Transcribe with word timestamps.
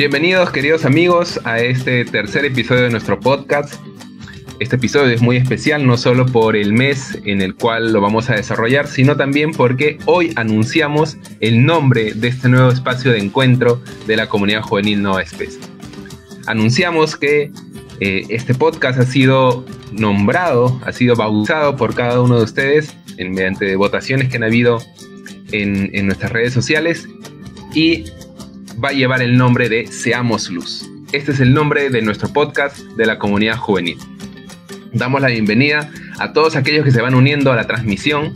Bienvenidos 0.00 0.50
queridos 0.50 0.86
amigos 0.86 1.38
a 1.44 1.60
este 1.60 2.06
tercer 2.06 2.46
episodio 2.46 2.84
de 2.84 2.88
nuestro 2.88 3.20
podcast. 3.20 3.74
Este 4.58 4.76
episodio 4.76 5.12
es 5.12 5.20
muy 5.20 5.36
especial 5.36 5.86
no 5.86 5.98
solo 5.98 6.24
por 6.24 6.56
el 6.56 6.72
mes 6.72 7.18
en 7.26 7.42
el 7.42 7.54
cual 7.54 7.92
lo 7.92 8.00
vamos 8.00 8.30
a 8.30 8.34
desarrollar, 8.34 8.86
sino 8.86 9.14
también 9.18 9.52
porque 9.52 9.98
hoy 10.06 10.32
anunciamos 10.36 11.18
el 11.40 11.66
nombre 11.66 12.14
de 12.14 12.28
este 12.28 12.48
nuevo 12.48 12.70
espacio 12.70 13.12
de 13.12 13.18
encuentro 13.18 13.82
de 14.06 14.16
la 14.16 14.26
comunidad 14.26 14.62
juvenil 14.62 15.02
Nova 15.02 15.20
Espes. 15.20 15.58
Anunciamos 16.46 17.14
que 17.14 17.52
eh, 18.00 18.24
este 18.30 18.54
podcast 18.54 18.98
ha 18.98 19.04
sido 19.04 19.66
nombrado, 19.92 20.80
ha 20.86 20.92
sido 20.92 21.14
bautizado 21.14 21.76
por 21.76 21.94
cada 21.94 22.22
uno 22.22 22.38
de 22.38 22.44
ustedes 22.44 22.96
en, 23.18 23.32
mediante 23.32 23.76
votaciones 23.76 24.30
que 24.30 24.38
han 24.38 24.44
habido 24.44 24.80
en 25.52 26.06
nuestras 26.06 26.32
redes 26.32 26.54
sociales 26.54 27.06
y 27.74 28.04
va 28.82 28.90
a 28.90 28.92
llevar 28.92 29.20
el 29.20 29.36
nombre 29.36 29.68
de 29.68 29.86
Seamos 29.86 30.48
Luz. 30.48 30.90
Este 31.12 31.32
es 31.32 31.40
el 31.40 31.52
nombre 31.52 31.90
de 31.90 32.00
nuestro 32.00 32.32
podcast 32.32 32.78
de 32.78 33.04
la 33.04 33.18
comunidad 33.18 33.58
juvenil. 33.58 33.98
Damos 34.92 35.20
la 35.20 35.28
bienvenida 35.28 35.90
a 36.18 36.32
todos 36.32 36.56
aquellos 36.56 36.84
que 36.84 36.90
se 36.90 37.02
van 37.02 37.14
uniendo 37.14 37.52
a 37.52 37.56
la 37.56 37.66
transmisión. 37.66 38.32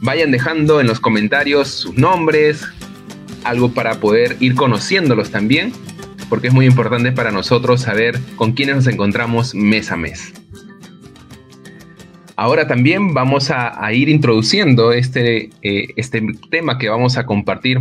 Vayan 0.00 0.30
dejando 0.30 0.80
en 0.80 0.86
los 0.86 1.00
comentarios 1.00 1.68
sus 1.68 1.96
nombres, 1.96 2.64
algo 3.42 3.72
para 3.72 3.98
poder 3.98 4.36
ir 4.38 4.54
conociéndolos 4.54 5.30
también, 5.30 5.72
porque 6.28 6.48
es 6.48 6.54
muy 6.54 6.66
importante 6.66 7.10
para 7.10 7.32
nosotros 7.32 7.80
saber 7.80 8.20
con 8.36 8.52
quiénes 8.52 8.76
nos 8.76 8.86
encontramos 8.86 9.52
mes 9.52 9.90
a 9.90 9.96
mes. 9.96 10.32
Ahora 12.36 12.68
también 12.68 13.14
vamos 13.14 13.50
a, 13.50 13.92
ir 13.92 14.08
introduciendo 14.08 14.92
este, 14.92 15.50
eh, 15.62 15.88
este 15.96 16.24
tema 16.50 16.78
que 16.78 16.88
vamos 16.88 17.16
a 17.16 17.26
compartir 17.26 17.80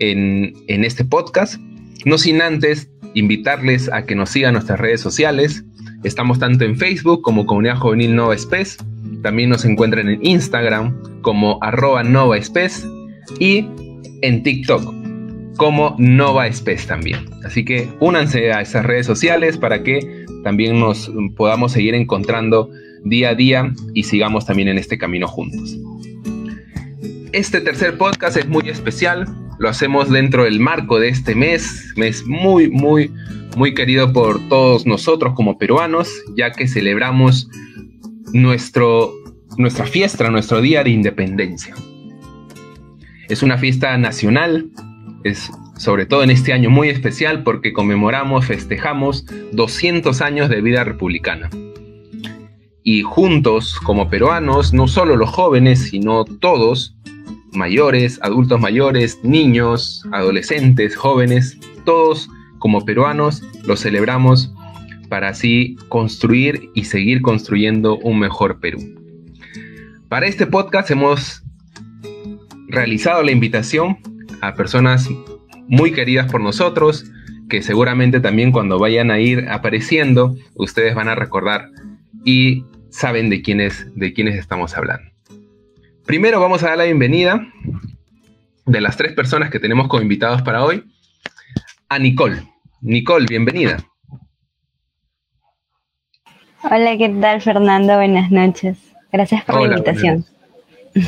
en, 0.00 0.54
este 0.66 1.04
podcast. 1.04 1.60
No 2.04 2.18
sin 2.18 2.40
antes 2.40 2.88
invitarles 3.14 3.90
a 3.92 4.04
que 4.04 4.14
nos 4.14 4.30
sigan 4.30 4.54
nuestras 4.54 4.78
redes 4.78 5.00
sociales. 5.00 5.64
Estamos 6.04 6.38
tanto 6.38 6.64
en 6.64 6.76
Facebook 6.76 7.22
como 7.22 7.46
Comunidad 7.46 7.78
Juvenil 7.78 8.14
Nova 8.14 8.34
Espes. 8.34 8.78
También 9.22 9.50
nos 9.50 9.64
encuentran 9.64 10.08
en 10.08 10.24
Instagram 10.24 10.96
como 11.22 11.58
arroba 11.62 12.02
Nova 12.04 12.36
Espes 12.36 12.86
y 13.40 13.66
en 14.22 14.42
TikTok 14.42 14.94
como 15.56 15.96
Nova 15.98 16.46
Espes 16.46 16.86
también. 16.86 17.26
Así 17.44 17.64
que 17.64 17.88
únanse 18.00 18.52
a 18.52 18.60
esas 18.60 18.86
redes 18.86 19.06
sociales 19.06 19.58
para 19.58 19.82
que 19.82 20.24
también 20.44 20.78
nos 20.78 21.10
podamos 21.36 21.72
seguir 21.72 21.94
encontrando 21.94 22.70
día 23.04 23.30
a 23.30 23.34
día 23.34 23.72
y 23.94 24.04
sigamos 24.04 24.46
también 24.46 24.68
en 24.68 24.78
este 24.78 24.98
camino 24.98 25.26
juntos. 25.26 25.76
Este 27.32 27.60
tercer 27.60 27.98
podcast 27.98 28.36
es 28.36 28.48
muy 28.48 28.68
especial 28.68 29.26
lo 29.58 29.68
hacemos 29.68 30.10
dentro 30.10 30.44
del 30.44 30.60
marco 30.60 30.98
de 30.98 31.08
este 31.08 31.34
mes, 31.34 31.92
mes 31.96 32.26
muy, 32.26 32.70
muy, 32.70 33.12
muy 33.56 33.74
querido 33.74 34.12
por 34.12 34.48
todos 34.48 34.86
nosotros 34.86 35.34
como 35.34 35.58
peruanos, 35.58 36.10
ya 36.36 36.52
que 36.52 36.68
celebramos 36.68 37.48
nuestro, 38.32 39.12
nuestra 39.56 39.86
fiesta, 39.86 40.30
nuestro 40.30 40.60
Día 40.60 40.84
de 40.84 40.90
Independencia. 40.90 41.74
Es 43.28 43.42
una 43.42 43.58
fiesta 43.58 43.96
nacional, 43.98 44.70
es 45.24 45.50
sobre 45.76 46.06
todo 46.06 46.22
en 46.24 46.30
este 46.30 46.52
año 46.52 46.70
muy 46.70 46.88
especial 46.88 47.42
porque 47.42 47.72
conmemoramos, 47.72 48.46
festejamos 48.46 49.24
200 49.52 50.20
años 50.20 50.48
de 50.48 50.60
vida 50.60 50.84
republicana. 50.84 51.50
Y 52.82 53.02
juntos, 53.02 53.78
como 53.84 54.08
peruanos, 54.08 54.72
no 54.72 54.88
solo 54.88 55.16
los 55.16 55.30
jóvenes, 55.30 55.90
sino 55.90 56.24
todos, 56.24 56.96
mayores, 57.58 58.18
adultos 58.22 58.60
mayores, 58.60 59.18
niños, 59.22 60.04
adolescentes, 60.12 60.96
jóvenes, 60.96 61.58
todos 61.84 62.30
como 62.58 62.84
peruanos 62.84 63.42
lo 63.64 63.76
celebramos 63.76 64.52
para 65.08 65.28
así 65.28 65.76
construir 65.88 66.70
y 66.74 66.84
seguir 66.84 67.20
construyendo 67.20 67.98
un 67.98 68.18
mejor 68.18 68.60
Perú. 68.60 68.78
Para 70.08 70.26
este 70.26 70.46
podcast 70.46 70.90
hemos 70.90 71.42
realizado 72.68 73.22
la 73.22 73.32
invitación 73.32 73.98
a 74.40 74.54
personas 74.54 75.08
muy 75.66 75.92
queridas 75.92 76.30
por 76.30 76.40
nosotros, 76.40 77.04
que 77.48 77.62
seguramente 77.62 78.20
también 78.20 78.52
cuando 78.52 78.78
vayan 78.78 79.10
a 79.10 79.18
ir 79.18 79.48
apareciendo, 79.48 80.36
ustedes 80.54 80.94
van 80.94 81.08
a 81.08 81.14
recordar 81.14 81.70
y 82.24 82.64
saben 82.90 83.30
de 83.30 83.42
quiénes, 83.42 83.86
de 83.94 84.12
quiénes 84.12 84.36
estamos 84.36 84.76
hablando. 84.76 85.17
Primero 86.08 86.40
vamos 86.40 86.62
a 86.62 86.68
dar 86.68 86.78
la 86.78 86.84
bienvenida 86.84 87.46
de 88.64 88.80
las 88.80 88.96
tres 88.96 89.12
personas 89.12 89.50
que 89.50 89.60
tenemos 89.60 89.88
como 89.88 90.02
invitados 90.02 90.40
para 90.40 90.64
hoy 90.64 90.82
a 91.90 91.98
Nicole. 91.98 92.44
Nicole, 92.80 93.26
bienvenida. 93.28 93.76
Hola, 96.62 96.96
¿qué 96.96 97.10
tal 97.20 97.42
Fernando? 97.42 97.96
Buenas 97.96 98.30
noches. 98.30 98.78
Gracias 99.12 99.44
por 99.44 99.60
la 99.60 99.76
invitación. 99.76 100.24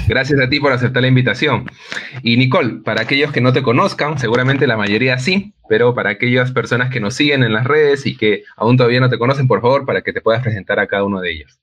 Gracias 0.07 0.39
a 0.39 0.51
ti 0.51 0.61
por 0.61 0.71
aceptar 0.71 1.01
la 1.01 1.09
invitación. 1.09 1.65
Y 2.23 2.37
Nicole, 2.37 2.83
para 2.85 3.01
aquellos 3.01 3.33
que 3.33 3.41
no 3.41 3.55
te 3.55 3.63
conozcan, 3.63 4.19
seguramente 4.19 4.67
la 4.67 4.77
mayoría 4.77 5.19
sí, 5.19 5.55
pero 5.67 5.95
para 5.95 6.11
aquellas 6.11 6.53
personas 6.53 6.91
que 6.91 7.01
nos 7.01 7.15
siguen 7.15 7.43
en 7.43 7.55
las 7.55 7.65
redes 7.65 8.05
y 8.05 8.19
que 8.19 8.43
aún 8.55 8.77
todavía 8.77 9.01
no 9.01 9.09
te 9.09 9.17
conocen, 9.17 9.49
por 9.49 9.63
favor, 9.63 9.87
para 9.87 10.03
que 10.03 10.13
te 10.13 10.21
puedas 10.21 10.43
presentar 10.43 10.79
a 10.79 10.87
cada 10.87 11.05
uno 11.05 11.23
de 11.23 11.33
ellos. 11.33 11.59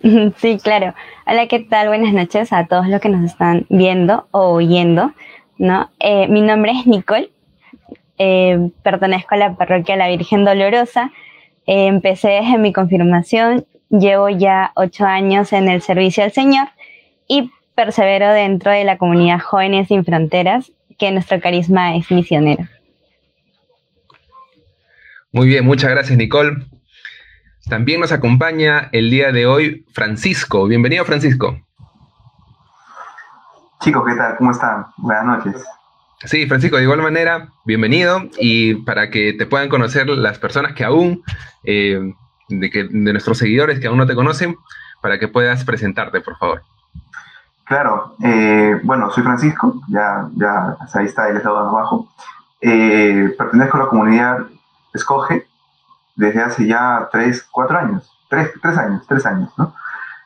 Sí, 0.36 0.58
claro. 0.62 0.94
Hola, 1.26 1.46
¿qué 1.48 1.60
tal? 1.60 1.88
Buenas 1.88 2.12
noches 2.12 2.52
a 2.52 2.66
todos 2.66 2.88
los 2.88 3.00
que 3.00 3.08
nos 3.08 3.24
están 3.24 3.66
viendo 3.68 4.28
o 4.30 4.52
oyendo. 4.52 5.12
¿no? 5.58 5.90
Eh, 5.98 6.28
mi 6.28 6.40
nombre 6.40 6.72
es 6.72 6.86
Nicole, 6.86 7.30
eh, 8.16 8.70
pertenezco 8.82 9.34
a 9.34 9.38
la 9.38 9.56
parroquia 9.56 9.96
La 9.96 10.08
Virgen 10.08 10.44
Dolorosa. 10.44 11.12
Eh, 11.66 11.86
empecé 11.86 12.28
desde 12.28 12.58
mi 12.58 12.72
confirmación, 12.72 13.66
llevo 13.90 14.28
ya 14.28 14.72
ocho 14.76 15.04
años 15.04 15.52
en 15.52 15.68
el 15.68 15.82
servicio 15.82 16.24
al 16.24 16.32
Señor 16.32 16.68
y 17.26 17.50
persevero 17.74 18.32
dentro 18.32 18.72
de 18.72 18.84
la 18.84 18.96
comunidad 18.98 19.40
Jóvenes 19.40 19.88
Sin 19.88 20.04
Fronteras, 20.04 20.72
que 20.96 21.10
nuestro 21.10 21.40
carisma 21.40 21.96
es 21.96 22.10
misionero. 22.10 22.64
Muy 25.30 25.48
bien, 25.48 25.64
muchas 25.64 25.90
gracias 25.90 26.16
Nicole. 26.16 26.56
También 27.68 28.00
nos 28.00 28.12
acompaña 28.12 28.88
el 28.92 29.10
día 29.10 29.30
de 29.30 29.46
hoy 29.46 29.84
Francisco. 29.92 30.66
Bienvenido, 30.66 31.04
Francisco. 31.04 31.60
Chicos, 33.80 34.04
¿qué 34.08 34.14
tal? 34.14 34.36
¿Cómo 34.38 34.52
están? 34.52 34.86
Buenas 34.96 35.24
noches. 35.26 35.66
Sí, 36.24 36.46
Francisco, 36.46 36.78
de 36.78 36.84
igual 36.84 37.02
manera, 37.02 37.48
bienvenido 37.66 38.22
y 38.38 38.76
para 38.86 39.10
que 39.10 39.34
te 39.34 39.44
puedan 39.44 39.68
conocer 39.68 40.08
las 40.08 40.38
personas 40.38 40.72
que 40.72 40.84
aún, 40.84 41.22
eh, 41.62 42.14
de, 42.48 42.70
que, 42.70 42.84
de 42.84 43.12
nuestros 43.12 43.36
seguidores 43.36 43.80
que 43.80 43.86
aún 43.86 43.98
no 43.98 44.06
te 44.06 44.14
conocen, 44.14 44.56
para 45.02 45.18
que 45.18 45.28
puedas 45.28 45.62
presentarte, 45.64 46.22
por 46.22 46.38
favor. 46.38 46.62
Claro, 47.64 48.16
eh, 48.24 48.80
bueno, 48.82 49.10
soy 49.10 49.22
Francisco, 49.22 49.82
ya, 49.88 50.26
ya 50.36 50.74
ahí 50.94 51.04
está 51.04 51.28
el 51.28 51.36
estado 51.36 51.58
abajo. 51.58 52.08
Eh, 52.62 53.34
pertenezco 53.36 53.76
a 53.76 53.80
la 53.80 53.88
comunidad 53.88 54.38
Escoge, 54.94 55.47
desde 56.18 56.42
hace 56.42 56.66
ya 56.66 57.08
tres, 57.12 57.46
cuatro 57.50 57.78
años, 57.78 58.10
tres, 58.28 58.50
tres 58.60 58.76
años, 58.76 59.06
tres 59.06 59.24
años, 59.24 59.50
¿no? 59.56 59.72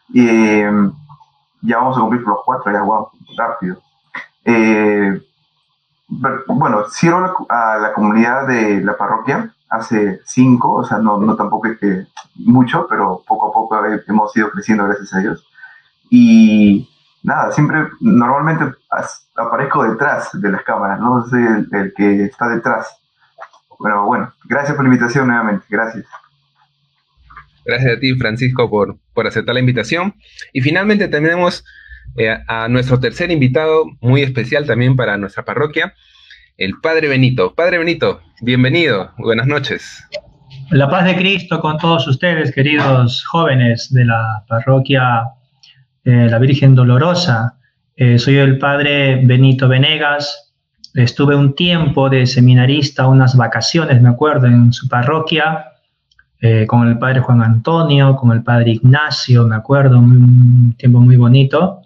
Y 0.09 0.27
em, 0.27 0.91
ya 1.61 1.77
vamos 1.77 1.99
a 1.99 2.01
cumplir 2.01 2.23
los 2.23 2.39
cuatro, 2.45 2.73
ya, 2.73 2.83
wow, 2.83 3.11
rápido. 3.37 3.77
Eh, 4.45 5.21
bueno, 6.47 6.89
sirvo 6.89 7.47
a 7.49 7.77
la 7.77 7.93
comunidad 7.93 8.47
de 8.47 8.83
la 8.83 8.97
parroquia 8.97 9.55
hace 9.69 10.21
cinco, 10.25 10.73
o 10.77 10.85
sea, 10.85 10.97
no, 10.99 11.19
no 11.19 11.37
tampoco 11.37 11.67
es 11.67 11.79
que 11.79 12.07
mucho, 12.37 12.87
pero 12.89 13.23
poco 13.27 13.49
a 13.49 13.53
poco 13.53 13.85
hemos 13.85 14.35
ido 14.35 14.51
creciendo 14.51 14.85
gracias 14.85 15.13
a 15.13 15.19
Dios. 15.19 15.47
Y 16.09 16.89
nada, 17.23 17.53
siempre, 17.53 17.89
normalmente 18.01 18.65
aparezco 19.37 19.85
detrás 19.85 20.31
de 20.33 20.51
las 20.51 20.63
cámaras, 20.63 21.01
¿no? 21.01 21.27
Soy 21.27 21.45
el 21.71 21.93
que 21.95 22.25
está 22.25 22.49
detrás 22.49 23.02
bueno, 23.79 24.07
bueno, 24.07 24.33
gracias 24.45 24.75
por 24.77 24.85
la 24.85 24.95
invitación 24.95 25.27
nuevamente, 25.27 25.67
gracias. 25.69 26.07
Gracias 27.65 27.97
a 27.97 28.01
ti, 28.01 28.15
Francisco, 28.15 28.69
por, 28.69 28.97
por 29.15 29.27
aceptar 29.27 29.55
la 29.55 29.61
invitación. 29.61 30.15
Y 30.53 30.61
finalmente 30.61 31.09
tenemos 31.09 31.65
eh, 32.17 32.37
a 32.49 32.69
nuestro 32.69 33.01
tercer 33.01 33.31
invitado, 33.31 33.85
muy 34.01 34.23
especial 34.23 34.67
también 34.67 34.97
para 34.97 35.17
nuestra 35.17 35.45
parroquia, 35.45 35.95
el 36.59 36.75
Padre 36.83 37.09
Benito. 37.09 37.55
Padre 37.55 37.79
Benito, 37.79 38.21
bienvenido, 38.41 39.13
buenas 39.19 39.47
noches. 39.47 40.05
La 40.71 40.89
paz 40.89 41.05
de 41.05 41.17
Cristo 41.17 41.61
con 41.61 41.79
todos 41.79 42.07
ustedes, 42.09 42.53
queridos 42.53 43.25
jóvenes 43.25 43.93
de 43.93 44.05
la 44.05 44.45
parroquia 44.49 45.25
eh, 46.05 46.29
La 46.31 46.39
Virgen 46.39 46.75
Dolorosa. 46.75 47.59
Eh, 47.97 48.19
soy 48.19 48.37
el 48.37 48.59
Padre 48.59 49.21
Benito 49.25 49.69
Venegas, 49.69 50.52
Estuve 50.95 51.35
un 51.35 51.55
tiempo 51.55 52.11
de 52.11 52.27
seminarista, 52.27 53.07
unas 53.07 53.37
vacaciones, 53.37 54.03
me 54.03 54.11
acuerdo, 54.11 54.47
en 54.47 54.73
su 54.73 54.89
parroquia, 54.89 55.73
eh, 56.41 56.67
con 56.67 56.87
el 56.87 56.99
padre 56.99 57.21
Juan 57.21 57.43
Antonio, 57.43 58.15
con 58.17 58.33
el 58.33 58.43
padre 58.43 58.73
Ignacio, 58.73 59.47
me 59.47 59.57
acuerdo, 59.57 59.99
un 59.99 60.75
tiempo 60.77 61.01
muy 61.01 61.17
bonito. 61.17 61.83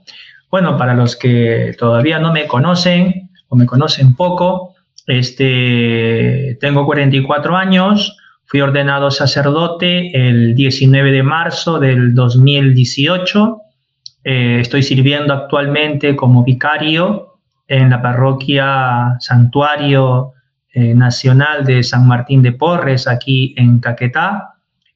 Bueno, 0.50 0.76
para 0.76 0.94
los 0.94 1.14
que 1.14 1.74
todavía 1.78 2.18
no 2.18 2.32
me 2.32 2.46
conocen 2.46 3.30
o 3.48 3.56
me 3.56 3.66
conocen 3.66 4.14
poco, 4.14 4.72
Este, 5.06 6.58
tengo 6.60 6.84
44 6.84 7.56
años, 7.56 8.16
fui 8.46 8.60
ordenado 8.60 9.12
sacerdote 9.12 10.10
el 10.28 10.56
19 10.56 11.12
de 11.12 11.22
marzo 11.22 11.78
del 11.78 12.12
2018. 12.12 13.60
Eh, 14.24 14.58
estoy 14.60 14.82
sirviendo 14.82 15.32
actualmente 15.32 16.16
como 16.16 16.42
vicario 16.42 17.25
en 17.68 17.90
la 17.90 18.00
parroquia 18.00 19.16
Santuario 19.20 20.32
eh, 20.72 20.94
Nacional 20.94 21.64
de 21.64 21.82
San 21.82 22.06
Martín 22.06 22.42
de 22.42 22.52
Porres, 22.52 23.08
aquí 23.08 23.54
en 23.56 23.80
Caquetá. 23.80 24.54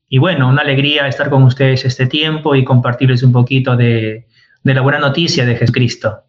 Y 0.09 0.19
bueno, 0.19 0.49
una 0.49 0.63
alegría 0.63 1.07
estar 1.07 1.31
con 1.31 1.43
ustedes 1.45 1.85
este 1.85 2.07
tiempo 2.07 2.55
y 2.55 2.65
compartirles 2.65 3.23
un 3.23 3.33
poquito 3.33 3.77
de, 3.77 4.27
la 4.63 4.81
buena 4.81 4.99
noticia 4.99 5.47
de 5.47 5.57
Jesucristo. 5.57 6.25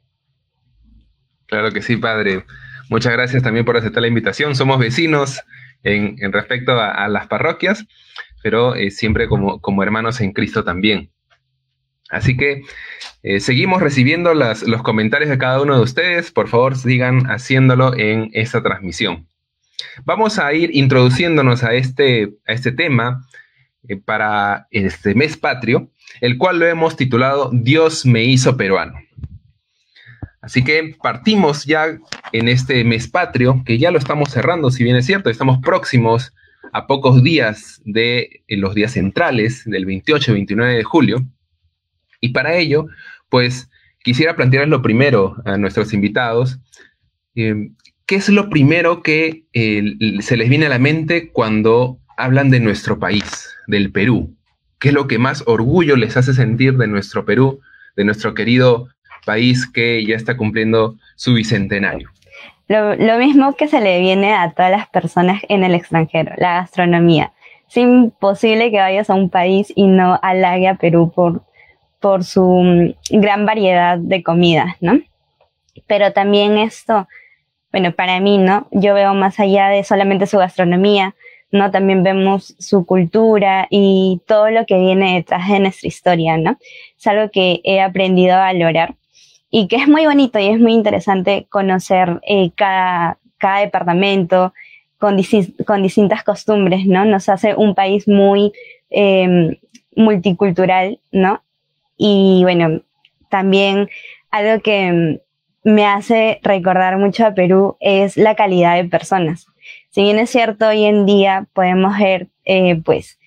Claro 1.48 1.72
que 1.72 1.82
sí, 1.82 1.98
Padre. 1.98 2.46
Muchas 2.90 3.12
gracias 3.14 3.44
también 3.44 3.66
por 3.66 3.76
aceptar 3.78 4.02
la 4.02 4.08
invitación. 4.08 4.56
Somos 4.56 4.80
vecinos 4.80 5.42
en, 5.84 6.32
respecto 6.32 6.74
a, 6.80 7.08
las 7.08 7.28
parroquias, 7.28 7.86
pero 8.44 8.76
eh, 8.76 8.92
siempre 8.92 9.28
como, 9.28 9.60
como 9.60 9.84
hermanos 9.84 10.22
en 10.22 10.32
Cristo 10.32 10.64
también. 10.64 11.10
Así 12.12 12.36
que 12.36 12.64
eh, 13.24 13.40
seguimos 13.40 13.82
recibiendo 13.82 14.34
los 14.34 14.84
comentarios 14.84 15.30
de 15.30 15.38
cada 15.38 15.62
uno 15.62 15.76
de 15.76 15.84
ustedes. 15.84 16.32
Por 16.32 16.48
favor, 16.48 16.76
sigan 16.76 17.26
haciéndolo 17.28 17.96
en 17.98 18.30
esta 18.34 18.62
transmisión. 18.62 19.28
Vamos 20.06 20.38
a 20.38 20.54
ir 20.54 20.70
introduciéndonos 20.74 21.64
a 21.64 21.74
este, 21.74 22.34
a 22.48 22.54
este 22.54 22.72
tema 22.72 23.28
eh, 23.88 23.98
para 23.98 24.68
este 24.72 25.16
mes 25.16 25.38
patrio, 25.38 25.90
el 26.20 26.38
cual 26.38 26.60
lo 26.60 26.68
hemos 26.68 26.96
titulado 26.96 27.50
Dios 27.54 28.06
me 28.06 28.24
hizo 28.26 28.58
peruano. 28.58 28.94
Así 30.42 30.64
que 30.64 30.96
partimos 31.02 31.66
ya 31.66 31.98
en 32.32 32.48
este 32.50 32.84
mes 32.84 33.08
patrio, 33.08 33.64
que 33.64 33.78
ya 33.78 33.92
lo 33.92 34.00
estamos 34.00 34.32
cerrando, 34.32 34.72
si 34.72 34.84
bien 34.84 34.96
es 34.96 35.06
cierto, 35.06 35.30
estamos 35.30 35.60
próximos 35.60 36.34
a 36.74 36.88
pocos 36.88 37.24
días 37.24 37.82
de 37.86 38.44
los 38.48 38.74
días 38.74 38.94
centrales 38.94 39.64
del 39.66 39.86
28 39.86 40.32
y 40.32 40.34
29 40.34 40.74
de 40.74 40.84
julio. 40.84 41.26
Y 42.22 42.30
para 42.30 42.56
ello, 42.56 42.86
pues 43.30 43.70
quisiera 44.04 44.36
plantearles 44.36 44.70
lo 44.70 44.82
primero 44.82 45.36
a 45.44 45.58
nuestros 45.58 45.94
invitados. 45.94 46.60
Eh, 47.36 47.72
¿Qué 48.06 48.16
es 48.16 48.30
lo 48.30 48.50
primero 48.50 49.02
que 49.02 49.46
se 49.54 50.38
les 50.38 50.50
viene 50.50 50.66
a 50.66 50.70
la 50.70 50.80
mente 50.80 51.32
cuando 51.32 51.98
hablan 52.18 52.50
de 52.50 52.60
nuestro 52.60 53.00
país, 53.00 53.50
del 53.68 53.92
Perú? 53.92 54.36
¿Qué 54.80 54.90
es 54.90 54.94
lo 54.94 55.08
que 55.08 55.18
más 55.18 55.44
orgullo 55.48 55.96
les 55.96 56.18
hace 56.18 56.34
sentir 56.34 56.78
de 56.78 56.88
nuestro 56.88 57.26
Perú, 57.26 57.62
de 57.96 58.04
nuestro 58.04 58.34
querido 58.34 58.90
país 59.26 59.66
que 59.66 60.06
ya 60.06 60.16
está 60.16 60.36
cumpliendo 60.36 60.98
su 61.16 61.34
bicentenario? 61.34 62.10
Lo, 62.68 62.96
lo, 62.96 63.18
mismo 63.18 63.56
que 63.56 63.68
se 63.68 63.82
le 63.82 64.00
viene 64.00 64.34
a 64.34 64.52
todas 64.52 64.72
las 64.72 64.88
personas 64.90 65.42
en 65.50 65.64
el 65.64 65.76
extranjero, 65.76 66.34
la 66.38 66.56
gastronomía. 66.56 67.34
Es 67.70 67.78
imposible 67.78 68.72
que 68.72 68.78
vayas 68.78 69.10
a 69.10 69.14
un 69.14 69.30
país 69.30 69.72
y 69.76 69.88
no 69.88 70.20
halague 70.22 70.68
a 70.68 70.76
Perú 70.76 71.12
por 71.14 71.44
por 72.02 72.26
su 72.26 72.44
mm, 72.44 73.20
gran 73.22 73.46
variedad 73.46 73.98
de 73.98 74.22
comidas, 74.24 74.76
¿no? 74.82 75.00
Pero 75.88 76.12
también 76.12 76.58
esto, 76.58 77.08
bueno, 77.72 77.94
para 77.94 78.20
mí, 78.20 78.38
¿no? 78.38 78.68
Yo 78.72 78.94
veo 78.94 79.14
más 79.14 79.40
allá 79.40 79.70
de 79.70 79.86
solamente 79.86 80.28
su 80.28 80.38
gastronomía, 80.38 81.16
¿no? 81.52 81.72
También 81.72 82.04
vemos 82.04 82.56
su 82.60 82.86
cultura 82.86 83.68
y 83.70 84.22
todo 84.26 84.50
lo 84.50 84.66
que 84.66 84.80
viene 84.80 85.16
detrás 85.16 85.48
de 85.48 85.60
nuestra 85.60 85.88
historia, 85.88 86.38
¿no? 86.38 86.58
Es 86.98 87.08
algo 87.08 87.30
que 87.32 87.62
he 87.64 87.80
aprendido 87.80 88.36
a 88.36 88.40
valorar 88.40 88.96
y 89.50 89.68
que 89.68 89.76
es 89.78 89.88
muy 89.88 90.06
bonito 90.06 90.40
y 90.40 90.48
es 90.48 90.60
muy 90.60 90.74
interesante 90.74 91.46
conocer 91.50 92.20
eh, 92.24 92.52
cada, 92.56 93.20
cada 93.38 93.60
departamento 93.60 94.54
con, 94.98 95.18
con, 95.66 95.84
distintas 95.84 96.24
costumbres, 96.24 96.86
¿no? 96.86 97.06
Nos 97.06 97.30
hace 97.30 97.56
un 97.56 97.76
país 97.76 98.08
muy 98.08 98.54
eh, 98.90 99.60
multicultural, 99.96 101.00
¿no? 101.12 101.42
Y 102.04 102.40
bueno, 102.42 102.82
también 103.30 103.88
algo 104.32 104.60
que 104.64 105.22
me 105.64 105.86
hace 105.86 106.40
recordar 106.42 106.98
mucho 106.98 107.28
a 107.28 107.36
Perú 107.36 107.78
es 107.80 108.18
la 108.18 108.34
calidad 108.34 108.76
de 108.76 108.90
personas. 108.90 109.46
Si 109.92 110.02
bien 110.02 110.18
es 110.18 110.32
cierto, 110.32 110.70
hoy 110.70 110.86
en 110.86 111.06
día 111.06 111.46
podemos 111.54 111.96
ver, 112.00 112.30
eh, 112.44 112.82
pues, 112.84 113.20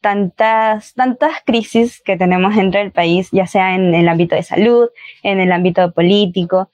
tantas, 0.00 0.94
tantas 0.94 1.42
crisis 1.44 2.00
que 2.04 2.16
tenemos 2.16 2.54
dentro 2.54 2.78
del 2.78 2.92
país, 2.92 3.30
ya 3.32 3.48
sea 3.48 3.74
en 3.74 3.96
el 3.96 4.08
ámbito 4.08 4.36
de 4.36 4.44
salud, 4.44 4.90
en 5.24 5.40
el 5.40 5.50
ámbito 5.50 5.90
político, 5.90 6.70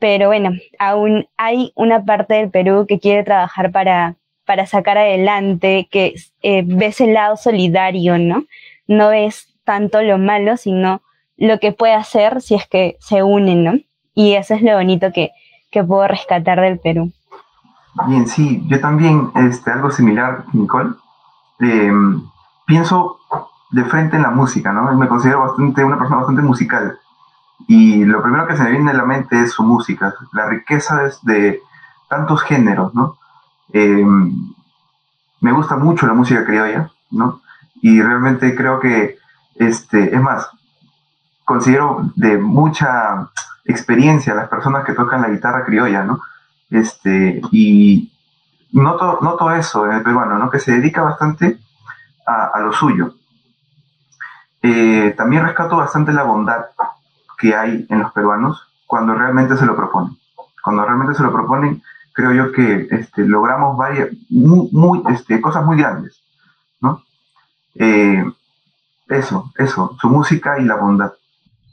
pero 0.00 0.26
bueno, 0.26 0.54
aún 0.80 1.28
hay 1.36 1.70
una 1.76 2.04
parte 2.04 2.34
del 2.34 2.50
Perú 2.50 2.84
que 2.88 2.98
quiere 2.98 3.22
trabajar 3.22 3.70
para, 3.70 4.16
para 4.44 4.66
sacar 4.66 4.98
adelante, 4.98 5.86
que 5.88 6.16
eh, 6.42 6.64
ves 6.66 7.00
el 7.00 7.14
lado 7.14 7.36
solidario, 7.36 8.18
¿no? 8.18 8.44
No 8.88 9.10
ves 9.10 9.55
tanto 9.66 10.00
lo 10.00 10.16
malo, 10.16 10.56
sino 10.56 11.02
lo 11.36 11.58
que 11.60 11.72
puede 11.72 11.94
hacer 11.94 12.40
si 12.40 12.54
es 12.54 12.66
que 12.66 12.96
se 13.00 13.22
unen, 13.22 13.64
¿no? 13.64 13.74
Y 14.14 14.32
eso 14.32 14.54
es 14.54 14.62
lo 14.62 14.74
bonito 14.74 15.12
que, 15.12 15.32
que 15.70 15.84
puedo 15.84 16.08
rescatar 16.08 16.60
del 16.60 16.78
Perú. 16.78 17.12
Bien, 18.06 18.26
sí, 18.26 18.62
yo 18.68 18.80
también, 18.80 19.30
este, 19.34 19.70
algo 19.70 19.90
similar, 19.90 20.44
Nicole. 20.52 20.94
Em, 21.60 22.22
pienso 22.66 23.18
de 23.70 23.84
frente 23.84 24.16
en 24.16 24.22
la 24.22 24.30
música, 24.30 24.72
¿no? 24.72 24.94
Me 24.96 25.08
considero 25.08 25.40
bastante, 25.40 25.84
una 25.84 25.98
persona 25.98 26.18
bastante 26.18 26.42
musical. 26.42 26.98
Y 27.66 28.04
lo 28.04 28.22
primero 28.22 28.46
que 28.46 28.56
se 28.56 28.62
me 28.64 28.70
viene 28.70 28.90
a 28.90 28.94
la 28.94 29.04
mente 29.04 29.42
es 29.42 29.52
su 29.52 29.62
música, 29.62 30.14
la 30.32 30.46
riqueza 30.46 31.10
de, 31.22 31.60
tantos 32.08 32.42
géneros, 32.42 32.94
¿no? 32.94 33.18
Em, 33.72 34.54
me 35.40 35.52
gusta 35.52 35.76
mucho 35.76 36.06
la 36.06 36.14
música 36.14 36.44
criolla, 36.44 36.90
¿no? 37.10 37.40
Y 37.82 38.00
realmente 38.00 38.54
creo 38.54 38.78
que 38.78 39.15
este, 39.58 40.14
es 40.14 40.20
más, 40.20 40.48
considero 41.44 42.10
de 42.16 42.38
mucha 42.38 43.30
experiencia 43.64 44.34
las 44.34 44.48
personas 44.48 44.84
que 44.84 44.92
tocan 44.92 45.22
la 45.22 45.28
guitarra 45.28 45.64
criolla, 45.64 46.04
¿no? 46.04 46.20
Este, 46.70 47.40
y 47.52 48.12
noto, 48.72 49.18
noto 49.22 49.50
eso 49.52 49.86
en 49.86 49.92
el 49.92 50.02
peruano, 50.02 50.38
¿no? 50.38 50.50
Que 50.50 50.58
se 50.58 50.72
dedica 50.72 51.02
bastante 51.02 51.58
a, 52.26 52.58
lo 52.60 52.72
suyo. 52.72 53.14
Eh, 54.62 55.14
también 55.16 55.44
rescato 55.44 55.76
bastante 55.76 56.12
la 56.12 56.24
bondad 56.24 56.66
que 57.38 57.54
hay 57.54 57.86
en 57.88 58.00
los 58.00 58.12
peruanos 58.12 58.66
cuando 58.86 59.14
realmente 59.14 59.56
se 59.56 59.66
lo 59.66 59.76
proponen. 59.76 60.16
Cuando 60.62 60.84
realmente 60.84 61.14
se 61.14 61.22
lo 61.22 61.32
proponen, 61.32 61.82
creo 62.12 62.32
yo 62.32 62.50
que 62.50 62.88
este, 62.90 63.24
logramos 63.24 63.76
varias, 63.76 64.08
muy, 64.30 65.02
este, 65.10 65.40
cosas 65.40 65.64
muy 65.64 65.76
grandes, 65.76 66.20
¿no? 66.80 67.04
Eh, 67.76 68.24
eso, 69.08 69.52
eso, 69.58 69.96
su 70.00 70.08
música 70.08 70.58
y 70.60 70.64
la 70.64 70.76
bondad. 70.76 71.10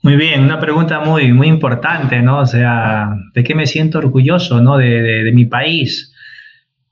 Muy 0.04 0.18
bien, 0.18 0.44
una 0.44 0.60
pregunta 0.60 1.00
muy, 1.00 1.32
muy 1.32 1.48
importante, 1.48 2.22
¿no? 2.22 2.40
O 2.40 2.46
sea, 2.46 3.16
¿de 3.34 3.44
qué 3.44 3.56
me 3.56 3.66
siento 3.66 4.00
orgulloso, 4.00 4.60
¿no? 4.60 4.78
De, 4.78 5.02
de, 5.02 5.32
mi 5.32 5.46
país. 5.46 6.14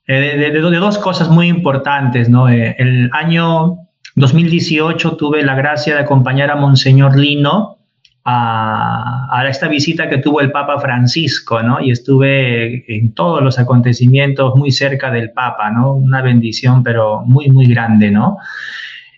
Eh, 0.06 0.38
de, 0.38 0.50
de, 0.50 0.60
dos 0.60 0.96
cosas 0.98 1.28
muy 1.28 1.48
importantes, 1.48 2.30
¿no? 2.30 2.48
Eh, 2.48 2.74
el 2.78 3.10
año 3.12 3.76
2018 4.16 5.16
tuve 5.16 5.42
la 5.42 5.54
gracia 5.54 5.94
de 5.94 6.00
acompañar 6.00 6.50
a 6.50 6.56
Monseñor 6.56 7.18
Lino 7.18 7.76
a, 8.24 9.28
a, 9.30 9.46
esta 9.46 9.68
visita 9.68 10.08
que 10.08 10.16
tuvo 10.16 10.40
el 10.40 10.50
Papa 10.50 10.80
Francisco, 10.80 11.62
¿no? 11.62 11.80
Y 11.82 11.90
estuve 11.90 12.96
en 12.96 13.12
todos 13.12 13.42
los 13.42 13.58
acontecimientos 13.58 14.56
muy 14.56 14.72
cerca 14.72 15.10
del 15.10 15.32
Papa, 15.32 15.70
¿no? 15.70 15.92
Una 15.92 16.22
bendición, 16.22 16.82
pero 16.82 17.22
muy, 17.26 17.50
muy 17.50 17.66
grande, 17.66 18.10
¿no? 18.10 18.38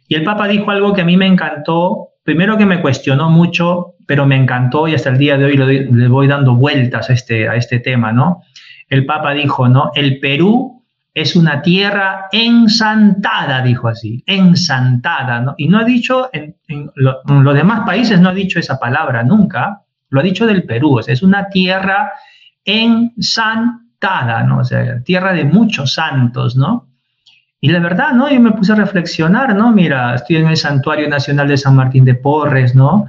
Y 0.08 0.14
el 0.14 0.25
Papa 0.25 0.49
dijo 0.49 0.70
algo 0.70 0.92
que 0.92 1.02
a 1.02 1.04
mí 1.04 1.16
me 1.16 1.26
encantó, 1.26 2.11
primero 2.23 2.56
que 2.56 2.66
me 2.66 2.80
cuestionó 2.80 3.30
mucho, 3.30 3.94
pero 4.06 4.26
me 4.26 4.37
encantó 4.37 4.87
y 4.88 4.94
hasta 4.94 5.11
el 5.11 5.18
día 5.18 5.37
de 5.37 5.44
hoy 5.44 5.56
le, 5.56 6.08
voy 6.08 6.26
dando 6.26 6.54
vueltas 6.54 7.11
a 7.11 7.12
este, 7.12 7.49
a 7.49 7.56
este 7.56 7.80
tema, 7.80 8.12
¿no? 8.12 8.42
El 8.88 9.06
Papa 9.06 9.32
dijo, 9.32 9.68
¿no? 9.68 9.90
El 9.94 10.20
Perú 10.20 10.84
es 11.14 11.37
una 11.37 11.62
tierra 11.62 12.26
ensantada, 12.32 13.62
dijo 13.62 13.88
así, 13.88 14.23
ensantada, 14.26 15.40
¿no? 15.40 15.54
Y 15.56 15.68
no 15.68 15.78
ha 15.78 15.84
dicho, 15.84 16.28
en, 16.32 16.56
los 16.96 17.54
demás 17.54 17.87
países 17.87 18.20
no 18.20 18.30
ha 18.30 18.34
dicho 18.34 18.58
esa 18.58 18.78
palabra 18.78 19.23
nunca, 19.23 19.82
lo 20.11 20.20
ha 20.20 20.23
dicho 20.23 20.46
del 20.46 20.64
Perú, 20.64 21.00
es 21.06 21.23
una 21.23 21.49
tierra 21.49 22.12
ensantada, 22.64 24.42
¿no? 24.42 24.58
O 24.58 24.64
sea, 24.64 25.02
tierra 25.02 25.32
de 25.32 25.44
muchos 25.44 25.94
santos, 25.94 26.56
¿no? 26.56 26.88
Y 27.64 27.68
la 27.68 27.78
verdad, 27.78 28.12
¿no? 28.12 28.30
Yo 28.30 28.38
me 28.40 28.52
puse 28.52 28.73
a 28.73 28.75
reflexionar, 28.75 29.56
¿no? 29.56 29.73
Mira, 29.73 30.16
estoy 30.16 30.37
en 30.37 30.49
el 30.49 30.56
Santuario 30.59 31.09
Nacional 31.09 31.49
de 31.49 31.56
San 31.56 31.75
Martín 31.75 32.04
de 32.04 32.14
Porres, 32.14 32.75
¿no? 32.75 33.06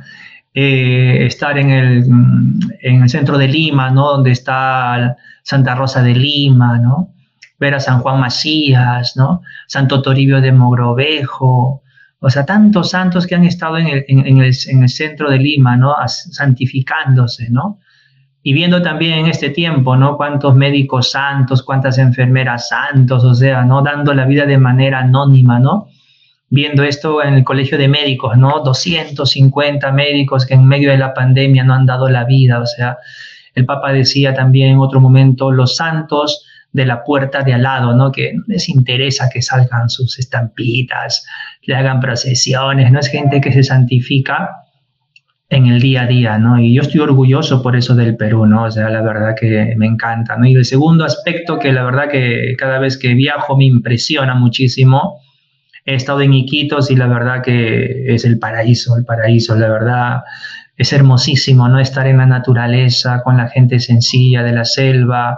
Eh, 0.54 1.26
estar 1.26 1.58
en 1.58 1.72
el, 1.72 2.06
en 2.80 3.02
el 3.04 3.10
centro 3.10 3.38
de 3.38 3.50
Lima, 3.50 3.90
¿no? 3.90 4.12
Donde 4.12 4.32
está 4.32 5.18
Santa 5.44 5.76
Rosa 5.76 6.02
de 6.02 6.16
Lima, 6.16 6.78
¿no? 6.78 7.10
Ver 7.60 7.76
a 7.76 7.82
San 7.82 8.00
Juan 8.00 8.22
Macías, 8.22 9.18
¿no? 9.18 9.42
Santo 9.68 10.02
Toribio 10.02 10.40
de 10.40 10.54
Mogrovejo, 10.54 11.84
o 12.22 12.30
sea, 12.30 12.46
tantos 12.46 12.92
santos 12.92 13.28
que 13.28 13.36
han 13.36 13.44
estado 13.44 13.78
en 13.78 13.88
el, 13.88 14.06
en, 14.08 14.38
el, 14.42 14.56
en 14.68 14.84
el 14.84 14.90
centro 14.90 15.30
de 15.30 15.38
Lima, 15.38 15.76
¿no? 15.76 15.94
Santificándose, 16.08 17.50
¿no? 17.50 17.82
Y 18.48 18.54
viendo 18.54 18.84
también 18.84 19.14
en 19.14 19.26
este 19.26 19.50
tiempo, 19.50 19.96
¿no? 19.96 20.18
Cuántos 20.18 20.54
médicos 20.54 21.10
santos, 21.10 21.64
cuántas 21.64 21.98
enfermeras 21.98 22.70
santos, 22.70 23.24
o 23.24 23.34
sea, 23.34 23.66
¿no? 23.66 23.82
Dando 23.82 24.14
la 24.14 24.26
vida 24.26 24.46
de 24.46 24.60
manera 24.60 25.00
anónima, 25.00 25.58
¿no? 25.58 25.88
Viendo 26.52 26.84
esto 26.84 27.24
en 27.24 27.34
el 27.34 27.44
colegio 27.44 27.76
de 27.80 27.88
médicos, 27.88 28.38
¿no? 28.38 28.60
250 28.60 29.92
médicos 29.94 30.46
que 30.46 30.54
en 30.54 30.68
medio 30.68 30.92
de 30.92 31.00
la 31.00 31.12
pandemia 31.16 31.64
no 31.64 31.74
han 31.74 31.88
dado 31.88 32.08
la 32.08 32.24
vida, 32.24 32.60
o 32.60 32.68
sea, 32.68 33.00
el 33.56 33.66
Papa 33.66 33.92
decía 33.92 34.36
también 34.36 34.74
en 34.74 34.78
otro 34.78 35.02
momento, 35.02 35.52
los 35.52 35.78
santos 35.78 36.46
de 36.72 36.86
la 36.86 37.04
puerta 37.04 37.42
de 37.42 37.56
al 37.56 37.64
lado, 37.64 37.96
¿no? 37.96 38.12
Que 38.12 38.34
no 38.34 38.44
les 38.46 38.70
interesa 38.70 39.28
que 39.28 39.42
salgan 39.42 39.90
sus 39.90 40.20
estampitas, 40.20 41.26
que 41.64 41.74
hagan 41.74 42.00
procesiones, 42.00 42.92
no 42.92 43.00
es 43.00 43.08
gente 43.08 43.42
que 43.42 43.52
se 43.52 43.64
santifica, 43.64 44.65
en 45.50 45.68
el 45.68 45.80
día 45.80 46.04
a 46.04 46.08
día, 46.08 46.38
¿no? 46.38 46.60
Y 46.60 46.74
yo 46.74 46.82
estoy 46.82 47.02
orgulloso 47.02 47.62
por 47.62 47.76
eso 47.76 47.96
del 47.96 48.18
Perú, 48.18 48.46
¿no? 48.46 48.64
O 48.64 48.72
sea, 48.72 48.90
la 48.90 49.02
verdad 49.02 49.36
que 49.40 49.76
me 49.78 49.86
encanta, 49.86 50.36
¿no? 50.38 50.46
Y 50.46 50.56
el 50.56 50.66
segundo 50.66 51.06
aspecto 51.06 51.60
que 51.60 51.72
la 51.72 51.84
verdad 51.84 52.10
que 52.10 52.56
cada 52.58 52.80
vez 52.80 52.98
que 52.98 53.14
viajo 53.14 53.56
me 53.56 53.66
impresiona 53.66 54.34
muchísimo, 54.34 55.22
he 55.86 55.96
estado 55.96 56.22
en 56.22 56.34
Iquitos 56.34 56.90
y 56.90 56.96
la 56.96 57.08
verdad 57.08 57.44
que 57.44 58.14
es 58.14 58.26
el 58.26 58.40
paraíso, 58.40 58.98
el 58.98 59.06
paraíso, 59.06 59.56
la 59.56 59.70
verdad 59.70 60.24
es 60.78 60.92
hermosísimo, 60.92 61.70
¿no? 61.70 61.80
Estar 61.80 62.08
en 62.08 62.18
la 62.18 62.26
naturaleza, 62.26 63.22
con 63.24 63.38
la 63.38 63.48
gente 63.48 63.80
sencilla 63.80 64.42
de 64.42 64.52
la 64.52 64.66
selva, 64.66 65.38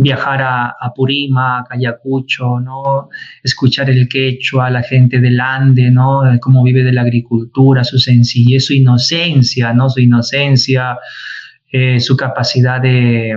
viajar 0.00 0.40
a, 0.40 0.76
a, 0.80 0.94
Purima, 0.94 1.58
a 1.58 1.66
Ayacucho, 1.68 2.58
¿no? 2.58 3.10
escuchar 3.42 3.90
el 3.90 4.08
quechua, 4.08 4.70
la 4.70 4.82
gente 4.82 5.20
del 5.20 5.38
Ande, 5.38 5.90
¿no? 5.90 6.22
cómo 6.40 6.62
vive 6.62 6.82
de 6.82 6.92
la 6.92 7.02
agricultura, 7.02 7.84
su 7.84 7.98
sencillez, 7.98 8.64
su 8.64 8.72
inocencia, 8.72 9.74
¿no? 9.74 9.90
su 9.90 10.00
inocencia, 10.00 10.96
eh, 11.70 12.00
su 12.00 12.16
capacidad 12.16 12.80
de, 12.80 13.36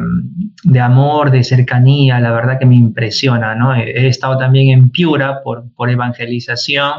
de, 0.63 0.79
amor, 0.79 1.31
de 1.31 1.43
cercanía, 1.43 2.21
la 2.21 2.31
verdad 2.31 2.57
que 2.57 2.65
me 2.65 2.75
impresiona. 2.75 3.55
¿no? 3.55 3.75
He, 3.75 4.07
estado 4.07 4.37
también 4.37 4.69
en 4.69 4.89
Piura 4.89 5.43
por, 5.43 5.65
por 5.75 5.89
evangelización, 5.89 6.93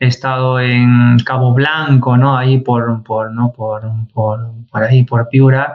he 0.00 0.06
estado 0.08 0.58
en 0.58 1.18
Cabo 1.24 1.54
Blanco, 1.54 2.16
¿no? 2.16 2.36
ahí 2.36 2.58
por, 2.58 3.04
por, 3.04 3.32
¿no? 3.32 3.52
por, 3.52 3.82
por, 4.12 4.50
por 4.68 4.82
ahí, 4.82 5.04
por 5.04 5.28
Piura 5.28 5.74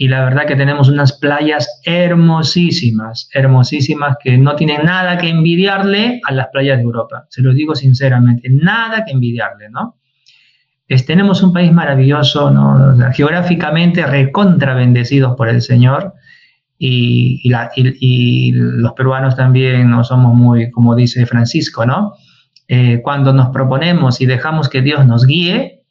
y 0.00 0.06
la 0.06 0.22
verdad 0.22 0.46
que 0.46 0.54
tenemos 0.54 0.88
unas 0.88 1.12
playas 1.18 1.80
hermosísimas, 1.84 3.28
hermosísimas 3.34 4.16
que 4.22 4.38
no 4.38 4.54
tienen 4.54 4.84
nada 4.84 5.18
que 5.18 5.28
envidiarle 5.28 6.20
a 6.24 6.32
las 6.32 6.46
playas 6.52 6.76
de 6.76 6.84
Europa. 6.84 7.26
Se 7.30 7.42
lo 7.42 7.52
digo 7.52 7.74
sinceramente, 7.74 8.48
nada 8.48 9.04
que 9.04 9.10
envidiarle, 9.10 9.68
¿no? 9.70 9.96
tenemos 11.04 11.42
un 11.42 11.52
país 11.52 11.70
maravilloso, 11.72 12.50
geográficamente 13.12 14.06
recontra 14.06 14.72
bendecidos 14.74 15.36
por 15.36 15.48
el 15.48 15.60
Señor 15.60 16.14
y, 16.78 17.42
y, 17.42 18.52
los 18.52 18.92
peruanos 18.92 19.36
también 19.36 19.90
no 19.90 20.04
somos 20.04 20.32
muy, 20.34 20.70
como 20.70 20.94
dice 20.94 21.26
Francisco, 21.26 21.84
¿no? 21.84 22.14
Eh, 22.68 23.00
cuando 23.02 23.34
nos 23.34 23.50
proponemos 23.50 24.20
y 24.22 24.26
dejamos 24.26 24.70
que 24.70 24.80
Dios 24.80 25.04
nos 25.06 25.26
guíe, 25.26 25.82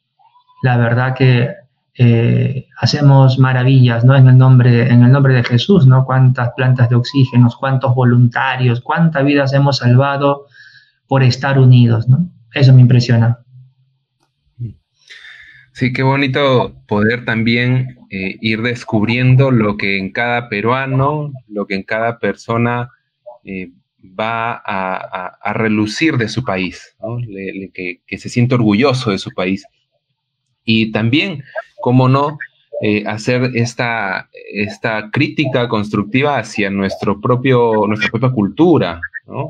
la 0.62 0.78
verdad 0.78 1.14
que 1.14 1.50
hacemos 2.80 3.38
maravillas, 3.38 4.04
¿no? 4.04 4.14
En 4.14 4.28
el, 4.28 4.38
nombre, 4.38 4.88
en 4.88 5.02
el 5.02 5.10
nombre 5.10 5.34
de 5.34 5.42
Jesús, 5.42 5.86
¿no? 5.86 6.04
Cuántas 6.04 6.52
plantas 6.56 6.88
de 6.88 6.94
oxígeno, 6.94 7.48
cuántos 7.58 7.94
voluntarios, 7.94 8.80
cuántas 8.80 9.24
vidas 9.24 9.52
hemos 9.52 9.78
salvado 9.78 10.46
por 11.08 11.22
estar 11.22 11.58
unidos, 11.58 12.08
¿no? 12.08 12.30
Eso 12.54 12.72
me 12.72 12.82
impresiona. 12.82 13.38
Sí, 15.72 15.92
qué 15.92 16.02
bonito 16.02 16.74
poder 16.86 17.24
también 17.24 17.98
eh, 18.10 18.36
ir 18.40 18.62
descubriendo 18.62 19.50
lo 19.50 19.76
que 19.76 19.98
en 19.98 20.10
cada 20.10 20.48
peruano, 20.48 21.32
lo 21.46 21.66
que 21.66 21.76
en 21.76 21.84
cada 21.84 22.18
persona 22.18 22.90
eh, 23.44 23.70
va 24.18 24.60
a, 24.64 25.52
relucir 25.52 26.16
de 26.16 26.28
su 26.28 26.44
país, 26.44 26.96
¿no? 27.00 27.18
que, 27.72 28.00
que, 28.06 28.18
se 28.18 28.28
siente 28.28 28.56
orgulloso 28.56 29.10
de 29.10 29.18
su 29.18 29.30
país. 29.30 29.64
Y 30.64 30.90
también 30.90 31.44
cómo 31.80 32.08
no 32.08 32.38
eh, 32.80 33.02
hacer 33.08 33.50
esta, 33.54 34.30
esta 34.52 35.10
crítica 35.10 35.68
constructiva 35.68 36.38
hacia 36.38 36.70
nuestro 36.70 37.20
propio, 37.20 37.88
nuestra 37.88 38.08
propia 38.08 38.30
cultura 38.30 39.00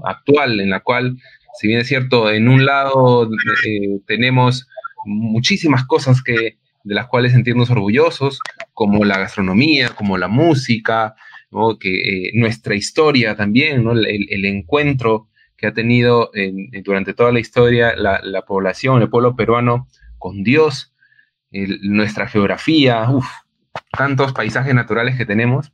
actual, 0.05 0.61
en 0.61 0.71
la 0.71 0.81
cual, 0.81 1.19
si 1.61 1.69
bien 1.69 1.81
es 1.81 1.87
cierto, 1.89 2.31
en 2.31 2.49
un 2.49 2.65
lado 2.65 3.29
eh, 3.67 4.01
tenemos 4.07 4.67
muchísimas 5.05 5.85
cosas 5.85 6.23
que, 6.23 6.57
de 6.85 6.95
las 6.95 7.07
cuales 7.07 7.33
sentirnos 7.33 7.69
orgullosos, 7.69 8.41
como 8.73 9.05
la 9.05 9.19
gastronomía, 9.19 9.91
como 9.91 10.17
la 10.17 10.29
música, 10.29 11.15
que 11.81 12.29
eh, 12.29 12.31
nuestra 12.33 12.77
historia 12.77 13.37
también, 13.37 13.87
el, 13.89 14.45
encuentro 14.47 15.29
que 15.59 15.67
ha 15.67 15.75
tenido 15.75 16.31
durante 16.83 17.13
toda 17.13 17.31
la 17.31 17.41
historia 17.41 17.95
la, 17.95 18.21
la 18.23 18.43
población, 18.43 19.03
el 19.03 19.11
pueblo 19.11 19.37
peruano 19.37 19.87
con 20.19 20.43
Dios, 20.43 20.95
nuestra 21.51 22.29
geografía, 22.29 23.07
tantos 23.97 24.33
paisajes 24.33 24.75
naturales 24.75 25.17
que 25.17 25.27
tenemos. 25.27 25.73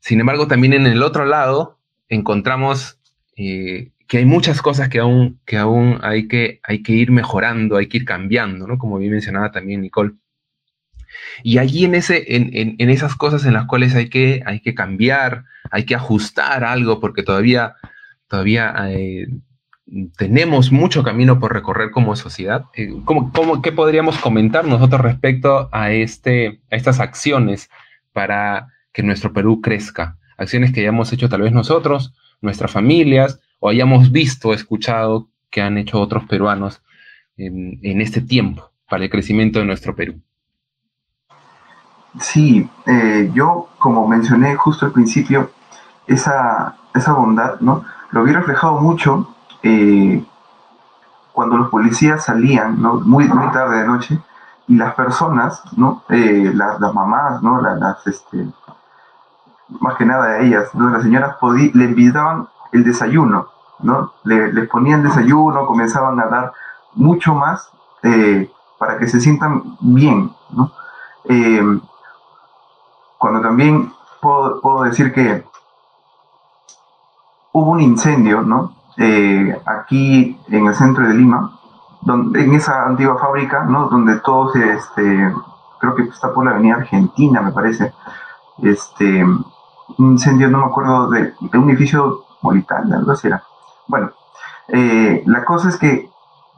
Sin 0.00 0.20
embargo, 0.20 0.46
también 0.46 0.72
en 0.72 0.86
el 0.86 1.02
otro 1.02 1.24
lado 1.24 1.78
encontramos 2.08 2.98
eh, 3.36 3.92
que 4.06 4.18
hay 4.18 4.24
muchas 4.24 4.62
cosas 4.62 4.88
que 4.88 4.98
aún, 4.98 5.40
que 5.44 5.58
aún 5.58 5.98
hay, 6.02 6.28
que, 6.28 6.60
hay 6.62 6.82
que 6.82 6.92
ir 6.92 7.10
mejorando, 7.10 7.76
hay 7.76 7.88
que 7.88 7.98
ir 7.98 8.04
cambiando, 8.04 8.66
¿no? 8.66 8.78
Como 8.78 8.98
bien 8.98 9.12
mencionaba 9.12 9.52
también 9.52 9.82
Nicole. 9.82 10.14
Y 11.42 11.58
allí 11.58 11.84
en, 11.84 11.94
ese, 11.94 12.36
en, 12.36 12.50
en, 12.78 12.90
esas 12.90 13.14
cosas 13.14 13.44
en 13.44 13.54
las 13.54 13.66
cuales 13.66 13.94
hay 13.94 14.08
que, 14.08 14.42
hay 14.46 14.60
que 14.60 14.74
cambiar, 14.74 15.44
hay 15.70 15.84
que 15.84 15.94
ajustar 15.94 16.64
algo, 16.64 17.00
porque 17.00 17.22
todavía, 17.22 17.76
todavía 18.28 18.74
eh, 18.88 19.28
tenemos 20.16 20.70
mucho 20.70 21.02
camino 21.02 21.38
por 21.38 21.52
recorrer 21.52 21.90
como 21.90 22.16
sociedad. 22.16 22.66
Eh, 22.74 22.92
¿Cómo, 23.04 23.32
cómo, 23.32 23.62
qué 23.62 23.72
podríamos 23.72 24.18
comentar 24.18 24.66
nosotros 24.66 25.00
respecto 25.00 25.68
a, 25.72 25.92
este, 25.92 26.60
a 26.70 26.76
estas 26.76 27.00
acciones 27.00 27.70
para 28.12 28.68
que 28.92 29.02
nuestro 29.02 29.32
Perú 29.32 29.60
crezca? 29.60 30.18
Acciones 30.36 30.72
que 30.72 30.80
hayamos 30.80 31.12
hecho 31.12 31.28
tal 31.28 31.42
vez 31.42 31.52
nosotros, 31.52 32.14
nuestras 32.40 32.70
familias, 32.70 33.40
o 33.60 33.68
hayamos 33.68 34.12
visto, 34.12 34.52
escuchado 34.52 35.28
que 35.50 35.62
han 35.62 35.78
hecho 35.78 36.00
otros 36.00 36.24
peruanos 36.24 36.82
en, 37.36 38.00
este 38.00 38.20
tiempo 38.20 38.70
para 38.88 39.04
el 39.04 39.10
crecimiento 39.10 39.58
de 39.58 39.64
nuestro 39.64 39.94
Perú. 39.94 40.20
Sí, 42.20 42.68
eh, 42.86 43.30
yo 43.32 43.68
como 43.78 44.06
mencioné 44.06 44.54
justo 44.56 44.86
al 44.86 44.92
principio, 44.92 45.52
esa, 46.06 46.76
esa 46.94 47.12
bondad, 47.12 47.60
¿no? 47.60 47.84
Lo 48.10 48.24
vi 48.24 48.32
reflejado 48.32 48.80
mucho 48.80 49.34
eh, 49.62 50.24
cuando 51.32 51.56
los 51.56 51.68
policías 51.70 52.24
salían. 52.24 52.80
Muy, 52.80 53.28
muy 53.28 53.52
tarde 53.52 53.78
de 53.78 53.86
noche, 53.86 54.20
y 54.66 54.76
las 54.76 54.94
personas, 54.94 55.62
¿no? 55.76 56.02
Eh, 56.08 56.52
las, 56.54 56.80
mamás, 56.80 57.42
¿no? 57.42 57.60
Las, 57.60 58.06
este, 58.06 58.46
más 59.80 59.96
que 59.96 60.04
nada 60.04 60.40
ellas, 60.40 60.74
¿no? 60.74 60.90
Las 60.90 61.02
señoras 61.02 61.36
le 61.42 61.84
invitaban 61.84 62.48
el 62.72 62.84
desayuno, 62.84 63.48
¿no? 63.80 64.12
Le, 64.24 64.52
les 64.52 64.68
ponían 64.68 65.02
desayuno, 65.02 65.66
comenzaban 65.66 66.20
a 66.20 66.26
dar 66.26 66.52
mucho 66.94 67.34
más 67.34 67.70
eh, 68.02 68.50
para 68.78 68.98
que 68.98 69.08
se 69.08 69.20
sientan 69.20 69.76
bien, 69.80 70.32
¿no? 70.50 70.72
cuando 73.18 73.42
también 73.42 73.92
puedo, 74.22 74.62
puedo 74.62 74.82
decir 74.84 75.12
que 75.12 75.44
hubo 77.52 77.72
un 77.72 77.80
incendio, 77.80 78.42
¿no? 78.42 78.77
Eh, 79.00 79.56
aquí 79.64 80.36
en 80.48 80.66
el 80.66 80.74
centro 80.74 81.06
de 81.06 81.14
Lima, 81.14 81.52
donde, 82.00 82.42
en 82.42 82.52
esa 82.54 82.84
antigua 82.84 83.16
fábrica, 83.16 83.62
¿no? 83.62 83.88
Donde 83.88 84.18
todos, 84.18 84.56
este, 84.56 85.32
creo 85.78 85.94
que 85.94 86.02
está 86.02 86.34
por 86.34 86.44
la 86.44 86.50
avenida 86.50 86.74
Argentina, 86.74 87.40
me 87.40 87.52
parece, 87.52 87.94
este, 88.60 89.22
un 89.22 89.46
incendio, 89.98 90.48
no 90.48 90.58
me 90.58 90.64
acuerdo, 90.64 91.10
de, 91.10 91.32
un 91.54 91.70
edificio 91.70 92.24
militar, 92.42 92.82
algo 92.92 93.12
así 93.12 93.28
era. 93.28 93.40
Bueno, 93.86 94.10
eh, 94.66 95.22
la 95.26 95.44
cosa 95.44 95.68
es 95.68 95.76
que 95.76 96.10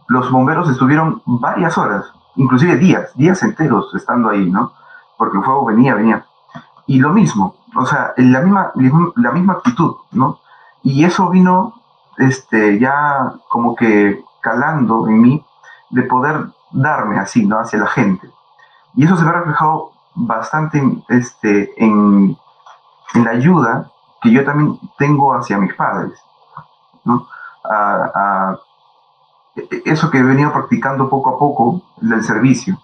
los 0.09 0.31
bomberos 0.31 0.71
estuvieron 0.71 1.21
varias 1.27 1.77
horas, 1.77 2.07
inclusive 2.37 2.77
días, 2.77 3.15
días 3.17 3.43
enteros 3.43 3.95
estando 3.95 4.31
ahí, 4.31 4.51
¿no? 4.51 4.73
Porque 5.19 5.37
el 5.37 5.45
fuego 5.45 5.67
venía, 5.67 5.95
venía. 5.95 6.25
Y 6.87 7.01
lo 7.01 7.11
mismo, 7.11 7.57
o 7.77 7.85
sea, 7.85 8.15
la 8.17 8.41
misma, 8.41 8.73
la 9.17 9.31
misma 9.31 9.53
actitud, 9.53 9.97
¿no? 10.13 10.39
Y 10.83 11.05
eso 11.05 11.29
vino 11.29 11.80
este, 12.21 12.79
ya 12.79 13.33
como 13.49 13.75
que 13.75 14.23
calando 14.41 15.09
en 15.09 15.21
mí 15.21 15.45
de 15.91 16.03
poder 16.03 16.47
darme 16.71 17.19
así, 17.19 17.47
¿no? 17.47 17.59
Hacia 17.59 17.81
la 17.81 17.87
gente. 17.87 18.31
Y 18.95 19.05
eso 19.05 19.17
se 19.17 19.25
ve 19.25 19.33
reflejado 19.33 19.93
bastante 20.15 20.83
este, 21.09 21.73
en, 21.83 22.37
en 23.15 23.25
la 23.25 23.31
ayuda 23.31 23.91
que 24.21 24.31
yo 24.31 24.45
también 24.45 24.79
tengo 24.99 25.35
hacia 25.35 25.59
mis 25.59 25.75
padres, 25.75 26.19
¿no? 27.05 27.27
eso 29.85 30.11
que 30.11 30.19
he 30.19 30.23
venido 30.23 30.53
practicando 30.53 31.09
poco 31.09 31.31
a 31.31 31.39
poco 31.39 31.83
del 31.99 32.23
servicio. 32.25 32.79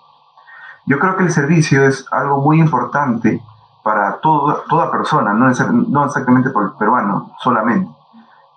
Yo 0.85 0.99
creo 0.99 1.17
que 1.17 1.25
el 1.25 1.33
servicio 1.33 1.85
es 1.85 2.07
algo 2.13 2.41
muy 2.41 2.61
importante 2.61 3.43
para 3.83 4.19
todo, 4.19 4.65
toda 4.69 4.91
persona, 4.91 5.33
no, 5.33 5.51
no 5.89 6.05
exactamente 6.05 6.51
por 6.51 6.65
el 6.65 6.73
peruano 6.73 7.33
solamente, 7.41 7.91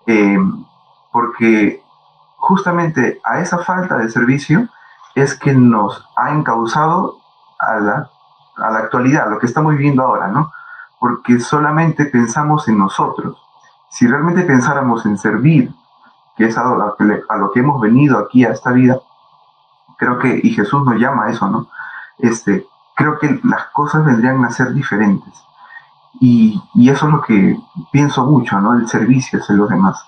eh, 0.08 0.38
porque 1.12 1.84
justamente 2.38 3.20
a 3.24 3.40
esa 3.40 3.60
falta 3.60 3.98
de 3.98 4.10
servicio 4.10 4.68
es 5.16 5.38
que 5.38 5.54
nos 5.54 6.08
ha 6.16 6.32
encauzado 6.32 7.18
a 7.60 7.76
la, 7.80 8.10
a 8.58 8.72
la 8.72 8.80
actualidad, 8.80 9.30
lo 9.30 9.40
que 9.40 9.46
estamos 9.46 9.74
viviendo 9.74 10.04
ahora, 10.04 10.28
¿no? 10.28 10.52
Porque 11.00 11.40
solamente 11.40 12.06
pensamos 12.06 12.68
en 12.68 12.78
nosotros. 12.78 13.38
Si 13.90 14.08
realmente 14.08 14.44
pensáramos 14.44 15.06
en 15.06 15.18
servir, 15.18 15.74
que 16.38 16.46
es 16.46 16.58
a 16.58 16.64
lo 16.64 16.96
que, 16.96 17.22
a 17.28 17.38
lo 17.38 17.52
que 17.52 17.60
hemos 17.60 17.82
venido 17.82 18.18
aquí 18.18 18.46
a 18.46 18.52
esta 18.52 18.72
vida, 18.72 19.00
creo 19.98 20.20
que, 20.20 20.40
y 20.42 20.52
Jesús 20.52 20.86
nos 20.86 20.96
llama 20.96 21.26
a 21.26 21.32
eso, 21.32 21.48
¿no? 21.48 21.68
Este, 22.18 22.66
creo 22.96 23.18
que 23.18 23.40
las 23.44 23.66
cosas 23.68 24.06
vendrían 24.06 24.44
a 24.46 24.52
ser 24.52 24.74
diferentes. 24.74 25.34
Y, 26.20 26.62
y 26.74 26.90
eso 26.90 27.08
es 27.08 27.14
lo 27.14 27.22
que 27.22 27.58
pienso 27.92 28.26
mucho, 28.26 28.60
¿no? 28.62 28.76
El 28.76 28.88
servicio 28.88 29.40
hacia 29.40 29.56
los 29.56 29.70
demás 29.70 30.06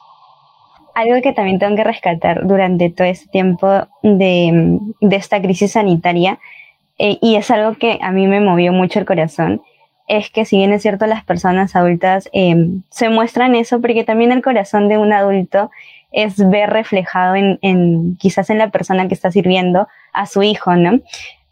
algo 0.96 1.22
que 1.22 1.34
también 1.34 1.60
tengo 1.60 1.76
que 1.76 1.84
rescatar 1.84 2.46
durante 2.46 2.90
todo 2.90 3.08
este 3.08 3.28
tiempo 3.30 3.88
de, 4.04 4.80
esta 5.02 5.42
crisis 5.42 5.74
sanitaria, 5.74 6.40
eh, 6.98 7.18
y 7.22 7.36
es 7.36 7.50
algo 7.52 7.76
que 7.76 8.00
a 8.02 8.12
mí 8.12 8.28
me 8.28 8.40
movió 8.40 8.74
mucho 8.74 9.00
el 9.00 9.06
corazón, 9.06 9.62
es 10.08 10.30
que 10.30 10.46
si 10.46 10.58
bien 10.58 10.74
es 10.74 10.82
cierto 10.82 11.08
las 11.08 11.24
personas 11.24 11.76
adultas 11.76 12.30
em, 12.34 12.84
se 12.90 13.10
muestran 13.10 13.56
eso, 13.56 13.80
porque 13.80 14.04
también 14.04 14.32
el 14.32 14.42
corazón 14.42 14.90
de 14.90 14.98
un 14.98 15.14
adulto 15.14 15.72
es 16.12 16.38
ver 16.50 16.70
reflejado 16.70 17.36
en, 17.36 17.60
en, 17.62 18.18
quizás 18.18 18.50
en 18.50 18.58
la 18.58 18.70
persona 18.70 19.08
que 19.08 19.14
está 19.14 19.32
sirviendo 19.32 19.88
a 20.12 20.26
su 20.26 20.44
hijo, 20.44 20.76
¿no? 20.76 21.00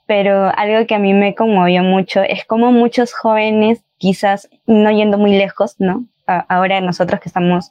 Pero 0.05 0.51
algo 0.57 0.85
que 0.87 0.95
a 0.95 0.99
mí 0.99 1.13
me 1.13 1.35
conmovió 1.35 1.83
mucho 1.83 2.21
es 2.21 2.43
como 2.43 2.71
muchos 2.71 3.13
jóvenes, 3.13 3.81
quizás 3.97 4.49
no 4.65 4.91
yendo 4.91 5.17
muy 5.17 5.37
lejos, 5.37 5.75
¿no? 5.79 6.05
ahora 6.47 6.81
nosotros 6.81 7.19
que 7.19 7.29
estamos 7.29 7.69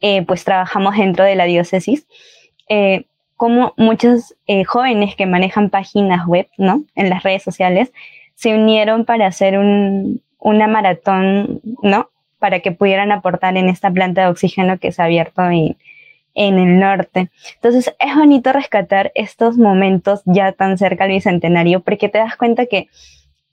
eh, 0.00 0.22
pues 0.22 0.44
trabajamos 0.44 0.96
dentro 0.96 1.24
de 1.24 1.34
la 1.34 1.44
diócesis, 1.44 2.06
eh, 2.68 3.04
como 3.36 3.74
muchos 3.76 4.34
eh, 4.46 4.64
jóvenes 4.64 5.14
que 5.14 5.26
manejan 5.26 5.70
páginas 5.70 6.26
web, 6.26 6.48
¿no? 6.56 6.84
En 6.94 7.10
las 7.10 7.22
redes 7.22 7.42
sociales, 7.42 7.92
se 8.34 8.54
unieron 8.54 9.04
para 9.04 9.26
hacer 9.26 9.58
un, 9.58 10.22
una 10.38 10.66
maratón, 10.66 11.60
¿no? 11.82 12.10
Para 12.38 12.60
que 12.60 12.72
pudieran 12.72 13.12
aportar 13.12 13.56
en 13.56 13.68
esta 13.68 13.90
planta 13.90 14.22
de 14.22 14.28
oxígeno 14.28 14.78
que 14.78 14.92
se 14.92 15.02
ha 15.02 15.06
abierto 15.06 15.42
en, 15.42 15.76
en 16.36 16.58
el 16.58 16.78
norte. 16.78 17.30
Entonces 17.54 17.94
es 17.98 18.14
bonito 18.14 18.52
rescatar 18.52 19.10
estos 19.14 19.56
momentos 19.56 20.22
ya 20.26 20.52
tan 20.52 20.78
cerca 20.78 21.04
al 21.04 21.10
bicentenario 21.10 21.80
porque 21.80 22.08
te 22.08 22.18
das 22.18 22.36
cuenta 22.36 22.66
que 22.66 22.88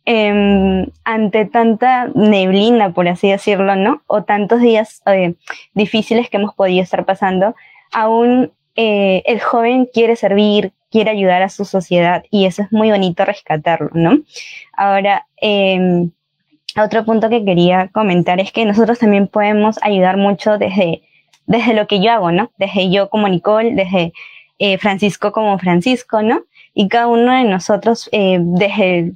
Em, 0.05 0.87
ante 1.05 1.45
tanta 1.45 2.09
neblina, 2.13 2.91
por 2.93 3.07
así 3.07 3.29
decirlo, 3.29 3.77
¿no? 3.77 4.01
O 4.07 4.23
tantos 4.23 4.59
días 4.59 5.01
eh, 5.05 5.35
difíciles 5.75 6.29
que 6.29 6.35
hemos 6.35 6.53
podido 6.55 6.83
estar 6.83 7.05
pasando, 7.05 7.55
aún 7.93 8.51
eh, 8.75 9.23
el 9.25 9.39
joven 9.39 9.87
quiere 9.93 10.17
servir, 10.17 10.73
quiere 10.91 11.11
ayudar 11.11 11.41
a 11.41 11.47
su 11.47 11.63
sociedad 11.63 12.25
y 12.29 12.45
eso 12.47 12.63
es 12.63 12.71
muy 12.73 12.91
bonito 12.91 13.23
rescatarlo, 13.23 13.91
¿no? 13.93 14.19
Ahora, 14.75 15.25
em, 15.37 16.11
otro 16.77 17.05
punto 17.05 17.29
que 17.29 17.45
quería 17.45 17.87
comentar 17.93 18.41
es 18.41 18.51
que 18.51 18.65
nosotros 18.65 18.99
también 18.99 19.27
podemos 19.27 19.79
ayudar 19.83 20.17
mucho 20.17 20.57
desde, 20.57 21.03
desde 21.45 21.73
lo 21.73 21.87
que 21.87 22.01
yo 22.01 22.11
hago, 22.11 22.31
¿no? 22.31 22.51
Desde 22.57 22.91
yo 22.91 23.09
como 23.09 23.29
Nicole, 23.29 23.73
desde 23.73 24.11
eh, 24.59 24.77
Francisco 24.79 25.31
como 25.31 25.57
Francisco, 25.59 26.21
¿no? 26.21 26.41
Y 26.73 26.89
cada 26.89 27.07
uno 27.07 27.33
de 27.33 27.45
nosotros, 27.45 28.09
desde 28.11 29.13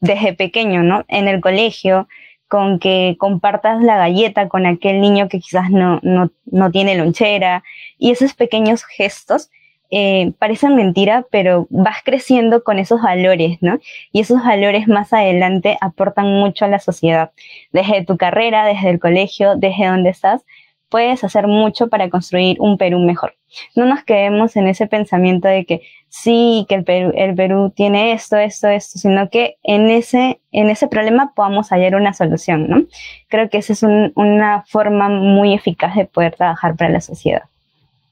desde 0.00 0.32
pequeño, 0.32 0.82
¿no? 0.82 1.04
En 1.08 1.28
el 1.28 1.40
colegio, 1.40 2.08
con 2.48 2.80
que 2.80 3.16
compartas 3.18 3.82
la 3.82 3.96
galleta 3.96 4.48
con 4.48 4.66
aquel 4.66 5.00
niño 5.00 5.28
que 5.28 5.38
quizás 5.38 5.70
no, 5.70 6.00
no, 6.02 6.30
no 6.46 6.70
tiene 6.70 6.96
lonchera. 6.96 7.62
Y 7.96 8.10
esos 8.10 8.34
pequeños 8.34 8.84
gestos 8.84 9.50
eh, 9.92 10.32
parecen 10.38 10.76
mentira, 10.76 11.26
pero 11.30 11.66
vas 11.70 11.98
creciendo 12.04 12.62
con 12.62 12.78
esos 12.78 13.02
valores, 13.02 13.58
¿no? 13.60 13.78
Y 14.12 14.20
esos 14.20 14.42
valores 14.42 14.86
más 14.86 15.12
adelante 15.12 15.78
aportan 15.80 16.32
mucho 16.32 16.64
a 16.64 16.68
la 16.68 16.78
sociedad. 16.78 17.32
Desde 17.72 18.04
tu 18.04 18.16
carrera, 18.16 18.64
desde 18.64 18.90
el 18.90 19.00
colegio, 19.00 19.56
desde 19.56 19.86
donde 19.86 20.10
estás, 20.10 20.42
puedes 20.90 21.24
hacer 21.24 21.46
mucho 21.46 21.88
para 21.88 22.10
construir 22.10 22.56
un 22.60 22.76
Perú 22.76 22.98
mejor. 22.98 23.34
No 23.74 23.86
nos 23.86 24.04
quedemos 24.04 24.56
en 24.56 24.68
ese 24.68 24.86
pensamiento 24.86 25.48
de 25.48 25.64
que 25.64 25.80
sí, 26.08 26.66
que 26.68 26.74
el 26.76 26.84
Perú, 26.84 27.12
el 27.16 27.34
Perú 27.34 27.72
tiene 27.74 28.12
esto, 28.12 28.36
esto, 28.36 28.68
esto, 28.68 28.98
sino 28.98 29.30
que 29.30 29.56
en 29.62 29.88
ese, 29.88 30.40
en 30.52 30.68
ese 30.68 30.88
problema 30.88 31.32
podamos 31.34 31.70
hallar 31.70 31.94
una 31.94 32.12
solución, 32.12 32.68
¿no? 32.68 32.84
Creo 33.28 33.48
que 33.48 33.58
esa 33.58 33.72
es 33.72 33.82
una 33.82 34.64
forma 34.66 35.08
muy 35.08 35.54
eficaz 35.54 35.94
de 35.96 36.04
poder 36.04 36.34
trabajar 36.34 36.76
para 36.76 36.90
la 36.90 37.00
sociedad. 37.00 37.42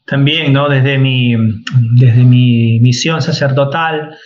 También, 0.07 0.53
¿no? 0.53 0.69
Desde 0.69 0.97
mi, 0.97 1.37
desde 1.95 2.25
mi 2.25 2.81
misión 2.81 3.21
sacerdotal, 3.21 4.17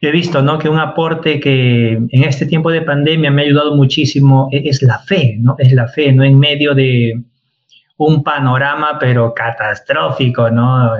he 0.00 0.10
visto, 0.10 0.42
¿no? 0.42 0.58
Que 0.58 0.68
un 0.68 0.78
aporte 0.78 1.40
que 1.40 1.92
en 1.92 2.24
este 2.24 2.46
tiempo 2.46 2.70
de 2.70 2.82
pandemia 2.82 3.30
me 3.30 3.42
ha 3.42 3.44
ayudado 3.44 3.74
muchísimo 3.74 4.48
e-, 4.52 4.68
es 4.68 4.82
la 4.82 4.98
fe, 4.98 5.36
¿no? 5.38 5.56
Es 5.58 5.72
la 5.72 5.88
fe, 5.88 6.12
¿no? 6.12 6.24
En 6.24 6.38
medio 6.38 6.74
de, 6.74 7.22
un 7.98 8.22
panorama 8.22 8.98
pero 8.98 9.32
catastrófico, 9.34 10.50
¿no? 10.50 10.92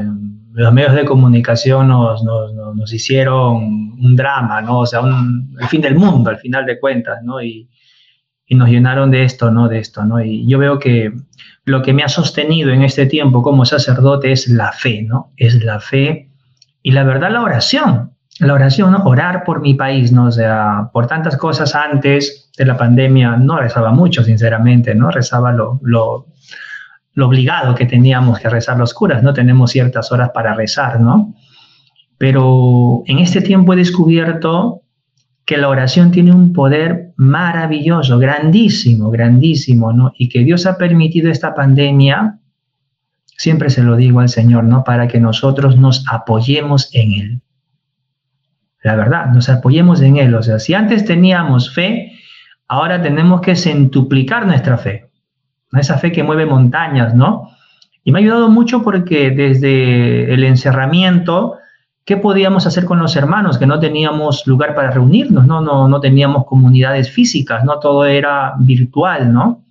Los 0.53 0.73
medios 0.73 0.95
de 0.95 1.05
comunicación 1.05 1.89
nos, 1.89 2.93
hicieron 2.93 3.57
un 3.99 4.17
drama, 4.17 4.63
¿no? 4.63 4.81
O 4.81 4.87
sea, 4.87 5.01
un, 5.01 5.55
el 5.61 5.69
fin 5.69 5.83
del 5.83 5.97
mundo 5.97 6.31
al 6.31 6.39
final 6.39 6.65
de 6.65 6.81
cuentas, 6.81 7.23
¿no? 7.23 7.43
Y, 7.43 7.69
nos 8.49 8.69
llenaron 8.69 9.11
de 9.11 9.25
esto, 9.25 9.51
¿no? 9.51 9.69
De 9.69 9.81
esto, 9.81 10.05
¿no? 10.05 10.23
Y 10.23 10.47
yo 10.47 10.61
veo 10.61 10.79
que 10.79 11.13
lo 11.65 11.83
que 11.83 11.93
me 11.93 12.05
ha 12.05 12.09
sostenido 12.09 12.71
en 12.71 12.83
este 12.83 13.07
tiempo 13.07 13.43
como 13.43 13.65
sacerdote 13.65 14.31
es 14.31 14.47
la 14.47 14.71
fe, 14.71 15.03
¿no? 15.03 15.33
Es 15.37 15.65
la 15.65 15.81
fe 15.81 16.31
y 16.81 16.93
la 16.93 17.03
verdad 17.03 17.33
la 17.33 17.43
oración. 17.43 18.13
La 18.39 18.55
oración, 18.55 18.93
¿no? 18.93 19.03
Orar 19.05 19.43
por 19.43 19.61
mi 19.61 19.75
país, 19.75 20.13
¿no? 20.13 20.27
O 20.27 20.31
sea, 20.31 20.91
por 20.93 21.09
tantas 21.09 21.37
cosas 21.37 21.75
antes 21.75 22.53
de 22.57 22.67
la 22.67 22.77
pandemia 22.77 23.37
no 23.37 23.59
rezaba 23.59 23.91
mucho, 23.91 24.23
sinceramente, 24.23 24.95
¿no? 24.95 25.11
Rezaba 25.11 25.51
lo 25.51 26.27
lo 27.17 27.27
obligado 27.27 27.75
que 27.75 27.87
teníamos 27.87 28.39
que 28.39 28.51
rezar 28.51 28.77
los 28.77 28.93
curas, 28.93 29.23
no 29.23 29.33
tenemos 29.33 29.71
ciertas 29.71 30.13
horas 30.13 30.31
para 30.35 30.55
rezar, 30.55 31.01
¿no? 31.01 31.35
Pero 32.19 33.03
en 33.07 33.19
este 33.19 33.41
tiempo 33.41 33.73
he 33.73 33.77
descubierto 33.77 34.83
que 35.47 35.57
la 35.57 35.71
oración 35.71 36.11
tiene 36.11 36.33
un 36.33 36.53
poder 36.53 37.15
maravilloso, 37.17 38.19
grandísimo, 38.19 39.11
grandísimo, 39.11 39.95
¿no? 39.95 40.13
Y 40.19 40.29
que 40.29 40.45
Dios 40.45 40.67
ha 40.67 40.77
permitido 40.77 41.31
esta 41.31 41.55
pandemia, 41.55 42.39
siempre 43.39 43.71
se 43.71 43.83
lo 43.83 43.97
digo 43.97 44.21
al 44.21 44.29
Señor, 44.29 44.65
¿no? 44.65 44.85
Para 44.85 45.09
que 45.09 45.19
nosotros 45.19 45.79
nos 45.79 46.05
apoyemos 46.11 46.91
en 46.93 47.13
Él. 47.13 47.41
La 48.83 48.95
verdad, 48.95 49.33
nos 49.33 49.49
apoyemos 49.49 50.03
en 50.03 50.19
Él. 50.19 50.35
O 50.35 50.43
sea, 50.43 50.59
si 50.59 50.75
antes 50.75 51.07
teníamos 51.07 51.73
fe, 51.73 52.13
ahora 52.69 53.01
tenemos 53.01 53.41
que 53.41 53.57
centuplicar 53.57 54.47
nuestra 54.47 54.77
fe 54.77 55.07
esa 55.73 55.99
fe 55.99 56.13
que 56.13 56.23
mueve 56.23 56.47
montañas, 56.47 57.15
¿no? 57.15 57.51
Y 58.05 58.13
me 58.13 58.19
ha 58.19 58.23
ayudado 58.23 58.49
mucho 58.49 58.83
porque 58.83 59.31
desde 59.31 60.33
el 60.33 60.45
encerramiento, 60.45 61.57
¿qué 62.05 62.17
podíamos 62.17 62.67
hacer 62.67 62.85
con 62.85 62.99
los 62.99 63.17
hermanos? 63.17 63.59
Que 63.59 63.67
no 63.67 63.81
teníamos 63.81 64.47
lugar 64.47 64.75
para 64.75 64.91
reunirnos, 64.91 65.47
¿no? 65.47 65.61
No, 65.61 65.89
no 65.89 66.01
teníamos 66.01 66.47
comunidades 66.47 67.11
físicas, 67.11 67.65
¿no? 67.65 67.79
Todo 67.81 68.05
era 68.07 68.55
virtual, 68.59 69.33
¿no? 69.33 69.63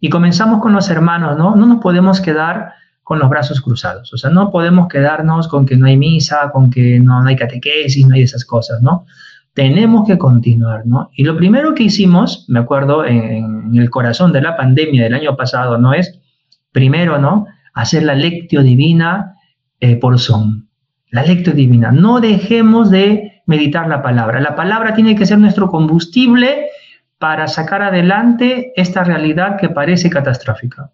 Y 0.00 0.08
comenzamos 0.08 0.60
con 0.60 0.72
los 0.72 0.90
hermanos, 0.90 1.36
¿no? 1.36 1.54
No 1.54 1.66
nos 1.66 1.80
podemos 1.80 2.20
quedar 2.20 2.72
con 3.10 3.18
los 3.18 3.28
brazos 3.28 3.60
cruzados, 3.60 4.12
o 4.12 4.16
sea, 4.16 4.30
no 4.30 4.52
podemos 4.52 4.86
quedarnos 4.86 5.48
con 5.48 5.66
que 5.66 5.76
no 5.76 5.86
hay 5.86 5.96
misa, 5.96 6.48
con 6.52 6.70
que 6.70 7.00
no, 7.00 7.20
hay 7.26 7.34
catequesis, 7.34 8.06
no 8.06 8.14
hay 8.14 8.22
esas 8.22 8.44
cosas, 8.44 8.80
¿no? 8.82 9.04
Tenemos 9.54 10.06
que 10.06 10.18
continuar, 10.18 10.86
¿no? 10.86 11.10
Y 11.14 11.24
lo 11.24 11.36
primero 11.36 11.74
que 11.74 11.84
hicimos, 11.84 12.44
me 12.48 12.60
acuerdo, 12.60 13.04
en, 13.04 13.76
el 13.76 13.90
corazón 13.90 14.32
de 14.32 14.40
la 14.40 14.56
pandemia 14.56 15.04
del 15.04 15.14
año 15.14 15.36
pasado, 15.36 15.78
¿no? 15.78 15.92
Es, 15.92 16.18
primero, 16.72 17.18
¿no? 17.18 17.46
Hacer 17.74 18.02
la 18.02 18.14
lectio 18.14 18.62
divina 18.62 19.36
eh, 19.80 19.96
por 19.96 20.18
Zoom. 20.18 20.66
La 21.10 21.22
lectio 21.22 21.52
divina. 21.52 21.90
No 21.90 22.20
dejemos 22.20 22.90
de 22.90 23.42
meditar 23.46 23.88
la 23.88 24.02
palabra. 24.02 24.40
La 24.40 24.54
palabra 24.54 24.94
tiene 24.94 25.16
que 25.16 25.26
ser 25.26 25.38
nuestro 25.38 25.68
combustible 25.68 26.68
para 27.18 27.48
sacar 27.48 27.82
adelante 27.82 28.72
esta 28.76 29.04
realidad 29.04 29.56
que 29.58 29.68
parece 29.68 30.08
catastrófica. 30.08 30.90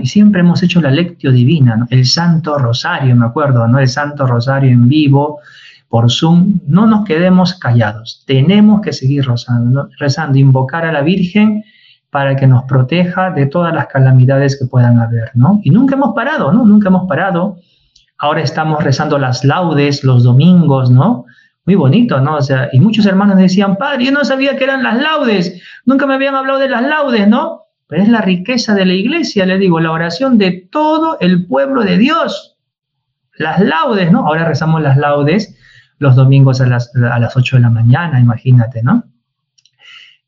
Y 0.00 0.06
siempre 0.06 0.40
hemos 0.40 0.62
hecho 0.62 0.80
la 0.80 0.90
lectio 0.90 1.32
divina, 1.32 1.76
¿no? 1.76 1.86
el 1.90 2.06
Santo 2.06 2.56
Rosario, 2.56 3.16
me 3.16 3.26
acuerdo, 3.26 3.66
¿no? 3.66 3.80
El 3.80 3.88
Santo 3.88 4.24
Rosario 4.24 4.70
en 4.70 4.88
vivo, 4.88 5.40
por 5.90 6.10
Zoom, 6.10 6.60
no 6.68 6.86
nos 6.86 7.04
quedemos 7.04 7.54
callados. 7.54 8.22
Tenemos 8.26 8.80
que 8.80 8.92
seguir 8.92 9.26
rezando, 9.26 9.90
rezando, 9.98 10.38
invocar 10.38 10.86
a 10.86 10.92
la 10.92 11.02
Virgen 11.02 11.64
para 12.10 12.36
que 12.36 12.46
nos 12.46 12.62
proteja 12.62 13.30
de 13.32 13.46
todas 13.46 13.74
las 13.74 13.88
calamidades 13.88 14.56
que 14.58 14.66
puedan 14.66 15.00
haber, 15.00 15.32
¿no? 15.34 15.60
Y 15.64 15.70
nunca 15.70 15.96
hemos 15.96 16.14
parado, 16.14 16.52
¿no? 16.52 16.64
Nunca 16.64 16.88
hemos 16.88 17.08
parado. 17.08 17.56
Ahora 18.18 18.40
estamos 18.40 18.82
rezando 18.84 19.18
las 19.18 19.44
laudes 19.44 20.04
los 20.04 20.22
domingos, 20.22 20.90
¿no? 20.90 21.26
muy 21.66 21.74
bonito, 21.74 22.20
¿no? 22.20 22.36
O 22.36 22.42
sea, 22.42 22.68
y 22.72 22.80
muchos 22.80 23.06
hermanos 23.06 23.36
decían, 23.36 23.76
padre, 23.76 24.06
yo 24.06 24.12
no 24.12 24.24
sabía 24.24 24.56
que 24.56 24.64
eran 24.64 24.82
las 24.82 24.96
laudes, 24.96 25.62
nunca 25.84 26.06
me 26.06 26.14
habían 26.14 26.34
hablado 26.34 26.58
de 26.58 26.68
las 26.68 26.82
laudes, 26.82 27.28
¿no? 27.28 27.66
Pero 27.86 28.02
es 28.02 28.08
la 28.08 28.22
riqueza 28.22 28.74
de 28.74 28.86
la 28.86 28.94
iglesia, 28.94 29.46
le 29.46 29.58
digo, 29.58 29.78
la 29.78 29.92
oración 29.92 30.38
de 30.38 30.68
todo 30.70 31.18
el 31.20 31.46
pueblo 31.46 31.82
de 31.82 31.98
Dios. 31.98 32.56
Las 33.36 33.60
laudes, 33.60 34.10
¿no? 34.10 34.26
Ahora 34.26 34.46
rezamos 34.46 34.82
las 34.82 34.96
laudes 34.96 35.56
los 36.00 36.16
domingos 36.16 36.60
a 36.60 36.66
las, 36.66 36.90
a 36.96 37.18
las 37.20 37.36
8 37.36 37.56
de 37.56 37.62
la 37.62 37.70
mañana, 37.70 38.18
imagínate, 38.18 38.82
¿no? 38.82 39.04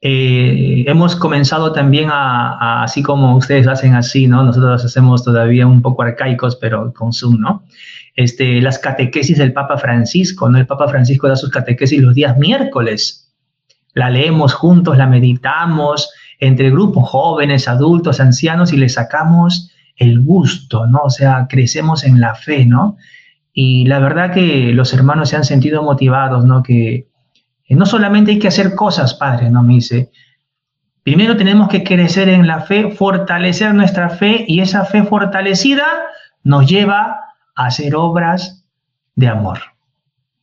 Eh, 0.04 0.84
hemos 0.86 1.16
comenzado 1.16 1.72
también 1.72 2.10
a, 2.12 2.82
así 2.82 3.02
como 3.02 3.36
ustedes 3.36 3.66
hacen 3.66 3.94
así, 3.94 4.26
¿no? 4.26 4.42
Nosotros 4.42 4.84
hacemos 4.84 5.24
todavía 5.24 5.66
un 5.66 5.80
poco 5.80 6.02
arcaicos, 6.02 6.56
pero 6.56 6.92
con 6.92 7.12
Zoom, 7.12 7.40
¿no? 7.40 7.64
Este, 8.14 8.60
las 8.60 8.78
catequesis 8.78 9.38
del 9.38 9.52
Papa 9.54 9.78
Francisco, 9.78 10.48
¿no? 10.50 10.58
El 10.58 10.66
Papa 10.66 10.88
Francisco 10.88 11.26
da 11.26 11.36
sus 11.36 11.50
catequesis 11.50 12.02
los 12.02 12.14
días 12.14 12.36
miércoles. 12.36 13.32
La 13.94 14.10
leemos 14.10 14.52
juntos, 14.52 14.98
la 14.98 15.06
meditamos 15.06 16.10
entre 16.38 16.70
grupos 16.70 17.08
jóvenes, 17.08 17.66
adultos, 17.66 18.20
ancianos 18.20 18.72
y 18.72 18.76
le 18.76 18.90
sacamos 18.90 19.70
el 19.96 20.20
gusto, 20.20 20.86
¿no? 20.86 21.02
O 21.04 21.10
sea, 21.10 21.46
crecemos 21.48 22.04
en 22.04 22.20
la 22.20 22.34
fe, 22.34 22.66
¿no? 22.66 22.98
Y 23.52 23.84
la 23.84 23.98
verdad 23.98 24.32
que 24.32 24.72
los 24.72 24.94
hermanos 24.94 25.28
se 25.28 25.36
han 25.36 25.44
sentido 25.44 25.82
motivados, 25.82 26.44
¿no? 26.44 26.62
Que 26.62 27.08
no 27.68 27.86
solamente 27.86 28.32
hay 28.32 28.38
que 28.38 28.48
hacer 28.48 28.74
cosas, 28.74 29.14
Padre, 29.14 29.50
¿no? 29.50 29.62
Me 29.62 29.74
dice, 29.74 30.10
primero 31.02 31.36
tenemos 31.36 31.68
que 31.68 31.84
crecer 31.84 32.28
en 32.28 32.46
la 32.46 32.60
fe, 32.60 32.90
fortalecer 32.90 33.74
nuestra 33.74 34.10
fe 34.10 34.44
y 34.46 34.60
esa 34.60 34.84
fe 34.84 35.02
fortalecida 35.04 35.84
nos 36.44 36.66
lleva 36.66 37.20
a 37.54 37.66
hacer 37.66 37.94
obras 37.94 38.64
de 39.14 39.28
amor, 39.28 39.58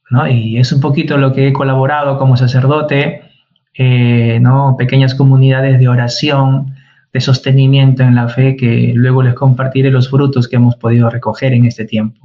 ¿no? 0.09 0.27
Y 0.27 0.57
es 0.57 0.71
un 0.71 0.81
poquito 0.81 1.17
lo 1.17 1.33
que 1.33 1.47
he 1.47 1.53
colaborado 1.53 2.17
como 2.17 2.37
sacerdote, 2.37 3.23
eh, 3.73 4.39
¿no? 4.41 4.75
Pequeñas 4.77 5.15
comunidades 5.15 5.79
de 5.79 5.87
oración, 5.87 6.75
de 7.11 7.21
sostenimiento 7.21 8.03
en 8.03 8.15
la 8.15 8.27
fe 8.27 8.55
que 8.55 8.91
luego 8.95 9.23
les 9.23 9.33
compartiré 9.33 9.89
los 9.89 10.09
frutos 10.09 10.47
que 10.47 10.57
hemos 10.57 10.75
podido 10.75 11.09
recoger 11.09 11.53
en 11.53 11.65
este 11.65 11.85
tiempo. 11.85 12.19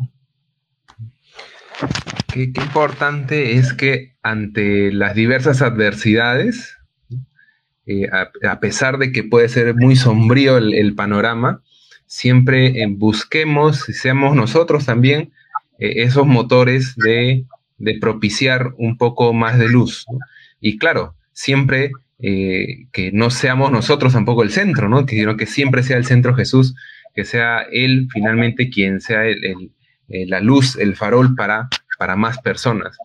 Qué, 2.33 2.53
importante 2.57 3.55
es 3.55 3.73
que 3.73 4.15
ante 4.23 4.93
las 4.93 5.15
diversas 5.15 5.63
adversidades, 5.63 6.77
eh, 7.87 8.09
a, 8.11 8.61
pesar 8.61 8.99
de 8.99 9.13
que 9.13 9.25
puede 9.25 9.49
ser 9.49 9.75
muy 9.75 9.97
sombrío 9.97 10.57
el, 10.57 10.95
panorama, 10.95 11.63
siempre 12.07 12.83
eh, 12.83 12.87
busquemos 12.89 13.89
y 13.89 13.93
seamos 13.93 14.35
nosotros 14.37 14.87
también 14.87 15.33
eh, 15.79 16.03
esos 16.03 16.27
motores 16.27 16.95
de, 16.97 17.47
propiciar 18.01 18.73
un 18.79 18.97
poco 18.97 19.33
más 19.33 19.59
de 19.59 19.69
luz. 19.69 20.07
Y 20.61 20.79
claro, 20.79 21.17
siempre 21.33 21.93
que 22.19 23.11
no 23.13 23.29
seamos 23.29 23.71
nosotros 23.71 24.15
tampoco 24.15 24.43
el 24.43 24.51
centro, 24.51 24.89
¿no? 24.89 25.07
sino 25.07 25.37
que 25.37 25.45
siempre 25.45 25.83
sea 25.83 25.99
el 25.99 26.07
centro 26.07 26.35
Jesús, 26.35 26.75
que 27.15 27.27
sea 27.27 27.67
Él 27.71 28.09
finalmente 28.11 28.71
quien 28.71 29.03
sea 29.03 29.27
el 29.27 29.73
eh, 30.09 30.27
la 30.27 30.41
luz, 30.41 30.77
el 30.77 30.97
farol 30.97 31.35
para, 31.35 31.69
para 31.99 32.17
más 32.17 32.39
personas. 32.39 32.97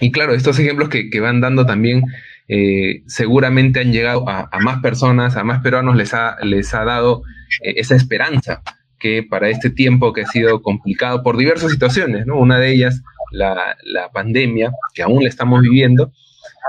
Y 0.00 0.10
claro, 0.10 0.34
estos 0.34 0.58
ejemplos 0.58 0.88
que, 0.88 1.20
van 1.20 1.40
dando 1.40 1.64
también 1.66 2.02
eh, 2.48 3.02
seguramente 3.06 3.80
han 3.80 3.92
llegado 3.92 4.28
a, 4.28 4.50
más 4.60 4.80
personas, 4.80 5.36
a 5.36 5.44
más 5.44 5.62
peruanos 5.62 5.96
les 5.96 6.12
ha, 6.14 6.36
les 6.42 6.74
ha 6.74 6.84
dado 6.84 7.22
eh, 7.62 7.74
esa 7.76 7.96
esperanza 7.96 8.62
que 8.98 9.22
para 9.22 9.48
este 9.48 9.70
tiempo 9.70 10.12
que 10.12 10.22
ha 10.22 10.26
sido 10.26 10.62
complicado 10.62 11.22
por 11.22 11.36
diversas 11.36 11.70
situaciones, 11.70 12.26
¿no? 12.26 12.38
Una 12.38 12.58
de 12.58 12.72
ellas, 12.72 13.02
la, 13.30 13.76
pandemia, 14.12 14.72
que 14.94 15.02
aún 15.02 15.22
la 15.22 15.28
estamos 15.28 15.62
viviendo, 15.62 16.12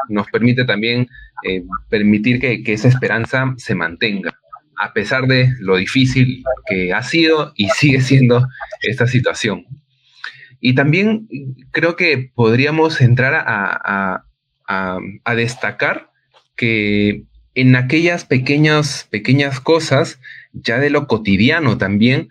nos 0.10 0.28
permite 0.28 0.66
también 0.66 1.08
permitir 1.90 2.40
que, 2.40 2.64
que 2.64 2.74
esa 2.74 2.88
esperanza 2.88 3.54
se 3.58 3.76
mantenga 3.76 4.38
a 4.78 4.94
pesar 4.94 5.28
de 5.28 5.54
lo 5.60 5.78
difícil 5.78 6.44
que 6.68 6.94
ha 6.94 7.02
sido 7.02 7.52
y 7.56 7.70
sigue 7.70 8.02
siendo 8.02 8.48
esta 8.82 9.08
situación. 9.08 9.66
Y 10.60 10.76
también 10.76 11.28
creo 11.72 11.96
que 11.96 12.32
podríamos 12.34 13.02
entrar 13.02 13.34
a, 13.36 14.24
destacar 15.36 16.10
que 16.56 17.24
en 17.54 17.76
aquellas 17.76 18.26
pequeñas, 18.26 19.08
pequeñas 19.10 19.60
cosas, 19.60 20.20
ya 20.54 20.80
de 20.80 20.90
lo 20.90 21.08
cotidiano 21.08 21.78
también, 21.78 22.30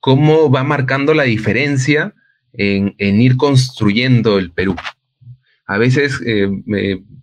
cómo 0.00 0.50
va 0.50 0.64
marcando 0.64 1.14
la 1.14 1.24
diferencia 1.24 2.14
en, 2.52 2.94
ir 2.98 3.36
construyendo 3.36 4.38
el 4.38 4.52
Perú. 4.52 4.76
A 5.66 5.78
veces 5.78 6.20
eh, 6.24 6.48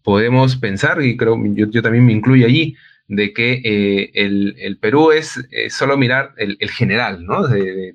podemos 0.03 0.57
pensar, 0.57 1.01
y 1.01 1.15
creo 1.15 1.41
yo, 1.55 1.69
yo 1.69 1.81
también 1.81 2.05
me 2.05 2.11
incluyo 2.11 2.45
allí, 2.45 2.75
de 3.15 3.33
que 3.33 3.61
eh, 3.63 4.11
el, 4.13 4.77
Perú 4.79 5.11
es 5.11 5.37
eh, 5.51 5.69
solo 5.69 5.97
mirar 5.97 6.33
el, 6.37 6.57
general, 6.69 7.25
¿no? 7.25 7.47
De, 7.47 7.93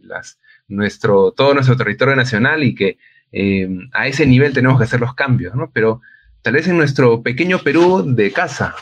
nuestro, 0.68 1.32
todo 1.32 1.54
nuestro 1.54 1.76
territorio 1.76 2.14
nacional 2.14 2.62
y 2.62 2.74
que 2.74 2.98
eh, 3.32 3.68
a 3.92 4.06
ese 4.06 4.26
nivel 4.26 4.52
tenemos 4.52 4.78
que 4.78 4.84
hacer 4.84 5.00
los 5.00 5.14
cambios, 5.14 5.54
¿no? 5.54 5.70
Pero 5.72 6.00
tal 6.42 6.54
vez 6.54 6.68
en 6.68 6.76
nuestro 6.76 7.22
pequeño 7.22 7.58
Perú 7.60 8.04
de 8.06 8.30
casa, 8.32 8.74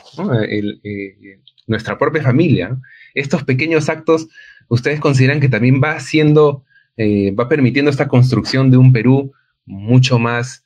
nuestra 1.66 1.96
propia 1.99 2.22
familia, 2.22 2.77
estos 3.14 3.44
pequeños 3.44 3.88
actos, 3.88 4.29
¿ustedes 4.68 5.01
consideran 5.01 5.40
que 5.40 5.49
también 5.49 5.81
va 5.83 5.92
haciendo, 5.92 6.64
va 6.99 7.49
permitiendo 7.49 7.90
esta 7.90 8.09
construcción 8.09 8.70
de 8.70 8.77
un 8.77 8.92
Perú 8.92 9.33
mucho 9.64 10.18
más, 10.18 10.64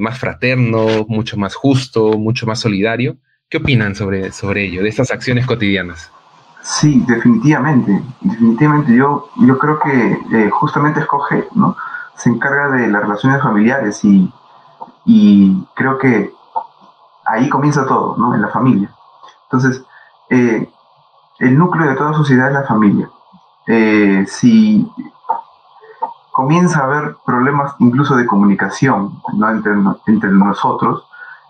más 0.00 0.18
fraterno, 0.18 1.06
mucho 1.08 1.36
más 1.36 1.54
justo, 1.54 2.18
mucho 2.18 2.46
más 2.46 2.60
solidario? 2.60 3.18
¿Qué 3.48 3.58
opinan 3.58 3.94
sobre, 3.94 4.32
sobre 4.32 4.64
ello, 4.64 4.82
de 4.82 4.88
estas 4.88 5.12
acciones 5.12 5.46
cotidianas? 5.46 6.10
Sí, 6.62 7.04
definitivamente, 7.06 8.02
definitivamente. 8.20 8.92
Yo, 8.92 9.28
yo 9.36 9.56
creo 9.56 9.78
que 9.78 10.18
eh, 10.32 10.50
justamente 10.50 10.98
Escoge, 10.98 11.46
¿no? 11.54 11.76
Se 12.16 12.28
encarga 12.28 12.70
de 12.70 12.88
las 12.88 13.02
relaciones 13.02 13.40
familiares 13.40 14.04
y, 14.04 14.32
y 15.04 15.64
creo 15.74 15.96
que 15.96 16.32
ahí 17.24 17.48
comienza 17.48 17.86
todo, 17.86 18.16
¿no? 18.16 18.34
En 18.34 18.42
la 18.42 18.48
familia. 18.48 18.90
Entonces, 19.44 19.84
eh, 20.28 20.68
el 21.38 21.56
núcleo 21.56 21.88
de 21.88 21.94
toda 21.94 22.14
sociedad 22.14 22.48
es 22.48 22.54
la 22.54 22.64
familia. 22.64 23.08
Eh, 23.68 24.24
si 24.26 24.90
comienza 26.32 26.80
a 26.80 26.84
haber 26.84 27.16
problemas 27.24 27.76
incluso 27.78 28.16
de 28.16 28.26
comunicación 28.26 29.20
¿no? 29.34 29.50
entre, 29.50 29.72
entre 30.06 30.30
nosotros, 30.30 31.06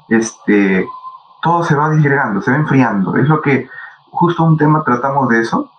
este, 0.09 0.87
todo 1.43 1.65
se 1.65 1.75
va 1.75 1.91
disgregando, 1.91 2.41
se 2.43 2.51
va 2.51 2.57
enfriando. 2.57 3.17
Es 3.17 3.29
lo 3.29 3.41
que 3.41 3.69
justo 4.11 4.45
un 4.45 4.57
tema 4.57 4.83
tratamos 4.83 5.29
de 5.29 5.41
eso, 5.41 5.71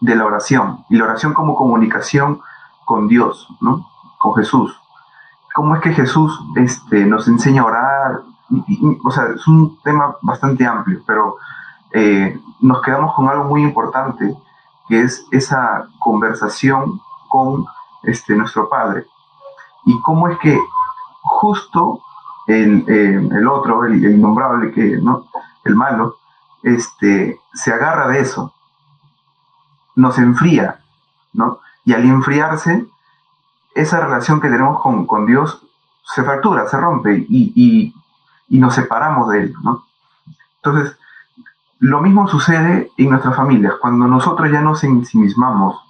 de 0.00 0.16
la 0.16 0.24
oración, 0.24 0.84
y 0.88 0.96
la 0.96 1.04
oración 1.04 1.34
como 1.34 1.54
comunicación 1.54 2.40
con 2.84 3.08
Dios, 3.08 3.48
¿no? 3.60 3.88
Con 4.18 4.34
Jesús. 4.34 4.78
¿Cómo 5.54 5.74
es 5.74 5.82
que 5.82 5.92
Jesús 5.92 6.40
este, 6.56 7.04
nos 7.04 7.28
enseña 7.28 7.62
a 7.62 7.66
orar? 7.66 8.22
o 9.04 9.10
sea, 9.10 9.28
es 9.34 9.46
un 9.46 9.78
tema 9.82 10.16
bastante 10.20 10.66
amplio, 10.66 11.02
pero 11.06 11.36
eh, 11.90 12.38
nos 12.60 12.82
quedamos 12.82 13.14
con 13.14 13.28
algo 13.28 13.44
muy 13.44 13.62
importante, 13.62 14.36
que 14.88 15.00
es 15.00 15.26
esa 15.30 15.86
conversación 15.98 17.00
con 17.28 17.64
este, 18.02 18.34
nuestro 18.34 18.68
Padre. 18.68 19.06
Y 19.84 19.98
cómo 20.02 20.28
es 20.28 20.38
que 20.38 20.58
justo 21.22 22.00
el, 22.52 22.84
eh, 22.88 23.28
el 23.32 23.48
otro, 23.48 23.84
el, 23.84 24.04
innombrable, 24.04 24.72
que, 24.72 24.98
¿no? 24.98 25.26
el 25.64 25.74
malo, 25.74 26.16
este, 26.62 27.40
se 27.52 27.72
agarra 27.72 28.08
de 28.08 28.20
eso, 28.20 28.54
nos 29.96 30.18
enfría, 30.18 30.80
¿no? 31.32 31.60
Y 31.84 31.92
al 31.92 32.04
enfriarse, 32.04 32.86
esa 33.74 34.00
relación 34.00 34.40
que 34.40 34.48
tenemos 34.48 34.80
con, 34.80 35.06
con 35.06 35.26
Dios 35.26 35.66
se 36.04 36.22
fractura, 36.22 36.68
se 36.68 36.78
rompe 36.78 37.26
y, 37.28 37.52
y, 37.54 37.94
y, 38.48 38.58
nos 38.58 38.74
separamos 38.74 39.30
de 39.30 39.44
Él, 39.44 39.54
¿no? 39.62 39.84
Entonces, 40.56 40.96
lo 41.78 42.00
mismo 42.00 42.28
sucede 42.28 42.92
en 42.96 43.10
nuestras 43.10 43.34
familias, 43.34 43.74
cuando 43.80 44.06
nosotros 44.06 44.50
ya 44.50 44.60
nos 44.60 44.84
ensimismamos 44.84 45.80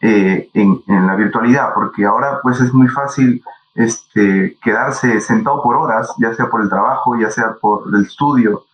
eh, 0.00 0.48
en, 0.54 0.82
en, 0.86 1.06
la 1.06 1.16
virtualidad, 1.16 1.74
porque 1.74 2.06
ahora 2.06 2.40
pues 2.42 2.60
es 2.60 2.72
muy 2.72 2.88
fácil 2.88 3.42
este, 3.78 4.58
quedarse 4.60 5.20
sentado 5.20 5.62
por 5.62 5.76
horas, 5.76 6.12
ya 6.18 6.34
sea 6.34 6.50
por 6.50 6.62
el 6.62 6.68
trabajo, 6.68 7.16
ya 7.16 7.30
sea 7.30 7.54
por 7.60 7.84
el 7.94 8.04
estudio, 8.04 8.64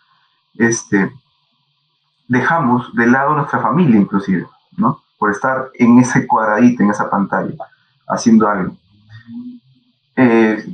este, 0.54 1.12
dejamos 2.26 2.94
de 2.94 3.06
lado 3.06 3.34
nuestra 3.34 3.60
familia 3.60 4.00
inclusive, 4.00 4.46
¿no? 4.78 5.02
Por 5.18 5.30
estar 5.30 5.70
en 5.74 5.98
ese 5.98 6.26
cuadradito, 6.26 6.82
en 6.82 6.90
esa 6.90 7.10
pantalla, 7.10 7.54
haciendo 8.08 8.48
algo. 8.48 8.78
Eh, 10.16 10.64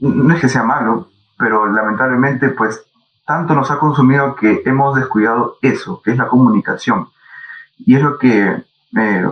no 0.00 0.34
es 0.34 0.40
que 0.40 0.48
sea 0.48 0.62
malo, 0.62 1.10
pero 1.36 1.70
lamentablemente, 1.70 2.48
pues, 2.48 2.82
tanto 3.26 3.54
nos 3.54 3.70
ha 3.70 3.78
consumido 3.78 4.36
que 4.36 4.62
hemos 4.64 4.96
descuidado 4.96 5.58
eso, 5.60 6.00
que 6.02 6.12
es 6.12 6.16
la 6.16 6.28
comunicación. 6.28 7.08
Y 7.76 7.96
es 7.96 8.02
lo 8.02 8.16
que 8.18 8.64
eh, 8.96 9.28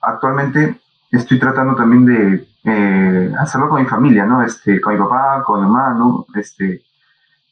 actualmente 0.00 0.80
estoy 1.12 1.38
tratando 1.38 1.76
también 1.76 2.06
de 2.06 2.49
eh, 2.64 3.32
hacerlo 3.38 3.68
con 3.68 3.82
mi 3.82 3.88
familia, 3.88 4.26
¿no? 4.26 4.42
Este, 4.42 4.80
con 4.80 4.94
mi 4.94 5.00
papá, 5.00 5.42
con 5.44 5.60
mi 5.60 5.66
hermano, 5.66 6.26
este, 6.34 6.82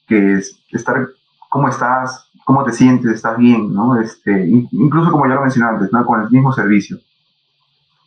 que 0.06 0.34
es 0.34 0.58
estar, 0.70 1.08
¿cómo 1.48 1.68
estás? 1.68 2.30
¿Cómo 2.44 2.64
te 2.64 2.72
sientes? 2.72 3.12
¿Estás 3.12 3.36
bien? 3.36 3.72
¿no? 3.72 4.00
Este, 4.00 4.46
incluso 4.72 5.10
como 5.10 5.26
ya 5.26 5.34
lo 5.34 5.42
mencioné 5.42 5.70
antes, 5.70 5.92
¿no? 5.92 6.04
Con 6.04 6.22
el 6.22 6.30
mismo 6.30 6.52
servicio. 6.52 6.98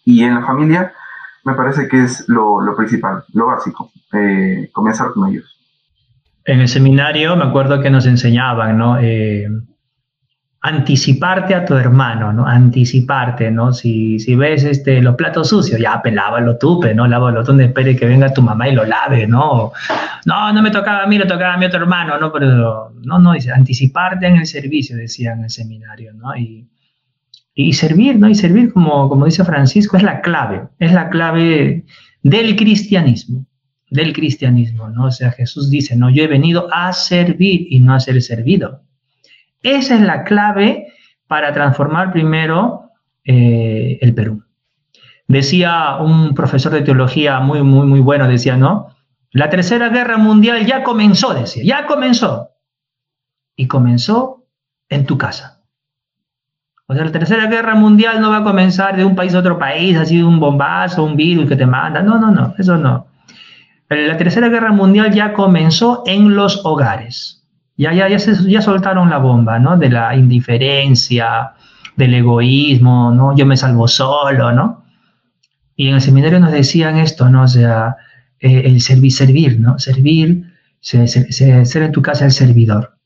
Y 0.04 0.24
en 0.24 0.36
la 0.36 0.46
familia 0.46 0.94
me 1.44 1.54
parece 1.54 1.88
que 1.88 2.04
es 2.04 2.28
lo, 2.28 2.62
lo 2.62 2.76
principal, 2.76 3.24
lo 3.34 3.48
básico, 3.48 3.92
eh, 4.14 4.70
comenzar 4.72 5.12
con 5.12 5.30
ellos. 5.30 5.58
En 6.46 6.60
el 6.60 6.68
seminario 6.68 7.36
me 7.36 7.46
acuerdo 7.46 7.82
que 7.82 7.90
nos 7.90 8.06
enseñaban, 8.08 8.78
¿no? 8.78 8.98
Eh, 9.00 9.48
anticiparte 10.64 11.56
a 11.56 11.66
tu 11.66 11.74
hermano, 11.74 12.32
¿no? 12.32 12.46
Anticiparte, 12.46 13.50
¿no? 13.50 13.74
Si, 13.74 14.20
si 14.20 14.36
ves 14.36 14.64
este, 14.64 15.02
los 15.02 15.16
platos 15.16 15.50
sucios, 15.50 15.80
ya, 15.80 16.00
pues 16.02 16.14
lávalo 16.14 16.58
tú, 16.58 16.80
pues, 16.80 16.96
¿no? 16.96 17.08
Lávalo 17.08 17.44
tú, 17.44 17.60
espere 17.60 17.96
que 17.96 18.06
venga 18.06 18.32
tu 18.32 18.44
mamá 18.44 18.70
y 18.70 18.76
lo 18.76 18.86
lave, 18.86 19.26
¿no? 19.26 19.72
No, 20.26 20.54
no 20.54 20.62
me 20.62 20.70
tocaba 20.70 21.04
a 21.04 21.08
mí, 21.08 21.18
lo 21.18 21.26
tocaba 21.26 21.56
a 21.56 21.58
mi 21.58 21.66
otro 21.66 21.80
hermano, 21.80 22.20
¿no? 22.20 22.32
Pero, 22.32 22.94
no, 23.04 23.18
no, 23.18 23.34
dice, 23.34 23.52
anticiparte 23.52 24.28
en 24.28 24.38
el 24.38 24.46
servicio, 24.46 24.96
decía 24.96 25.34
en 25.34 25.46
el 25.46 25.50
seminario, 25.50 26.14
¿no? 26.14 26.36
Y, 26.36 26.68
y 27.56 27.74
servir, 27.74 28.20
¿no? 28.20 28.30
Y 28.30 28.36
servir, 28.36 28.72
como, 28.72 29.10
como 29.10 29.26
dice 29.26 29.44
Francisco, 29.44 29.98
es 29.98 30.04
la 30.04 30.22
clave, 30.22 30.68
es 30.78 30.94
la 30.94 31.10
clave 31.10 31.86
del 32.22 32.56
cristianismo, 32.56 33.48
del 33.90 34.14
cristianismo, 34.14 34.90
¿no? 34.90 35.06
O 35.06 35.12
sea, 35.12 35.32
Jesús 35.32 35.72
dice, 35.72 35.96
no, 35.96 36.12
yo 36.12 36.24
he 36.24 36.28
venido 36.28 36.68
a 36.72 36.94
servir 36.94 37.66
y 37.68 37.80
no 37.80 37.96
a 37.96 38.00
ser 38.00 38.22
servido. 38.22 38.84
Esa 39.64 39.96
es 39.96 40.02
la 40.02 40.24
clave 40.24 40.88
para 41.28 41.54
transformar 41.54 42.12
primero 42.12 42.92
eh, 43.24 44.00
el 44.02 44.14
Perú. 44.14 44.44
Decía 45.28 45.98
un 46.00 46.34
profesor 46.34 46.74
de 46.74 46.82
teología 46.82 47.40
muy, 47.40 47.64
muy, 47.64 47.88
muy 47.88 48.00
bueno, 48.00 48.28
decía, 48.28 48.58
¿no? 48.58 48.88
La 49.32 49.50
tercera 49.50 49.90
guerra 49.90 50.18
mundial 50.18 50.66
ya 50.66 50.84
comenzó, 50.84 51.34
decía, 51.34 51.64
ya 51.64 51.86
comenzó. 51.86 52.50
Y 53.56 53.68
comenzó 53.68 54.46
en 54.90 55.06
tu 55.06 55.18
casa. 55.18 55.62
O 56.88 56.94
sea, 56.94 57.06
la 57.06 57.12
tercera 57.14 57.46
guerra 57.46 57.76
mundial 57.76 58.20
no 58.20 58.30
va 58.30 58.38
a 58.38 58.44
comenzar 58.44 58.98
de 58.98 59.06
un 59.06 59.16
país 59.16 59.34
a 59.34 59.40
otro 59.40 59.58
país, 59.58 59.96
así 59.98 60.22
un 60.22 60.42
bombazo, 60.42 61.06
un 61.06 61.16
virus 61.16 61.48
que 61.48 61.56
te 61.56 61.66
manda. 61.66 62.02
No, 62.02 62.20
no, 62.20 62.32
no, 62.32 62.54
eso 62.58 62.76
no. 62.76 63.08
La 63.88 64.18
tercera 64.18 64.50
guerra 64.50 64.74
mundial 64.74 65.14
ya 65.14 65.32
comenzó 65.32 66.04
en 66.06 66.36
los 66.36 66.66
hogares. 66.66 67.41
Ya, 67.78 67.94
ya, 67.94 68.08
ya, 68.08 68.18
ya 68.18 68.62
soltaron 68.62 69.10
la 69.10 69.18
bomba, 69.18 69.58
¿no? 69.60 69.78
De 69.78 69.90
la 69.90 70.16
indiferencia, 70.16 71.54
del 71.96 72.14
egoísmo, 72.14 73.12
¿no? 73.12 73.36
Yo 73.36 73.46
me 73.46 73.58
salvo 73.58 73.88
solo, 73.88 74.52
¿no? 74.52 74.84
Y 75.76 75.88
en 75.88 75.96
el 75.96 76.02
seminario 76.02 76.40
nos 76.40 76.52
decían 76.52 76.98
esto, 76.98 77.30
¿no? 77.30 77.44
O 77.44 77.48
sea, 77.48 77.96
eh, 78.40 78.64
el 78.66 78.82
servir, 78.82 79.12
servir, 79.12 79.60
¿no? 79.60 79.80
Servir, 79.80 80.44
ser, 80.82 81.84
en 81.84 81.92
tu 81.92 82.02
casa 82.02 82.26
el 82.26 82.32
servidor. 82.32 82.98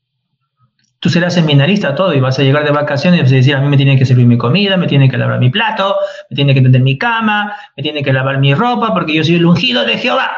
Tú 0.98 1.10
serás 1.10 1.34
seminarista 1.34 1.94
todo 1.94 2.14
y 2.14 2.20
vas 2.20 2.38
a 2.38 2.42
llegar 2.42 2.64
de 2.64 2.70
vacaciones 2.70 3.30
y 3.30 3.34
decir, 3.34 3.54
a 3.54 3.60
mí 3.60 3.68
me 3.68 3.76
tiene 3.76 3.98
que 3.98 4.06
servir 4.06 4.26
mi 4.26 4.38
comida, 4.38 4.76
me 4.76 4.86
tiene 4.86 5.10
que 5.10 5.18
lavar 5.18 5.38
mi 5.38 5.50
plato, 5.50 5.94
me 6.30 6.36
tiene 6.36 6.54
que 6.54 6.62
tender 6.62 6.80
mi 6.80 6.96
cama, 6.96 7.54
me 7.76 7.82
tiene 7.82 8.02
que 8.02 8.12
lavar 8.12 8.38
mi 8.38 8.54
ropa 8.54 8.94
porque 8.94 9.14
yo 9.14 9.22
soy 9.22 9.36
el 9.36 9.46
ungido 9.46 9.84
de 9.84 9.98
Jehová. 9.98 10.30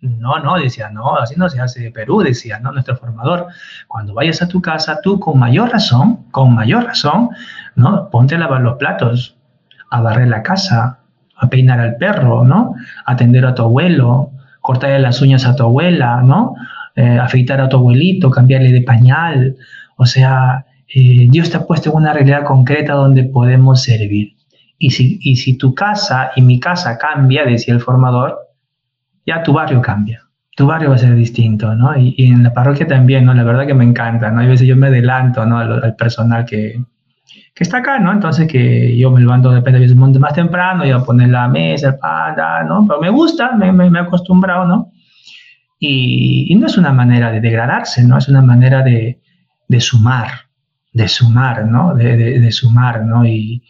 No, 0.00 0.38
no, 0.40 0.58
decía, 0.58 0.90
no, 0.90 1.16
así 1.16 1.34
no 1.36 1.48
se 1.48 1.60
hace 1.60 1.90
Perú, 1.92 2.20
decía, 2.20 2.58
¿no? 2.58 2.72
Nuestro 2.72 2.96
formador. 2.96 3.46
Cuando 3.86 4.14
vayas 4.14 4.42
a 4.42 4.48
tu 4.48 4.60
casa, 4.60 5.00
tú 5.02 5.20
con 5.20 5.38
mayor 5.38 5.70
razón, 5.70 6.24
con 6.30 6.54
mayor 6.54 6.84
razón, 6.84 7.30
¿no? 7.76 8.10
Ponte 8.10 8.34
a 8.34 8.38
lavar 8.38 8.62
los 8.62 8.76
platos, 8.76 9.36
a 9.90 10.00
barrer 10.00 10.28
la 10.28 10.42
casa, 10.42 11.00
a 11.36 11.48
peinar 11.48 11.78
al 11.78 11.96
perro, 11.96 12.44
¿no? 12.44 12.74
Atender 13.06 13.46
a 13.46 13.54
tu 13.54 13.62
abuelo, 13.62 14.32
cortarle 14.60 14.98
las 14.98 15.22
uñas 15.22 15.46
a 15.46 15.54
tu 15.54 15.62
abuela, 15.62 16.22
¿no? 16.22 16.54
Eh, 16.96 17.18
afeitar 17.18 17.60
a 17.60 17.68
tu 17.68 17.76
abuelito, 17.76 18.30
cambiarle 18.30 18.72
de 18.72 18.82
pañal. 18.82 19.56
O 19.96 20.06
sea, 20.06 20.66
eh, 20.92 21.28
Dios 21.30 21.50
te 21.50 21.56
ha 21.56 21.66
puesto 21.66 21.90
en 21.90 21.96
una 21.96 22.12
realidad 22.12 22.44
concreta 22.44 22.94
donde 22.94 23.24
podemos 23.24 23.82
servir. 23.82 24.34
Y 24.78 24.90
si, 24.90 25.18
y 25.22 25.36
si 25.36 25.56
tu 25.56 25.74
casa 25.74 26.32
y 26.34 26.42
mi 26.42 26.58
casa 26.58 26.98
cambia, 26.98 27.44
decía 27.44 27.74
el 27.74 27.80
formador, 27.80 28.47
ya 29.28 29.42
tu 29.42 29.52
barrio 29.52 29.82
cambia. 29.82 30.22
Tu 30.56 30.66
barrio 30.66 30.88
va 30.88 30.96
a 30.96 30.98
ser 30.98 31.14
distinto, 31.14 31.74
¿no? 31.74 31.96
Y, 31.96 32.14
en 32.18 32.42
la 32.42 32.52
parroquia 32.54 32.86
también, 32.86 33.26
¿no? 33.26 33.34
La 33.34 33.44
verdad 33.44 33.66
que 33.66 33.74
me 33.74 33.84
encanta, 33.84 34.30
¿no? 34.30 34.40
Hay 34.40 34.48
veces 34.48 34.66
yo 34.66 34.74
me 34.74 34.86
adelanto, 34.86 35.44
¿no? 35.44 35.58
Al, 35.58 35.94
personal 35.96 36.46
que, 36.46 36.82
que, 37.54 37.62
está 37.62 37.78
acá, 37.78 37.98
¿no? 37.98 38.10
Entonces 38.10 38.48
que 38.48 38.96
yo 38.96 39.10
me 39.10 39.20
levanto, 39.20 39.50
depende, 39.50 39.78
a 39.78 39.82
veces 39.82 39.96
más 39.96 40.32
temprano 40.32 40.86
y 40.86 40.90
a 40.90 41.00
poner 41.00 41.28
la 41.28 41.46
mesa, 41.46 41.88
el 41.88 41.98
pan, 41.98 42.36
¿no? 42.66 42.86
Pero 42.88 43.00
me 43.00 43.10
gusta, 43.10 43.52
me, 43.52 43.70
me, 43.70 43.86
he 43.98 44.02
acostumbrado, 44.02 44.64
¿no? 44.64 44.92
Y, 45.78 46.46
y, 46.48 46.54
no 46.56 46.66
es 46.66 46.78
una 46.78 46.92
manera 46.92 47.30
de 47.30 47.40
degradarse, 47.40 48.02
¿no? 48.02 48.16
Es 48.16 48.28
una 48.28 48.40
manera 48.40 48.82
de, 48.82 49.20
de 49.68 49.80
sumar, 49.80 50.30
de 50.92 51.06
sumar, 51.06 51.66
¿no? 51.66 51.94
De, 51.94 52.16
de, 52.16 52.40
de 52.40 52.50
sumar, 52.50 53.04
¿no? 53.04 53.26
Y, 53.26 53.62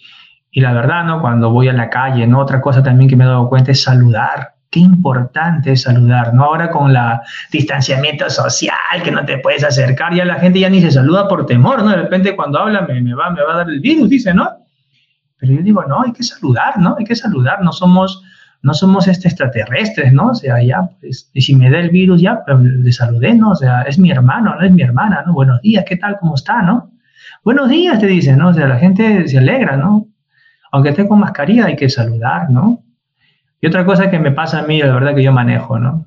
y, 0.52 0.60
la 0.60 0.72
verdad, 0.72 1.04
¿no? 1.04 1.20
Cuando 1.20 1.50
voy 1.50 1.68
a 1.68 1.72
la 1.72 1.90
calle, 1.90 2.28
¿no? 2.28 2.38
Otra 2.38 2.60
cosa 2.60 2.80
también 2.80 3.10
que 3.10 3.16
me 3.16 3.24
he 3.24 3.26
dado 3.26 3.48
cuenta 3.48 3.72
es 3.72 3.82
saludar, 3.82 4.57
Qué 4.70 4.80
importante 4.80 5.72
es 5.72 5.82
saludar, 5.82 6.34
¿no? 6.34 6.44
Ahora 6.44 6.70
con 6.70 6.92
la 6.92 7.22
distanciamiento 7.50 8.28
social, 8.28 8.74
que 9.02 9.10
no 9.10 9.24
te 9.24 9.38
puedes 9.38 9.64
acercar, 9.64 10.14
ya 10.14 10.26
la 10.26 10.34
gente 10.34 10.60
ya 10.60 10.68
ni 10.68 10.82
se 10.82 10.90
saluda 10.90 11.26
por 11.26 11.46
temor, 11.46 11.82
¿no? 11.82 11.90
De 11.90 11.96
repente 11.96 12.36
cuando 12.36 12.58
habla 12.58 12.82
me, 12.82 13.14
va, 13.14 13.30
me 13.30 13.42
va 13.42 13.54
a 13.54 13.56
dar 13.58 13.70
el 13.70 13.80
virus, 13.80 14.10
dice, 14.10 14.34
¿no? 14.34 14.50
Pero 15.38 15.54
yo 15.54 15.62
digo, 15.62 15.84
no, 15.84 16.02
hay 16.02 16.12
que 16.12 16.22
saludar, 16.22 16.78
¿no? 16.78 16.96
Hay 16.98 17.06
que 17.06 17.16
saludar, 17.16 17.62
no 17.62 17.72
somos, 17.72 18.22
no 18.60 18.74
somos 18.74 19.08
este 19.08 19.28
extraterrestres, 19.28 20.12
¿no? 20.12 20.32
O 20.32 20.34
sea, 20.34 20.62
ya, 20.62 20.90
pues, 21.00 21.30
y 21.32 21.40
si 21.40 21.54
me 21.56 21.70
da 21.70 21.78
el 21.78 21.88
virus, 21.88 22.20
ya, 22.20 22.44
pues, 22.44 22.58
le 22.60 22.92
saludé, 22.92 23.34
¿no? 23.34 23.50
O 23.50 23.56
sea, 23.56 23.82
es 23.82 23.98
mi 23.98 24.10
hermano, 24.10 24.54
no 24.54 24.66
es 24.66 24.72
mi 24.72 24.82
hermana, 24.82 25.22
¿no? 25.24 25.32
Buenos 25.32 25.62
días, 25.62 25.84
¿qué 25.88 25.96
tal? 25.96 26.18
¿Cómo 26.18 26.34
está, 26.34 26.60
no? 26.60 26.90
Buenos 27.42 27.70
días, 27.70 27.98
te 28.00 28.06
dicen, 28.06 28.36
¿no? 28.36 28.48
O 28.48 28.52
sea, 28.52 28.66
la 28.66 28.78
gente 28.78 29.26
se 29.28 29.38
alegra, 29.38 29.76
¿no? 29.76 30.08
Aunque 30.72 30.90
esté 30.90 31.08
con 31.08 31.20
mascarilla, 31.20 31.66
hay 31.66 31.76
que 31.76 31.88
saludar, 31.88 32.50
¿no? 32.50 32.82
Y 33.60 33.66
otra 33.66 33.84
cosa 33.84 34.10
que 34.10 34.18
me 34.18 34.30
pasa 34.30 34.60
a 34.60 34.62
mí, 34.62 34.80
la 34.80 34.94
verdad 34.94 35.14
que 35.14 35.22
yo 35.22 35.32
manejo, 35.32 35.78
¿no? 35.78 36.06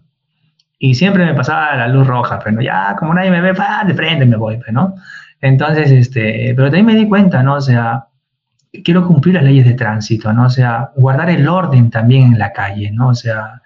Y 0.79 0.95
siempre 0.95 1.25
me 1.25 1.33
pasaba 1.33 1.75
la 1.75 1.87
luz 1.87 2.07
roja, 2.07 2.39
pero 2.43 2.61
ya 2.61 2.95
como 2.97 3.13
nadie 3.13 3.29
me 3.29 3.41
ve, 3.41 3.53
de 3.85 3.93
frente 3.93 4.25
me 4.25 4.37
voy, 4.37 4.57
pues, 4.57 4.71
¿no? 4.71 4.95
Entonces, 5.41 5.91
este, 5.91 6.53
pero 6.55 6.67
también 6.67 6.85
me 6.85 6.95
di 6.95 7.07
cuenta, 7.07 7.43
¿no? 7.43 7.55
O 7.55 7.61
sea, 7.61 8.05
quiero 8.83 9.05
cumplir 9.05 9.35
las 9.35 9.43
leyes 9.43 9.65
de 9.65 9.73
tránsito, 9.73 10.31
¿no? 10.33 10.45
O 10.45 10.49
sea, 10.49 10.91
guardar 10.95 11.29
el 11.29 11.47
orden 11.47 11.89
también 11.89 12.33
en 12.33 12.39
la 12.39 12.53
calle, 12.53 12.91
¿no? 12.91 13.09
O 13.09 13.15
sea, 13.15 13.61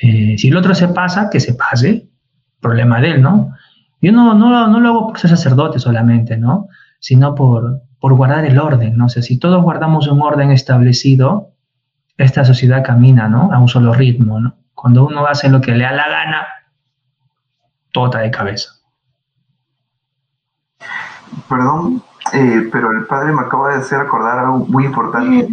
eh, 0.00 0.36
si 0.38 0.48
el 0.48 0.56
otro 0.56 0.74
se 0.74 0.88
pasa, 0.88 1.30
que 1.30 1.40
se 1.40 1.54
pase, 1.54 2.06
problema 2.60 3.00
de 3.00 3.12
él, 3.12 3.22
¿no? 3.22 3.54
Yo 4.00 4.12
no, 4.12 4.34
no, 4.34 4.68
no 4.68 4.80
lo 4.80 4.88
hago 4.88 5.08
por 5.08 5.18
ser 5.18 5.30
sacerdote 5.30 5.78
solamente, 5.78 6.36
¿no? 6.36 6.68
Sino 6.98 7.34
por, 7.34 7.80
por 8.00 8.14
guardar 8.14 8.44
el 8.44 8.58
orden, 8.58 8.96
¿no? 8.96 9.06
O 9.06 9.08
sea, 9.08 9.22
si 9.22 9.38
todos 9.38 9.62
guardamos 9.62 10.08
un 10.08 10.20
orden 10.20 10.50
establecido, 10.50 11.53
esta 12.16 12.44
sociedad 12.44 12.84
camina, 12.84 13.28
¿no? 13.28 13.52
A 13.52 13.58
un 13.58 13.68
solo 13.68 13.92
ritmo, 13.92 14.40
¿no? 14.40 14.54
Cuando 14.74 15.06
uno 15.06 15.26
hace 15.26 15.48
lo 15.48 15.60
que 15.60 15.72
le 15.72 15.84
da 15.84 15.92
la 15.92 16.08
gana, 16.08 16.46
tota 17.92 18.18
de 18.18 18.30
cabeza. 18.30 18.70
Perdón, 21.48 22.02
eh, 22.32 22.68
pero 22.72 22.90
el 22.92 23.06
padre 23.06 23.32
me 23.32 23.42
acaba 23.42 23.70
de 23.70 23.78
hacer 23.78 24.00
acordar 24.00 24.38
algo 24.38 24.58
muy 24.66 24.84
importante 24.84 25.48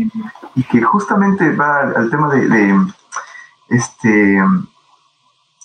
y 0.55 0.63
que 0.63 0.81
justamente 0.81 1.55
va 1.55 1.81
al, 1.81 2.09
tema 2.09 2.33
de, 2.33 2.75
este 3.69 4.41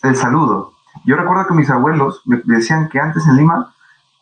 el 0.03 0.17
saludo. 0.17 0.73
Yo 1.05 1.17
recuerdo 1.17 1.47
que 1.47 1.55
mis 1.55 1.71
abuelos 1.71 2.23
me 2.25 2.41
decían 2.45 2.89
que 2.89 3.01
antes 3.01 3.27
en 3.27 3.37
Lima 3.37 3.75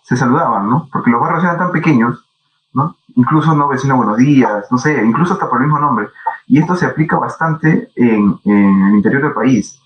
se 0.02 0.16
saludaban, 0.16 0.68
¿no? 0.68 0.88
Porque 0.92 1.10
los 1.10 1.20
barrios 1.20 1.44
eran 1.44 1.58
tan 1.58 1.72
pequeños, 1.72 2.24
¿no? 2.72 2.96
Incluso 3.14 3.54
no 3.54 3.68
vecino 3.68 3.96
buenos 3.96 4.16
días, 4.18 4.66
no 4.70 4.78
sé, 4.78 5.02
incluso 5.04 5.34
hasta 5.34 5.48
por 5.48 5.60
el 5.60 5.66
mismo 5.66 5.78
nombre. 5.78 6.08
Y 6.46 6.58
esto 6.58 6.76
se 6.76 6.86
aplica 6.86 7.16
bastante 7.16 7.90
en, 7.94 8.38
el 8.44 8.94
interior 8.96 9.22
del 9.22 9.32
país. 9.32 9.80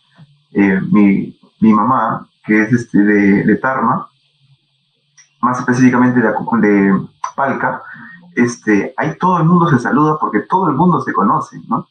Eh, 0.53 0.81
mi, 0.91 1.37
mamá, 1.61 2.29
que 2.45 2.63
es 2.63 2.73
este 2.73 2.99
de, 2.99 3.57
Tarma, 3.57 4.09
más 5.41 5.59
específicamente 5.61 6.21
de, 6.21 6.99
Palca, 7.37 7.83
este, 8.35 8.95
ahí 8.97 9.17
todo 9.19 9.39
el 9.39 9.45
mundo 9.45 9.69
se 9.69 9.79
saluda 9.79 10.19
porque 10.21 10.41
todo 10.41 10.69
el 10.69 10.75
mundo 10.75 11.01
se 11.01 11.13
conoce, 11.13 11.61
¿no? 11.69 11.89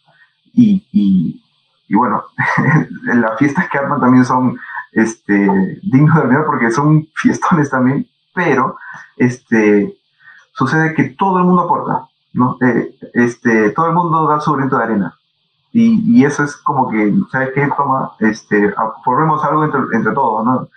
Y, 0.54 0.86
y, 0.92 1.96
bueno, 1.96 2.24
las 3.04 3.38
fiestas 3.38 3.70
que 3.70 3.78
arman 3.78 4.00
también 4.00 4.26
son 4.26 4.58
este, 4.92 5.80
dignos 5.84 6.16
de 6.16 6.22
olvidar 6.22 6.46
porque 6.46 6.72
son 6.72 7.08
fiestones 7.16 7.70
también, 7.70 8.08
pero 8.34 8.78
este, 9.16 9.98
sucede 10.54 10.94
que 10.94 11.10
todo 11.12 11.40
el 11.40 11.46
mundo 11.46 11.64
aporta. 11.64 12.08
¿No? 12.38 12.58
Eh, 12.62 12.96
este, 13.14 13.72
todo 13.72 13.88
el 13.88 13.94
mundo 13.94 14.28
da 14.28 14.40
su 14.40 14.54
granito 14.54 14.78
de 14.78 14.84
arena. 14.84 15.18
Y, 15.74 16.02
y, 16.08 16.24
eso 16.24 16.44
es 16.44 16.56
como 16.56 16.90
que, 16.90 17.14
¿sabes 17.32 17.50
qué? 17.54 17.68
Toma, 17.76 18.14
este, 18.20 18.74
formemos 19.04 19.44
algo 19.44 19.66
entre, 19.66 19.82
entre, 19.94 20.14
todos, 20.14 20.46
¿no? 20.46 20.70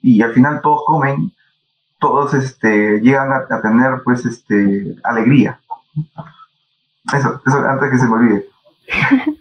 Y 0.00 0.22
al 0.22 0.32
final 0.32 0.60
todos 0.62 0.82
comen, 0.86 1.32
todos 1.98 2.32
este, 2.34 3.00
llegan 3.00 3.32
a, 3.32 3.60
tener, 3.60 4.02
pues, 4.04 4.24
este, 4.24 4.96
alegría. 5.04 5.60
Eso, 7.12 7.40
eso, 7.46 7.58
antes 7.58 7.90
que 7.90 7.98
se 7.98 8.06
me 8.06 8.14
olvide. 8.14 8.46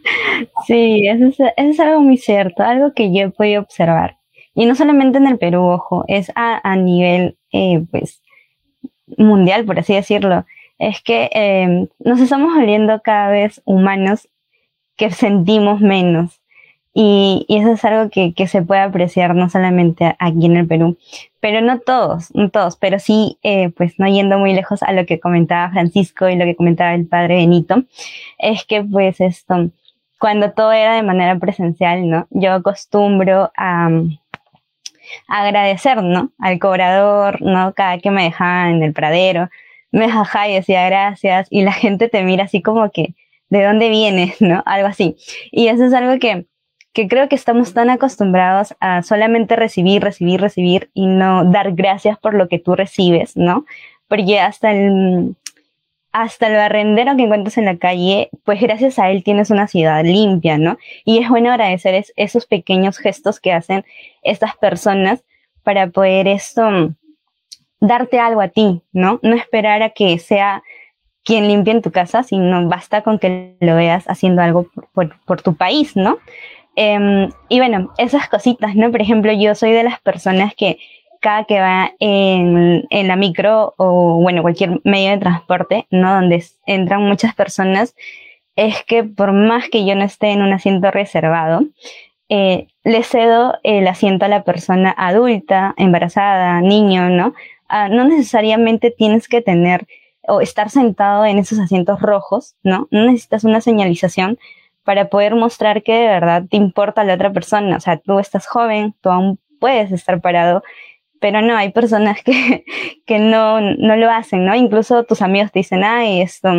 sí, 0.68 1.08
eso 1.08 1.28
es, 1.28 1.40
eso 1.40 1.54
es, 1.56 1.80
algo 1.80 2.02
muy 2.02 2.18
cierto, 2.18 2.64
algo 2.64 2.94
que 2.94 3.14
yo 3.14 3.28
he 3.28 3.30
podido 3.30 3.62
observar. 3.62 4.18
Y 4.54 4.66
no 4.66 4.76
solamente 4.76 5.18
en 5.18 5.28
el 5.28 5.38
Perú, 5.38 5.66
ojo, 5.66 6.04
es 6.08 6.32
a, 6.36 6.60
a 6.64 6.76
nivel, 6.76 7.38
eh, 7.54 7.86
pues, 7.90 8.22
mundial, 9.18 9.66
por 9.66 9.80
así 9.80 9.94
decirlo. 9.94 10.46
Es 10.80 11.02
que 11.02 11.30
eh, 11.34 11.88
nos 12.00 12.20
estamos 12.20 12.56
volviendo 12.56 13.02
cada 13.02 13.30
vez 13.30 13.62
humanos 13.66 14.28
que 14.96 15.12
sentimos 15.12 15.82
menos. 15.82 16.40
Y, 16.94 17.46
eso 17.50 17.72
es 17.74 17.86
algo 17.86 18.10
que, 18.10 18.34
se 18.48 18.62
puede 18.62 18.82
apreciar 18.82 19.36
no 19.36 19.50
solamente 19.50 20.16
aquí 20.20 20.48
en 20.48 20.58
el 20.58 20.68
Perú, 20.68 20.98
pero 21.40 21.62
no 21.62 21.80
todos, 21.80 22.34
no 22.34 22.50
todos, 22.50 22.76
pero 22.78 23.00
sí, 23.00 23.38
eh, 23.44 23.70
pues 23.70 24.00
no 24.00 24.08
yendo 24.08 24.40
muy 24.40 24.54
lejos 24.54 24.82
a 24.84 24.92
lo 24.92 25.06
que 25.06 25.20
comentaba 25.20 25.72
Francisco 25.72 26.28
y 26.28 26.36
lo 26.36 26.46
que 26.46 26.56
comentaba 26.56 26.96
el 26.96 27.08
padre 27.08 27.36
Benito, 27.36 27.84
es 28.40 28.66
que 28.66 28.84
pues 28.84 29.22
esto, 29.22 29.70
cuando 30.20 30.52
todo 30.52 30.72
era 30.72 30.96
de 30.96 31.04
manera 31.04 31.38
presencial, 31.38 32.10
¿no? 32.10 32.28
Yo 32.32 32.54
acostumbro 32.54 33.52
a, 33.56 33.90
agradecer, 35.28 36.04
¿no? 36.04 36.32
Al 36.40 36.60
cobrador, 36.60 37.42
¿no? 37.42 37.74
Cada 37.74 38.00
que 38.00 38.12
me 38.12 38.24
dejaba 38.24 38.70
en 38.70 38.84
el 38.84 38.94
pradero, 38.94 39.50
me 39.92 40.10
jajá 40.10 40.48
y 40.48 40.54
decía 40.56 40.86
gracias 40.86 41.48
y 41.50 41.64
la 41.64 41.72
gente 41.72 42.10
te 42.10 42.24
mira 42.24 42.46
así 42.46 42.62
como 42.62 42.92
que, 42.92 43.16
¿de 43.50 43.64
dónde 43.64 43.90
vienes? 43.90 44.42
¿No? 44.42 44.64
Algo 44.66 44.88
así. 44.88 45.16
Y 45.52 45.68
eso 45.68 45.86
es 45.86 45.94
algo 45.94 46.20
que, 46.20 46.46
que 46.94 47.08
creo 47.08 47.30
que 47.30 47.36
estamos 47.36 47.74
tan 47.74 47.90
acostumbrados 47.90 48.76
a 48.80 49.02
solamente 49.04 49.56
recibir, 49.56 50.04
recibir, 50.04 50.42
recibir 50.42 50.90
y 50.94 51.08
no 51.08 51.46
dar 51.46 51.74
gracias 51.74 52.18
por 52.18 52.34
lo 52.34 52.48
que 52.48 52.60
tú 52.60 52.76
recibes, 52.76 53.36
¿no? 53.36 53.66
Porque 54.08 54.40
hasta 54.40 54.72
el, 54.72 55.36
hasta 56.12 56.48
el 56.48 56.56
barrendero 56.56 57.16
que 57.16 57.24
encuentras 57.24 57.58
en 57.58 57.66
la 57.66 57.78
calle, 57.78 58.30
pues 58.44 58.60
gracias 58.62 58.98
a 59.00 59.12
él 59.12 59.24
tienes 59.24 59.52
una 59.52 59.68
ciudad 59.68 60.04
limpia, 60.04 60.58
¿no? 60.58 60.78
Y 61.06 61.20
es 61.20 61.30
bueno 61.30 61.52
agradecer 61.52 62.04
esos 62.16 62.46
pequeños 62.46 62.98
gestos 62.98 63.40
que 63.40 63.54
hacen 63.54 63.86
estas 64.24 64.56
personas 64.58 65.24
para 65.64 65.88
poder 65.88 66.28
esto, 66.28 66.96
darte 67.80 68.20
algo 68.20 68.42
a 68.42 68.50
ti, 68.50 68.82
¿no? 68.92 69.20
No 69.22 69.36
esperar 69.36 69.82
a 69.82 69.90
que 69.90 70.18
sea 70.20 70.64
quien 71.24 71.48
limpie 71.48 71.74
en 71.74 71.82
tu 71.82 71.92
casa, 71.92 72.24
sino 72.24 72.68
basta 72.68 73.02
con 73.02 73.20
que 73.20 73.56
lo 73.60 73.76
veas 73.76 74.06
haciendo 74.10 74.42
algo 74.42 74.68
por, 74.94 75.42
tu 75.42 75.56
país, 75.56 75.96
¿no? 75.96 76.18
Em, 76.76 77.30
y 77.50 77.60
bueno, 77.60 77.92
esas 77.98 78.28
cositas, 78.30 78.76
¿no? 78.76 78.92
Por 78.92 79.02
ejemplo, 79.02 79.32
yo 79.34 79.54
soy 79.56 79.72
de 79.72 79.84
las 79.84 80.00
personas 80.00 80.54
que 80.56 80.78
cada 81.20 81.44
que 81.44 81.60
va 81.60 81.92
en, 82.00 82.88
la 82.90 83.16
micro 83.16 83.74
o, 83.78 84.20
bueno, 84.22 84.42
cualquier 84.42 84.80
medio 84.84 85.12
de 85.12 85.18
transporte, 85.18 85.86
¿no? 85.92 86.14
Donde 86.14 86.44
entran 86.66 87.04
muchas 87.04 87.36
personas, 87.36 87.96
es 88.56 88.84
que 88.84 89.04
por 89.04 89.34
más 89.34 89.70
que 89.70 89.86
yo 89.86 89.96
no 89.96 90.04
esté 90.04 90.32
en 90.32 90.42
un 90.42 90.54
asiento 90.54 90.92
reservado, 90.92 91.62
eh, 92.30 92.68
le 92.84 93.04
cedo 93.04 93.58
el 93.64 93.88
asiento 93.88 94.26
a 94.26 94.30
la 94.30 94.44
persona 94.44 94.94
adulta, 94.98 95.74
embarazada, 95.78 96.62
niño, 96.62 97.10
¿no? 97.10 97.34
Ah, 97.70 97.88
no 97.90 98.04
necesariamente 98.04 98.92
tienes 98.92 99.28
que 99.28 99.42
tener 99.42 99.88
o 100.28 100.42
estar 100.42 100.70
sentado 100.70 101.26
en 101.26 101.40
esos 101.40 101.60
asientos 101.60 102.02
rojos, 102.02 102.56
¿no? 102.64 102.88
No 102.92 103.06
necesitas 103.06 103.44
una 103.44 103.62
señalización 103.62 104.38
para 104.84 105.10
poder 105.10 105.36
mostrar 105.36 105.84
que 105.84 105.94
de 105.94 106.08
verdad 106.08 106.44
te 106.50 106.58
importa 106.58 107.04
la 107.04 107.14
otra 107.14 107.32
persona. 107.32 107.78
O 107.78 107.80
sea, 107.80 107.98
tú 107.98 108.20
estás 108.20 108.48
joven, 108.48 108.96
tú 109.02 109.10
aún 109.10 109.40
puedes 109.60 109.92
estar 109.92 110.20
parado 110.22 110.64
pero 111.20 111.42
no, 111.42 111.56
hay 111.56 111.72
personas 111.72 112.24
que, 112.24 112.66
que 113.06 113.20
no, 113.20 113.62
no 113.62 113.96
lo 113.96 114.10
hacen, 114.10 114.46
¿no? 114.46 114.56
Incluso 114.56 115.04
tus 115.04 115.22
amigos 115.22 115.52
te 115.52 115.60
dicen, 115.60 115.84
ay, 115.84 116.22
esto, 116.22 116.50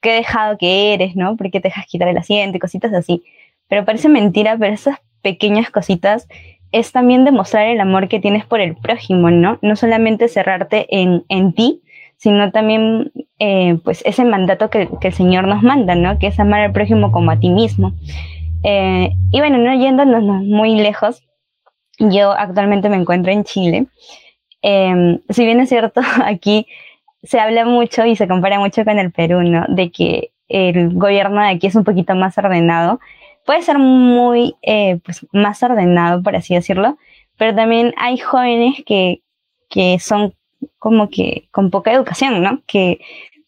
qué 0.00 0.12
dejado 0.12 0.58
que 0.58 0.94
eres, 0.94 1.16
¿no? 1.16 1.36
¿Por 1.36 1.50
qué 1.50 1.60
te 1.60 1.68
dejas 1.68 1.86
quitar 1.86 2.08
el 2.08 2.18
asiento 2.18 2.56
y 2.56 2.60
cositas 2.60 2.92
así? 2.92 3.24
Pero 3.68 3.84
parece 3.84 4.08
mentira, 4.08 4.56
pero 4.58 4.74
esas 4.74 4.98
pequeñas 5.22 5.70
cositas 5.70 6.28
es 6.72 6.92
también 6.92 7.24
demostrar 7.24 7.66
el 7.68 7.80
amor 7.80 8.08
que 8.08 8.20
tienes 8.20 8.44
por 8.44 8.60
el 8.60 8.76
prójimo, 8.76 9.30
¿no? 9.30 9.58
No 9.62 9.76
solamente 9.76 10.28
cerrarte 10.28 10.86
en, 10.90 11.24
en 11.28 11.52
ti, 11.52 11.82
sino 12.16 12.50
también, 12.50 13.12
eh, 13.38 13.78
pues, 13.84 14.02
ese 14.06 14.24
mandato 14.24 14.70
que, 14.70 14.88
el 15.00 15.12
Señor 15.12 15.46
nos 15.46 15.62
manda, 15.62 15.94
¿no? 15.94 16.18
Que 16.18 16.28
es 16.28 16.40
amar 16.40 16.60
al 16.60 16.72
prójimo 16.72 17.12
como 17.12 17.30
a 17.30 17.38
ti 17.38 17.50
mismo. 17.50 17.92
Eh, 18.62 19.10
y 19.30 19.38
bueno, 19.38 19.58
no 19.58 19.74
yéndonos 19.74 20.22
muy 20.22 20.76
lejos, 20.76 21.22
yo 21.98 22.32
actualmente 22.32 22.88
me 22.88 22.96
encuentro 22.96 23.32
en 23.32 23.44
Chile. 23.44 23.86
Eh, 24.62 25.20
si 25.28 25.44
bien 25.44 25.60
es 25.60 25.68
cierto, 25.68 26.00
aquí 26.24 26.66
se 27.22 27.38
habla 27.38 27.64
mucho 27.64 28.04
y 28.06 28.16
se 28.16 28.28
compara 28.28 28.58
mucho 28.58 28.84
con 28.84 28.98
el 28.98 29.12
Perú, 29.12 29.42
¿no? 29.42 29.64
De 29.68 29.90
que 29.90 30.30
el 30.48 30.94
gobierno 30.94 31.40
de 31.42 31.48
aquí 31.48 31.66
es 31.66 31.74
un 31.74 31.84
poquito 31.84 32.14
más 32.14 32.38
ordenado. 32.38 33.00
Puede 33.46 33.62
ser 33.62 33.78
muy, 33.78 34.56
eh, 34.62 34.98
pues, 35.04 35.24
más 35.32 35.62
ordenado, 35.62 36.22
por 36.22 36.36
así 36.36 36.54
decirlo, 36.54 36.98
pero 37.38 37.54
también 37.54 37.94
hay 37.96 38.18
jóvenes 38.18 38.82
que, 38.84 39.22
que 39.70 39.98
son 40.00 40.34
como 40.78 41.08
que 41.10 41.48
con 41.52 41.70
poca 41.70 41.92
educación, 41.92 42.42
¿no? 42.42 42.60
Que 42.66 43.00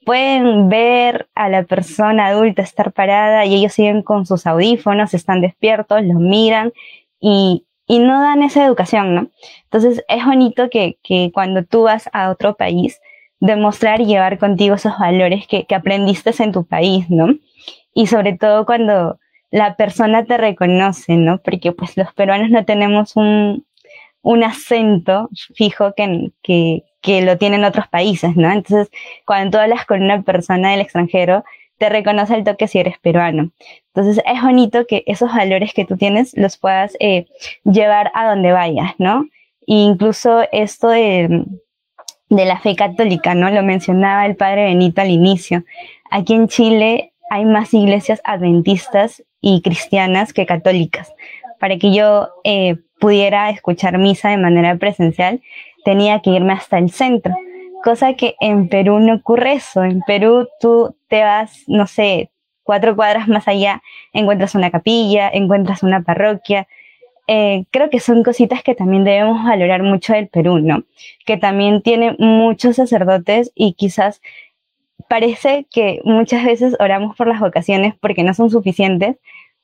pueden 0.05 0.69
ver 0.69 1.29
a 1.35 1.49
la 1.49 1.65
persona 1.65 2.29
adulta 2.29 2.63
estar 2.63 2.93
parada 2.93 3.45
y 3.45 3.57
ellos 3.57 3.73
siguen 3.73 4.03
con 4.03 4.25
sus 4.25 4.47
audífonos, 4.47 5.15
están 5.15 5.41
despiertos, 5.41 6.03
los 6.03 6.17
miran 6.17 6.73
y, 7.21 7.67
y 7.87 7.99
no 7.99 8.21
dan 8.21 8.43
esa 8.43 8.65
educación, 8.65 9.15
¿no? 9.15 9.31
Entonces 9.65 10.05
es 10.09 10.25
bonito 10.25 10.71
que, 10.71 10.99
que 11.03 11.31
cuando 11.35 11.65
tú 11.65 11.83
vas 11.83 12.09
a 12.13 12.31
otro 12.31 12.57
país, 12.57 13.01
demostrar 13.41 14.01
y 14.01 14.07
llevar 14.07 14.39
contigo 14.39 14.77
esos 14.77 14.99
valores 14.99 15.47
que, 15.47 15.67
que 15.67 15.75
aprendiste 15.75 16.33
en 16.43 16.53
tu 16.53 16.65
país, 16.65 17.11
¿no? 17.11 17.35
Y 17.95 18.07
sobre 18.07 18.37
todo 18.37 18.65
cuando 18.65 19.19
la 19.51 19.77
persona 19.77 20.25
te 20.25 20.37
reconoce, 20.37 21.17
¿no? 21.17 21.39
Porque 21.39 21.73
pues 21.73 21.97
los 21.97 22.13
peruanos 22.13 22.51
no 22.51 22.65
tenemos 22.65 23.17
un, 23.17 23.65
un 24.23 24.45
acento 24.45 25.29
fijo 25.55 25.95
que, 25.95 26.31
que, 26.43 26.85
que 27.01 27.23
lo 27.23 27.39
tienen 27.39 27.65
otros 27.65 27.89
países, 27.89 28.37
¿no? 28.37 28.51
Entonces, 28.51 28.91
cuando 29.25 29.53
tú 29.53 29.63
hablas 29.63 29.87
con 29.87 30.03
una 30.03 30.23
persona 30.23 30.73
del 30.73 30.81
extranjero, 30.81 31.45
te 31.79 31.89
reconoce 31.89 32.35
el 32.35 32.45
toque 32.45 32.69
si 32.69 32.81
eres 32.81 32.99
peruano. 32.99 33.51
Entonces 33.95 34.23
es 34.27 34.43
bonito 34.43 34.87
que 34.87 35.05
esos 35.07 35.33
valores 35.33 35.73
que 35.73 35.85
tú 35.85 35.97
tienes 35.97 36.37
los 36.37 36.57
puedas 36.57 36.97
eh, 37.01 37.27
llevar 37.65 38.11
a 38.15 38.29
donde 38.29 38.53
vayas, 38.53 38.95
¿no? 38.99 39.27
E 39.67 39.75
incluso 39.75 40.43
esto 40.51 40.89
de, 40.89 41.45
de 42.29 42.45
la 42.45 42.59
fe 42.59 42.75
católica, 42.75 43.35
¿no? 43.35 43.51
Lo 43.51 43.63
mencionaba 43.63 44.27
el 44.27 44.37
padre 44.37 44.65
Benito 44.65 45.01
al 45.01 45.11
inicio. 45.11 45.65
Aquí 46.11 46.35
en 46.35 46.49
Chile 46.49 47.13
hay 47.31 47.45
más 47.45 47.73
iglesias 47.75 48.21
adventistas 48.25 49.23
y 49.41 49.63
cristianas 49.63 50.33
que 50.33 50.47
católicas. 50.47 51.13
Para 51.61 51.77
que 51.79 51.93
yo 51.93 52.29
eh, 52.45 52.77
pudiera 53.01 53.51
escuchar 53.51 53.99
misa 53.99 54.31
de 54.31 54.39
manera 54.39 54.77
presencial, 54.77 55.41
tenía 55.85 56.21
que 56.21 56.31
irme 56.31 56.53
hasta 56.53 56.79
el 56.79 56.91
centro 56.91 57.35
cosa 57.83 58.15
que 58.15 58.37
en 58.41 58.69
Perú 58.69 58.99
no 59.01 59.15
ocurre 59.15 59.55
eso. 59.55 59.83
En 59.83 60.03
Perú 60.03 60.49
tú 60.61 60.97
te 61.09 61.23
vas, 61.23 61.65
no 61.67 61.87
sé, 61.87 62.31
cuatro 62.63 62.95
cuadras 62.97 63.29
más 63.29 63.49
allá, 63.49 63.83
encuentras 64.13 64.55
una 64.55 64.71
capilla, 64.71 65.29
encuentras 65.29 65.83
una 65.83 66.03
parroquia. 66.03 66.69
Eh, 67.27 67.65
creo 67.71 67.91
que 67.91 68.01
son 68.01 68.23
cositas 68.23 68.63
que 68.63 68.75
también 68.75 69.05
debemos 69.05 69.45
valorar 69.45 69.83
mucho 69.83 70.15
del 70.15 70.29
Perú, 70.29 70.59
¿no? 70.59 70.85
Que 71.27 71.37
también 71.37 71.83
tiene 71.83 72.17
muchos 72.19 72.77
sacerdotes 72.77 73.53
y 73.55 73.75
quizás 73.75 74.23
parece 75.09 75.67
que 75.73 76.01
muchas 76.05 76.45
veces 76.45 76.77
oramos 76.79 77.17
por 77.17 77.27
las 77.27 77.41
vocaciones 77.41 77.95
porque 78.01 78.23
no 78.23 78.35
son 78.35 78.51
suficientes, 78.51 79.17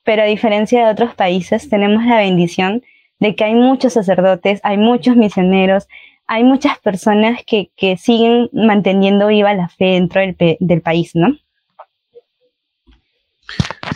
pero 0.03 0.23
a 0.23 0.27
diferencia 0.27 0.85
de 0.85 0.93
otros 0.93 1.15
países 1.15 1.69
tenemos 1.69 2.05
la 2.05 2.19
bendición 2.19 2.83
de 3.21 3.35
que 3.35 3.45
hay 3.45 3.55
muchos 3.55 3.95
sacerdotes, 3.95 4.61
hay 4.63 4.77
muchos 4.77 5.17
misioneros, 5.17 5.89
hay 6.27 6.45
muchas 6.45 6.79
personas 6.79 7.41
que, 7.47 7.71
que 7.77 7.97
siguen 7.97 8.49
manteniendo 8.53 9.29
viva 9.29 9.55
la 9.55 9.69
fe 9.69 9.85
dentro 9.93 10.21
del, 10.21 10.37
del 10.59 10.81
país, 10.83 11.15
¿no? 11.15 11.37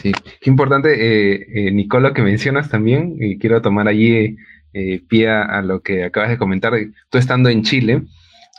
Sí, 0.03 0.13
qué 0.41 0.51
importante, 0.51 0.93
eh, 0.93 1.71
eh, 1.71 1.89
que 2.15 2.23
mencionas 2.23 2.71
también, 2.71 3.17
y 3.19 3.39
quiero 3.39 3.61
tomar 3.61 3.89
allí 3.89 4.37
eh, 4.75 5.01
pie 5.09 5.29
a, 5.29 5.63
lo 5.63 5.81
que 5.81 6.05
acabas 6.05 6.31
de 6.31 6.39
comentar, 6.39 6.73
tú 7.11 7.19
estando 7.19 7.49
en 7.49 7.63
Chile, 7.63 8.03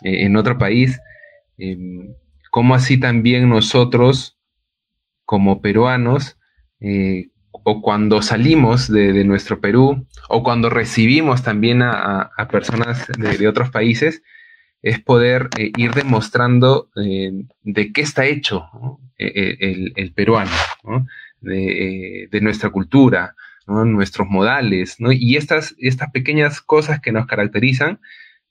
eh, 0.04 0.26
en 0.26 0.36
otro 0.36 0.58
país, 0.58 1.00
em, 1.58 2.14
¿cómo 2.50 2.76
así 2.76 3.00
también 3.00 3.50
nosotros, 3.50 4.38
como 5.26 5.62
peruanos, 5.62 6.38
o 7.64 7.82
cuando 7.82 8.22
salimos 8.22 8.92
de, 8.92 9.24
nuestro 9.24 9.60
Perú 9.60 10.08
o 10.30 10.44
cuando 10.44 10.70
recibimos 10.70 11.44
también 11.44 11.82
a, 11.82 12.32
personas 12.52 13.08
de, 13.18 13.48
otros 13.48 13.70
países, 13.70 14.24
es 14.82 15.00
poder 15.00 15.50
eh, 15.58 15.72
ir 15.78 15.92
demostrando 15.92 16.90
eh, 16.96 17.32
de 17.64 17.92
qué 17.92 18.02
está 18.02 18.26
hecho 18.26 18.66
e, 19.18 19.26
e, 19.26 19.92
el, 19.96 20.14
peruano, 20.14 20.52
de, 21.42 22.24
eh, 22.24 22.28
de, 22.32 22.42
nuestra 22.42 22.70
cultura, 22.70 23.36
nuestros 23.68 24.28
modales, 24.28 24.98
y 25.00 25.36
estas, 25.36 25.76
estas 25.78 26.12
pequeñas 26.12 26.62
cosas 26.62 27.02
que 27.02 27.12
nos 27.12 27.28
caracterizan, 27.28 28.00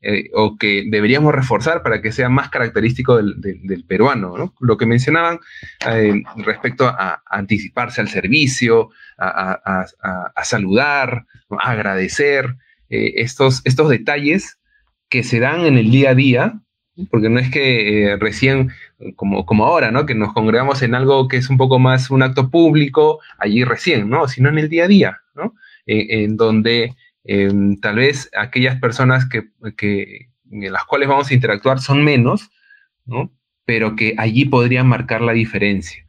eh, 0.01 0.31
o 0.33 0.57
que 0.57 0.85
deberíamos 0.89 1.35
reforzar 1.35 1.83
para 1.83 2.01
que 2.01 2.13
sea 2.13 2.29
más 2.29 2.51
característico 2.51 3.17
del, 3.17 3.85
peruano. 3.89 4.39
¿no? 4.39 4.55
Lo 4.61 4.77
que 4.77 4.87
mencionaban 4.87 5.41
eh, 5.91 6.23
respecto 6.37 6.87
a, 6.87 7.25
anticiparse 7.27 8.01
al 8.01 8.09
servicio, 8.09 8.91
a, 9.19 9.87
saludar, 10.45 11.27
a 11.51 11.71
agradecer, 11.73 12.55
eh, 12.91 13.15
estos, 13.17 13.61
estos 13.65 13.89
detalles 13.89 14.61
que 15.09 15.25
se 15.25 15.41
dan 15.41 15.63
en 15.67 15.77
el 15.77 15.91
día 15.91 16.11
a 16.11 16.15
día, 16.15 16.61
porque 17.11 17.29
no 17.29 17.41
es 17.41 17.51
que 17.51 18.17
recién, 18.21 18.71
como, 19.17 19.45
como 19.47 19.67
ahora, 19.67 19.91
¿no? 19.91 20.07
que 20.07 20.15
nos 20.15 20.33
congregamos 20.33 20.81
en 20.83 20.95
algo 20.95 21.27
que 21.27 21.39
es 21.39 21.51
un 21.51 21.57
poco 21.57 21.81
más 21.81 22.09
un 22.11 22.23
acto 22.23 22.51
público, 22.51 23.19
allí 23.37 23.65
recién, 23.65 24.09
¿no? 24.09 24.29
sino 24.29 24.49
en 24.49 24.59
el 24.59 24.69
día 24.69 24.85
a 24.85 24.89
día, 24.89 25.19
¿no? 25.35 25.55
en 25.87 26.37
donde 26.37 26.95
Em, 27.31 27.79
tal 27.79 27.97
vez 27.97 28.31
aquellas 28.35 28.81
personas 28.81 29.29
que, 29.29 29.51
en 30.51 30.73
las 30.73 30.85
cuales 30.85 31.11
vamos 31.11 31.31
a 31.31 31.35
interactuar 31.35 31.79
son 31.79 32.03
menos, 32.03 32.51
¿no? 33.05 33.31
pero 33.67 33.97
que 33.97 34.15
allí 34.17 34.47
podrían 34.47 34.87
marcar 34.87 35.21
la 35.21 35.33
diferencia. 35.33 36.07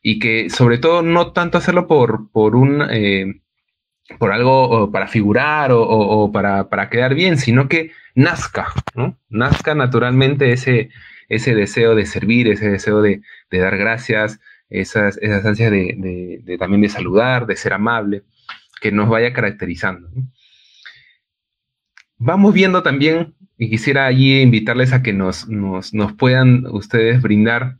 Y 0.00 0.18
que 0.18 0.48
sobre 0.48 0.78
todo 0.78 1.02
no 1.02 1.32
tanto 1.32 1.58
hacerlo 1.58 1.86
por, 1.86 2.30
por 2.32 2.56
un... 2.56 2.82
Eh, 2.90 3.42
por 4.18 4.32
algo 4.32 4.90
para 4.90 5.06
figurar 5.06 5.70
o, 5.72 6.32
para, 6.32 6.90
quedar 6.90 7.14
bien, 7.14 7.36
sino 7.38 7.68
que 7.68 7.92
nazca, 8.16 8.66
¿no? 8.96 9.16
Nazca 9.28 9.76
naturalmente 9.76 10.50
ese, 10.50 10.90
ese 11.28 11.54
deseo 11.54 11.94
de 11.94 12.06
servir, 12.06 12.48
ese 12.48 12.68
deseo 12.68 13.02
de, 13.02 13.22
dar 13.52 13.78
gracias, 13.78 14.40
esas, 14.68 15.16
esas 15.18 15.46
ansias 15.46 15.70
de, 15.70 16.56
también 16.58 16.82
de 16.82 16.88
saludar, 16.88 17.46
de 17.46 17.54
ser 17.54 17.72
amable 17.72 18.24
que 18.80 18.92
nos 18.92 19.08
vaya 19.08 19.32
caracterizando. 19.32 20.08
Vamos 22.22 22.52
viendo 22.52 22.82
también, 22.82 23.34
y 23.56 23.70
quisiera 23.70 24.06
allí 24.06 24.40
invitarles 24.40 24.92
a 24.92 25.02
que 25.02 25.12
nos, 25.12 25.48
nos, 25.48 26.12
puedan 26.18 26.66
ustedes 26.66 27.22
brindar 27.22 27.78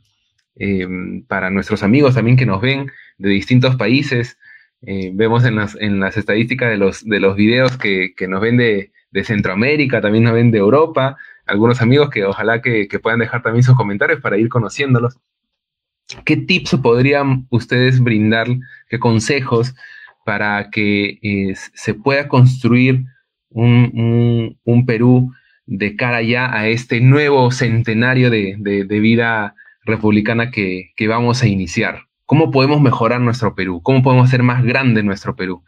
em, 0.55 1.23
para 1.25 1.49
nuestros 1.49 1.83
amigos 1.83 2.15
también 2.15 2.37
que 2.37 2.45
nos 2.45 2.61
ven 2.61 2.91
de 3.17 3.29
distintos 3.29 3.75
países. 3.75 4.37
Eh, 4.83 5.11
vemos 5.13 5.45
en 5.45 5.55
las, 5.55 5.77
en 5.79 5.99
las, 5.99 6.17
estadísticas 6.17 6.71
de 6.71 6.77
los, 6.77 7.05
de 7.05 7.19
los 7.19 7.35
videos 7.35 7.77
que, 7.77 8.13
nos 8.27 8.41
ven 8.41 8.57
de, 8.57 8.91
Centroamérica, 9.23 10.01
también 10.01 10.23
nos 10.23 10.33
ven 10.33 10.51
de 10.51 10.57
Europa, 10.59 11.17
algunos 11.45 11.81
amigos 11.81 12.09
que 12.09 12.23
ojalá 12.23 12.61
que, 12.61 12.87
que 12.87 12.99
puedan 12.99 13.19
dejar 13.19 13.43
también 13.43 13.63
sus 13.63 13.75
comentarios 13.75 14.21
para 14.21 14.37
ir 14.37 14.49
conociéndolos. 14.49 15.17
¿Qué 16.25 16.37
tips 16.37 16.77
podrían 16.81 17.47
ustedes 17.49 17.99
brindar, 17.99 18.47
qué 18.89 18.99
consejos 18.99 19.75
para 20.31 20.69
que 20.69 21.19
eh, 21.23 21.55
se 21.73 21.93
pueda 21.93 22.29
construir 22.29 23.03
un, 23.49 24.57
Perú 24.87 25.33
de 25.65 25.97
cara 25.97 26.21
ya 26.21 26.55
a 26.55 26.69
este 26.69 27.01
nuevo 27.01 27.51
centenario 27.51 28.29
de, 28.29 28.55
vida 29.01 29.55
republicana 29.83 30.49
que, 30.49 30.93
vamos 31.05 31.43
a 31.43 31.47
iniciar. 31.47 32.03
¿Cómo 32.25 32.49
podemos 32.49 32.79
mejorar 32.79 33.19
nuestro 33.19 33.55
Perú? 33.55 33.81
¿Cómo 33.83 34.03
podemos 34.03 34.29
hacer 34.29 34.41
más 34.41 34.63
grande 34.63 35.03
nuestro 35.03 35.35
Perú? 35.35 35.65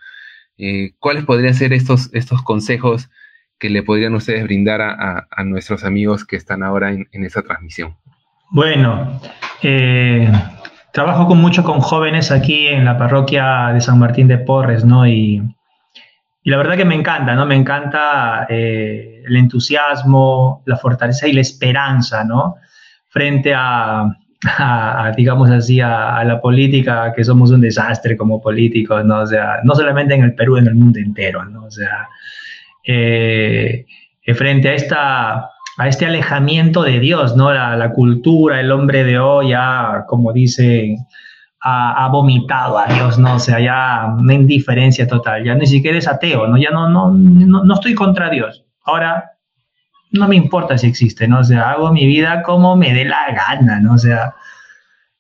Eh, 0.58 0.94
¿Cuáles 0.98 1.26
podrían 1.26 1.56
ser 1.56 1.74
estos, 1.74 2.10
estos 2.14 2.42
consejos 2.42 3.10
que 3.60 3.70
le 3.70 3.84
podrían 3.84 4.16
ustedes 4.16 4.46
brindar 4.46 4.80
a, 4.80 5.44
nuestros 5.44 5.84
amigos 5.84 6.24
que 6.24 6.38
están 6.38 6.64
ahora 6.64 6.94
en, 6.94 7.10
en 7.12 7.26
esa 7.26 7.42
transmisión? 7.42 7.98
Bueno, 8.50 9.20
eh, 9.62 10.32
trabajo 10.94 11.28
con, 11.28 11.42
mucho 11.42 11.64
con 11.64 11.82
jóvenes 11.82 12.32
aquí 12.32 12.68
en 12.68 12.86
la 12.86 12.98
parroquia 12.98 13.72
de 13.74 13.82
San 13.82 13.98
Martín 14.00 14.28
de 14.28 14.38
Porres, 14.38 14.86
¿no? 14.86 15.06
Y, 15.06 15.42
la 16.46 16.58
verdad 16.58 16.78
que 16.78 16.86
me 16.86 16.96
encanta, 16.96 17.36
¿no? 17.36 17.46
Me 17.46 17.56
encanta 17.56 18.46
eh, 18.50 19.24
el 19.26 19.36
entusiasmo, 19.38 20.62
la 20.66 20.78
fortaleza 20.78 21.28
y 21.28 21.34
la 21.34 21.42
esperanza, 21.42 22.24
¿no? 22.24 22.58
Frente 23.10 23.54
a, 23.56 24.06
digamos 25.18 25.50
así, 25.50 25.80
a, 25.82 26.24
la 26.26 26.40
política, 26.40 27.14
que 27.16 27.24
somos 27.24 27.50
un 27.50 27.62
desastre 27.62 28.16
como 28.16 28.42
políticos, 28.42 29.04
¿no? 29.04 29.22
O 29.22 29.26
sea, 29.26 29.62
no 29.64 29.74
solamente 29.74 30.14
en 30.14 30.24
el 30.24 30.36
Perú, 30.36 30.58
en 30.58 30.68
el 30.68 30.76
mundo 30.76 31.00
entero, 31.00 31.44
¿no? 31.46 31.66
O 31.66 31.72
sea, 31.72 32.08
eh, 32.86 33.86
frente 34.36 34.70
a 34.70 34.74
esta 34.74 35.50
a 35.78 35.88
este 35.88 36.06
alejamiento 36.06 36.84
de 36.84 37.00
Dios, 37.00 37.36
¿no? 37.36 37.52
La, 37.52 37.92
cultura, 37.94 38.60
el 38.60 38.72
hombre 38.72 39.04
de 39.04 39.20
hoy 39.20 39.50
ya, 39.50 40.06
como 40.08 40.32
dice, 40.32 40.98
ha, 41.62 42.08
vomitado 42.12 42.78
a 42.78 42.86
Dios, 42.88 43.18
¿no? 43.18 43.36
O 43.36 43.40
sea, 43.40 43.60
ya 43.60 44.14
una 44.18 44.34
indiferencia 44.34 45.08
total, 45.08 45.44
ya 45.44 45.56
ni 45.56 45.66
siquiera 45.66 45.98
es 45.98 46.08
ateo, 46.08 46.48
¿no? 46.48 46.58
Ya 46.58 46.70
no, 46.72 46.90
no, 46.90 47.12
no, 47.12 47.74
estoy 47.74 47.96
contra 47.96 48.30
Dios. 48.30 48.66
Ahora, 48.84 49.32
no 50.12 50.28
me 50.28 50.36
importa 50.36 50.78
si 50.78 50.88
existe, 50.88 51.28
¿no? 51.28 51.40
O 51.40 51.44
sea, 51.44 51.72
hago 51.72 51.92
mi 51.92 52.06
vida 52.06 52.44
como 52.44 52.76
me 52.76 52.94
dé 52.94 53.06
la 53.06 53.26
gana, 53.34 53.80
¿no? 53.80 53.94
O 53.94 53.98
sea, 53.98 54.36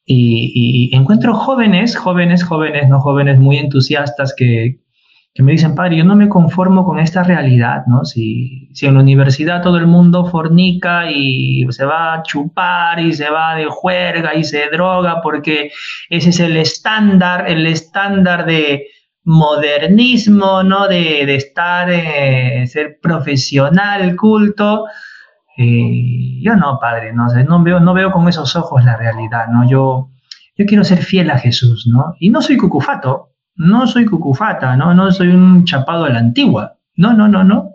y 0.05 0.93
encuentro 0.93 1.33
jóvenes, 1.33 1.95
jóvenes, 1.95 2.43
jóvenes, 2.43 2.89
no 2.89 2.99
jóvenes 2.99 3.39
muy 3.39 3.57
entusiastas 3.57 4.35
que, 4.35 4.82
que 5.34 5.41
me 5.41 5.51
dicen, 5.53 5.73
padre, 5.73 5.97
yo 5.97 6.03
no 6.03 6.15
me 6.15 6.29
conformo 6.29 6.86
con 6.86 6.99
esta 6.99 7.23
realidad, 7.23 7.86
¿no? 7.88 8.05
Si, 8.05 8.69
si 8.73 8.86
en 8.86 8.93
la 8.93 8.99
universidad 8.99 9.63
todo 9.63 9.77
el 9.77 9.88
mundo 9.88 10.27
fornica 10.27 11.09
y 11.09 11.65
se 11.71 11.86
va 11.86 12.13
a 12.13 12.23
chupar 12.23 12.99
y 12.99 13.13
se 13.13 13.31
va 13.31 13.55
de 13.55 13.65
juerga 13.65 14.36
y 14.36 14.43
se 14.43 14.69
droga 14.69 15.21
porque 15.21 15.71
ese 16.09 16.29
es 16.29 16.39
el 16.39 16.55
estándar, 16.57 17.49
el 17.49 17.65
estándar 17.65 18.45
de 18.45 18.86
modernismo, 19.23 20.61
¿no? 20.61 20.88
De, 20.88 21.25
de 21.25 21.36
estar, 21.36 21.89
eh, 21.89 22.67
ser 22.67 22.99
profesional, 23.01 24.15
culto. 24.15 24.86
Yo 25.57 26.55
no, 26.55 26.77
padre, 26.79 27.11
no, 27.11 27.27
no, 27.27 27.63
veo, 27.63 27.79
no 27.79 27.93
veo 27.95 28.11
con 28.11 28.27
esos 28.27 28.55
ojos 28.55 28.86
la 28.86 28.97
realidad, 28.97 29.47
¿no? 29.47 29.67
Yo, 29.67 30.09
yo 30.55 30.65
quiero 30.67 30.84
ser 30.84 30.99
fiel 30.99 31.31
a 31.31 31.39
Jesús, 31.39 31.88
¿no? 31.88 32.13
Y 32.19 32.29
no 32.29 32.41
soy 32.43 32.57
cucufato, 32.57 33.32
no 33.55 33.87
soy 33.87 34.05
cucufata, 34.05 34.75
¿no? 34.75 34.93
No 34.93 35.11
soy 35.11 35.29
un 35.29 35.65
chapado 35.65 36.05
a 36.05 36.09
la 36.09 36.19
antigua. 36.19 36.77
No, 36.95 37.13
no, 37.13 37.27
no, 37.27 37.43
no. 37.43 37.71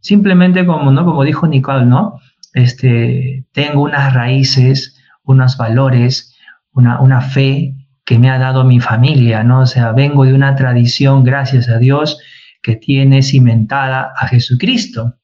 Simplemente 0.00 0.66
como, 0.66 0.90
¿no? 0.90 1.04
Como 1.04 1.24
dijo 1.24 1.46
Nicole, 1.46 1.86
¿no? 1.86 2.20
Este, 2.52 3.46
tengo 3.52 3.82
unas 3.82 4.14
raíces, 4.14 5.00
unos 5.22 5.56
valores, 5.56 6.36
una, 6.72 7.00
una 7.00 7.20
fe 7.20 7.74
que 8.04 8.18
me 8.18 8.30
ha 8.30 8.38
dado 8.38 8.64
mi 8.64 8.80
familia, 8.80 9.42
¿no? 9.42 9.60
O 9.60 9.66
sea, 9.66 9.92
vengo 9.92 10.24
de 10.24 10.34
una 10.34 10.54
tradición, 10.56 11.24
gracias 11.24 11.68
a 11.68 11.78
Dios, 11.78 12.18
que 12.62 12.76
tiene 12.76 13.22
cimentada 13.22 14.12
a 14.16 14.28
Jesucristo. 14.28 15.14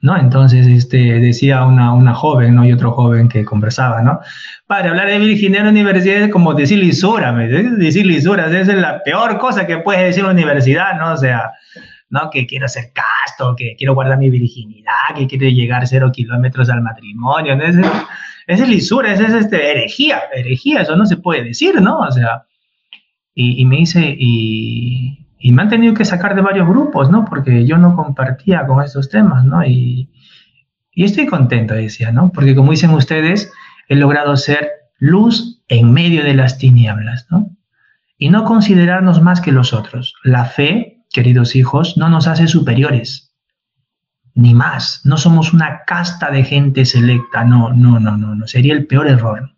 ¿No? 0.00 0.16
Entonces, 0.16 0.66
este, 0.66 0.96
decía 1.18 1.64
una, 1.64 1.92
una 1.92 2.14
joven, 2.14 2.54
¿no? 2.54 2.64
Y 2.64 2.72
otro 2.72 2.92
joven 2.92 3.28
que 3.28 3.44
conversaba, 3.44 4.02
¿no? 4.02 4.20
Para 4.66 4.90
hablar 4.90 5.08
de 5.08 5.18
virginidad 5.18 5.60
en 5.60 5.66
la 5.66 5.70
universidad 5.70 6.22
es 6.22 6.30
como 6.30 6.54
decir 6.54 6.78
lisura, 6.78 7.32
decir 7.32 8.06
lisura, 8.06 8.46
es 8.46 8.68
la 8.68 9.02
peor 9.02 9.38
cosa 9.38 9.66
que 9.66 9.78
puede 9.78 10.04
decir 10.04 10.24
la 10.24 10.30
universidad, 10.30 10.96
¿no? 10.98 11.12
O 11.12 11.16
sea, 11.16 11.52
¿no? 12.10 12.30
Que 12.30 12.46
quiero 12.46 12.68
ser 12.68 12.92
casto, 12.92 13.54
que 13.56 13.74
quiero 13.76 13.94
guardar 13.94 14.18
mi 14.18 14.30
virginidad, 14.30 15.14
que 15.16 15.26
quiero 15.26 15.48
llegar 15.48 15.86
cero 15.86 16.10
kilómetros 16.12 16.70
al 16.70 16.82
matrimonio, 16.82 17.56
¿no? 17.56 17.64
Esa 17.64 18.62
es 18.62 18.68
lisura, 18.68 19.12
esa 19.12 19.26
es 19.26 19.34
este, 19.34 19.70
herejía, 19.70 20.22
herejía, 20.34 20.82
eso 20.82 20.96
no 20.96 21.04
se 21.06 21.18
puede 21.18 21.44
decir, 21.44 21.80
¿no? 21.82 21.98
O 21.98 22.10
sea, 22.10 22.44
y, 23.34 23.60
y 23.60 23.64
me 23.66 23.76
dice, 23.76 24.16
y, 24.18 25.27
y 25.38 25.52
me 25.52 25.62
han 25.62 25.68
tenido 25.68 25.94
que 25.94 26.04
sacar 26.04 26.34
de 26.34 26.42
varios 26.42 26.68
grupos, 26.68 27.10
¿no? 27.10 27.24
Porque 27.24 27.64
yo 27.64 27.78
no 27.78 27.94
compartía 27.94 28.66
con 28.66 28.82
estos 28.82 29.08
temas, 29.08 29.44
¿no? 29.44 29.64
Y, 29.64 30.10
y 30.92 31.04
estoy 31.04 31.26
contento, 31.26 31.74
decía, 31.74 32.10
¿no? 32.10 32.32
Porque 32.32 32.54
como 32.54 32.72
dicen 32.72 32.90
ustedes, 32.90 33.52
he 33.88 33.94
logrado 33.94 34.36
ser 34.36 34.68
luz 34.98 35.62
en 35.68 35.92
medio 35.92 36.24
de 36.24 36.34
las 36.34 36.58
tinieblas, 36.58 37.26
¿no? 37.30 37.56
Y 38.16 38.30
no 38.30 38.44
considerarnos 38.44 39.22
más 39.22 39.40
que 39.40 39.52
los 39.52 39.72
otros. 39.72 40.14
La 40.24 40.44
fe, 40.44 41.04
queridos 41.12 41.54
hijos, 41.54 41.96
no 41.96 42.08
nos 42.08 42.26
hace 42.26 42.48
superiores, 42.48 43.32
ni 44.34 44.54
más. 44.54 45.02
No 45.04 45.16
somos 45.16 45.52
una 45.52 45.84
casta 45.86 46.30
de 46.30 46.42
gente 46.42 46.84
selecta, 46.84 47.44
no, 47.44 47.72
no, 47.72 48.00
no, 48.00 48.16
no, 48.16 48.34
no. 48.34 48.46
Sería 48.48 48.74
el 48.74 48.86
peor 48.86 49.08
error. 49.08 49.52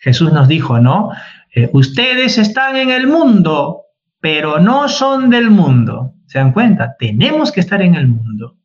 Jesús 0.00 0.32
nos 0.32 0.48
dijo, 0.48 0.80
¿no? 0.80 1.10
Eh, 1.54 1.70
ustedes 1.72 2.38
están 2.38 2.76
en 2.76 2.90
el 2.90 3.06
mundo, 3.06 3.84
pero 4.20 4.58
no 4.58 4.88
son 4.88 5.30
del 5.30 5.50
mundo. 5.50 6.14
¿Se 6.26 6.38
dan 6.38 6.52
cuenta? 6.52 6.96
Tenemos 6.98 7.52
que 7.52 7.60
estar 7.60 7.80
en 7.80 7.94
el 7.94 8.06
mundo. 8.06 8.58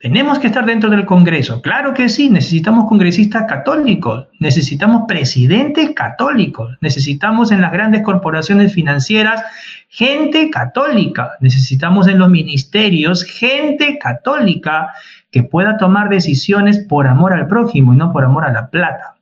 Tenemos 0.00 0.38
que 0.38 0.46
estar 0.46 0.64
dentro 0.64 0.90
del 0.90 1.04
Congreso. 1.04 1.60
Claro 1.60 1.92
que 1.92 2.08
sí, 2.08 2.30
necesitamos 2.30 2.88
congresistas 2.88 3.46
católicos, 3.48 4.28
necesitamos 4.38 5.06
presidentes 5.08 5.90
católicos, 5.90 6.78
necesitamos 6.80 7.50
en 7.50 7.60
las 7.60 7.72
grandes 7.72 8.02
corporaciones 8.02 8.72
financieras 8.72 9.42
gente 9.88 10.50
católica, 10.50 11.32
necesitamos 11.40 12.06
en 12.06 12.20
los 12.20 12.30
ministerios 12.30 13.24
gente 13.24 13.98
católica 13.98 14.92
que 15.32 15.42
pueda 15.42 15.76
tomar 15.78 16.08
decisiones 16.08 16.78
por 16.78 17.08
amor 17.08 17.32
al 17.32 17.48
prójimo 17.48 17.92
y 17.92 17.96
no 17.96 18.12
por 18.12 18.24
amor 18.24 18.44
a 18.44 18.52
la 18.52 18.70
plata. 18.70 19.16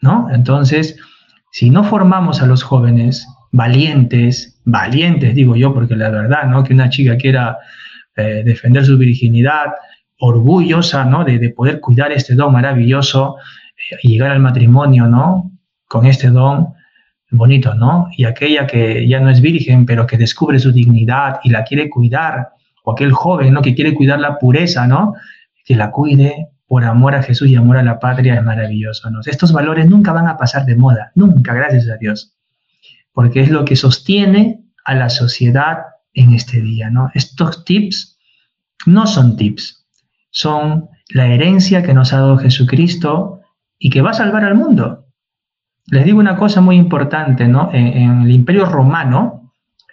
¿No? 0.00 0.28
Entonces, 0.32 0.96
si 1.54 1.70
no 1.70 1.84
formamos 1.84 2.42
a 2.42 2.46
los 2.46 2.64
jóvenes, 2.64 3.28
valientes, 3.52 4.60
valientes 4.64 5.36
digo 5.36 5.54
yo, 5.54 5.72
porque 5.72 5.94
la 5.94 6.10
verdad, 6.10 6.48
¿no? 6.48 6.64
Que 6.64 6.74
una 6.74 6.90
chica 6.90 7.16
quiera 7.16 7.58
eh, 8.16 8.42
defender 8.44 8.84
su 8.84 8.98
virginidad, 8.98 9.66
orgullosa, 10.18 11.04
¿no? 11.04 11.22
De, 11.22 11.50
poder 11.50 11.78
cuidar 11.78 12.10
este 12.10 12.34
don 12.34 12.52
maravilloso 12.52 13.36
eh, 13.88 13.96
llegar 14.02 14.32
al 14.32 14.40
matrimonio, 14.40 15.06
¿no? 15.06 15.52
Con 15.86 16.06
este 16.06 16.30
don 16.30 16.74
bonito, 17.30 17.72
¿no? 17.74 18.08
Y 18.16 18.24
aquella 18.24 18.66
que 18.66 19.06
ya 19.06 19.20
no 19.20 19.30
es 19.30 19.40
virgen, 19.40 19.86
pero 19.86 20.08
que 20.08 20.18
descubre 20.18 20.58
su 20.58 20.72
dignidad 20.72 21.38
y 21.44 21.50
la 21.50 21.62
quiere 21.62 21.88
cuidar, 21.88 22.48
o 22.82 22.90
aquel 22.90 23.12
joven, 23.12 23.54
¿no? 23.54 23.62
Que 23.62 23.76
quiere 23.76 23.94
cuidar 23.94 24.18
la 24.18 24.40
pureza, 24.40 24.88
¿no? 24.88 25.14
Que 25.64 25.76
la 25.76 25.92
cuide 25.92 26.48
por 26.74 26.84
amor 26.84 27.14
a 27.14 27.22
Jesús 27.22 27.46
y 27.46 27.54
amor 27.54 27.76
a 27.76 27.84
la 27.84 28.00
patria 28.00 28.34
es 28.34 28.42
maravilloso, 28.42 29.08
¿no? 29.08 29.20
Estos 29.24 29.52
valores 29.52 29.88
nunca 29.88 30.12
van 30.12 30.26
a 30.26 30.36
pasar 30.36 30.66
de 30.66 30.74
moda, 30.74 31.12
nunca, 31.14 31.54
gracias 31.54 31.88
a 31.88 31.98
Dios, 31.98 32.34
porque 33.12 33.42
es 33.42 33.48
lo 33.48 33.64
que 33.64 33.76
sostiene 33.76 34.64
a 34.84 34.96
la 34.96 35.08
sociedad 35.08 35.84
en 36.14 36.34
este 36.34 36.60
día, 36.60 36.90
¿no? 36.90 37.12
Estos 37.14 37.64
tips 37.64 38.18
no 38.86 39.06
son 39.06 39.36
tips, 39.36 39.86
son 40.32 40.88
la 41.10 41.28
herencia 41.28 41.84
que 41.84 41.94
nos 41.94 42.12
ha 42.12 42.16
dado 42.16 42.38
Jesucristo 42.38 43.42
y 43.78 43.90
que 43.90 44.02
va 44.02 44.10
a 44.10 44.14
salvar 44.14 44.42
al 44.42 44.56
mundo. 44.56 45.06
Les 45.86 46.04
digo 46.04 46.18
una 46.18 46.36
cosa 46.36 46.60
muy 46.60 46.74
importante. 46.74 47.44
En, 47.44 47.54
el 48.22 48.30
Imperio 48.32 48.64
Romano 48.64 49.43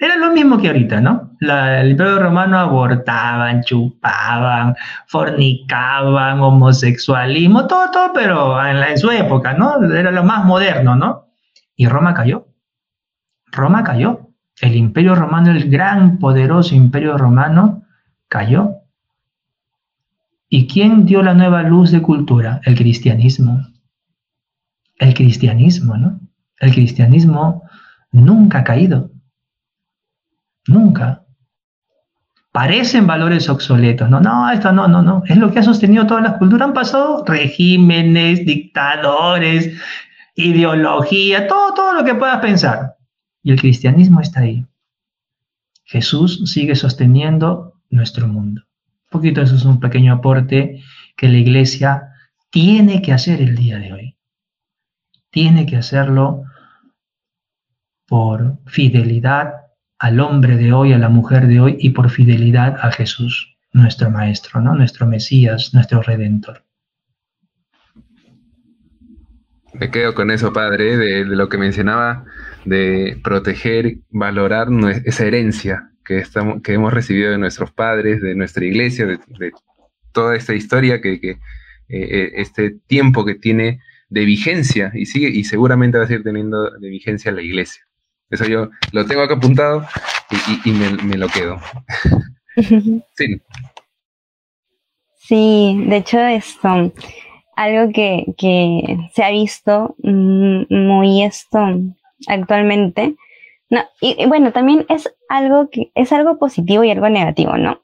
era 0.02 0.18
lo 0.18 0.32
mismo 0.32 0.58
que 0.58 0.68
ahorita, 0.68 1.00
¿no? 1.00 1.32
el 1.40 1.92
Imperio 1.92 2.20
Romano 2.20 2.58
abortaban, 2.58 3.64
chupaban, 3.64 4.76
fornicaban, 5.08 6.40
homosexualismo, 6.42 7.68
todo, 7.68 7.90
todo, 7.92 8.12
pero 8.14 8.64
en, 8.66 8.98
su 8.98 9.10
época, 9.12 9.54
¿no? 9.54 9.84
Era 9.94 10.12
lo 10.12 10.24
más 10.24 10.46
moderno, 10.46 10.96
¿no? 10.96 11.28
Y 11.76 11.88
Roma 11.88 12.14
cayó. 12.14 12.48
Roma 13.52 13.84
cayó. 13.84 14.30
El 14.60 14.76
Imperio 14.76 15.16
Romano, 15.16 15.52
el 15.52 15.70
gran, 15.70 16.20
poderoso 16.20 16.76
Imperio 16.76 17.18
Romano, 17.18 17.84
cayó. 18.28 18.76
¿Y 20.50 20.68
quién 20.68 21.06
dio 21.06 21.24
la 21.24 21.34
nueva 21.34 21.64
luz 21.64 21.92
de 21.92 22.02
cultura? 22.02 22.62
El 22.66 22.76
cristianismo 22.76 23.72
el 25.02 25.16
cristianismo, 25.16 25.98
¿no? 25.98 26.20
El 26.60 26.72
cristianismo 26.72 27.64
nunca 28.12 28.60
ha 28.60 28.64
caído. 28.64 29.11
Nunca. 30.68 31.26
Parecen 32.52 33.08
valores 33.08 33.50
obsoletos. 33.50 34.10
No, 34.10 34.20
no, 34.20 34.50
esto 34.52 34.72
no, 34.72 34.88
no, 34.88 35.02
no. 35.02 35.24
Es 35.26 35.38
lo 35.38 35.52
que 35.52 35.60
ha 35.60 35.64
sostenido 35.64 36.06
todas 36.06 36.24
las 36.24 36.38
culturas. 36.38 36.68
Han 36.68 36.74
pasado 36.74 37.24
regímenes, 37.26 38.46
dictadores, 38.46 39.78
ideología, 40.36 41.48
todo, 41.48 41.74
todo 41.74 41.94
lo 41.94 42.04
que 42.04 42.16
puedas 42.16 42.40
pensar. 42.40 42.96
Y 43.44 43.52
el 43.52 43.60
cristianismo 43.60 44.20
está 44.20 44.42
ahí. 44.42 44.66
Jesús 45.86 46.42
sigue 46.52 46.76
sosteniendo 46.76 47.74
nuestro 47.90 48.28
mundo. 48.28 48.62
Un 49.06 49.20
poquito 49.20 49.42
eso 49.42 49.56
es 49.56 49.66
un 49.66 49.80
pequeño 49.80 50.14
aporte 50.14 50.82
que 51.18 51.28
la 51.28 51.38
iglesia 51.38 52.10
tiene 52.50 53.02
que 53.02 53.14
hacer 53.14 53.42
el 53.42 53.56
día 53.56 53.78
de 53.78 53.94
hoy 53.94 54.18
tiene 55.32 55.66
que 55.66 55.78
hacerlo 55.78 56.44
por 58.06 58.60
fidelidad 58.68 59.61
al 60.02 60.20
hombre 60.20 60.58
de 60.58 60.74
hoy, 60.74 60.94
a 60.94 60.98
la 60.98 61.10
mujer 61.10 61.46
de 61.46 61.60
hoy 61.60 61.78
y 61.80 61.92
por 61.92 62.10
fidelidad 62.10 62.76
a 62.82 62.92
Jesús, 62.92 63.56
nuestro 63.72 64.10
Maestro, 64.10 64.60
¿no? 64.60 64.74
nuestro 64.74 65.06
Mesías, 65.06 65.76
nuestro 65.76 66.02
Redentor. 66.02 66.64
Me 69.76 69.92
quedo 69.92 70.16
con 70.16 70.32
eso, 70.32 70.52
Padre, 70.52 70.98
de, 70.98 71.26
lo 71.26 71.48
que 71.50 71.60
mencionaba, 71.60 72.26
de 72.66 73.20
proteger, 73.24 73.98
valorar 74.10 74.70
esa 75.06 75.24
herencia 75.24 75.92
que, 76.04 76.18
estamos, 76.18 76.64
que 76.64 76.74
hemos 76.74 76.92
recibido 76.92 77.30
de 77.30 77.38
nuestros 77.38 77.72
padres, 77.72 78.24
de 78.24 78.34
nuestra 78.34 78.66
iglesia, 78.66 79.06
de, 79.06 79.20
toda 80.12 80.36
esta 80.36 80.56
historia, 80.56 81.00
que, 81.00 81.14
eh, 81.14 81.38
eh, 81.90 82.32
este 82.38 82.72
tiempo 82.88 83.24
que 83.24 83.36
tiene 83.36 83.82
de 84.10 84.26
vigencia 84.26 84.92
y 84.96 85.06
sigue 85.06 85.30
y 85.30 85.44
seguramente 85.44 86.00
va 86.00 86.06
a 86.06 86.08
seguir 86.08 86.24
teniendo 86.24 86.72
de 86.72 86.90
vigencia 86.90 87.32
la 87.32 87.44
iglesia. 87.44 87.84
Eso 88.32 88.46
yo 88.46 88.70
lo 88.94 89.06
tengo 89.06 89.22
acá 89.22 89.36
apuntado 89.36 89.86
y, 90.66 90.72
me, 90.72 91.18
lo 91.18 91.28
quedo. 91.28 91.60
sí. 93.16 93.42
Sí, 95.18 95.84
de 95.88 95.98
hecho 95.98 96.20
esto, 96.20 96.92
algo 97.56 97.92
que, 97.94 98.98
se 99.14 99.24
ha 99.24 99.30
visto 99.30 99.96
mm, 100.04 100.64
muy 100.70 101.24
esto 101.24 101.60
actualmente, 102.28 103.16
no, 103.72 103.86
y, 104.02 104.26
bueno, 104.26 104.52
también 104.52 104.86
es 104.90 105.10
algo 105.30 105.70
que 105.70 105.92
es 105.96 106.12
algo 106.12 106.38
positivo 106.38 106.84
y 106.84 106.92
algo 106.92 107.08
negativo, 107.08 107.56
¿no? 107.56 107.80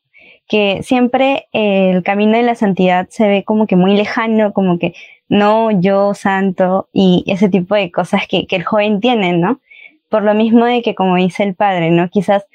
Que 0.46 0.84
siempre 0.84 1.48
el 1.54 2.04
camino 2.04 2.34
de 2.34 2.44
la 2.44 2.56
santidad 2.56 3.08
se 3.10 3.28
ve 3.28 3.44
como 3.46 3.68
que 3.68 3.78
muy 3.78 3.96
lejano, 3.96 4.52
como 4.52 4.80
que 4.80 4.94
no 5.30 5.72
yo 5.72 6.14
santo 6.14 6.90
y 6.92 7.24
ese 7.28 7.48
tipo 7.48 7.76
de 7.76 7.90
cosas 7.92 8.28
que, 8.28 8.46
el 8.50 8.66
joven 8.66 9.00
tiene, 9.00 9.32
¿no? 9.34 9.62
Por 10.10 10.24
lo 10.24 10.34
mismo 10.34 10.66
de 10.66 10.82
que, 10.82 10.96
como 10.96 11.16
dice 11.16 11.44
el 11.44 11.56
padre, 11.56 11.92
¿no? 11.92 12.10
Quizás, 12.10 12.46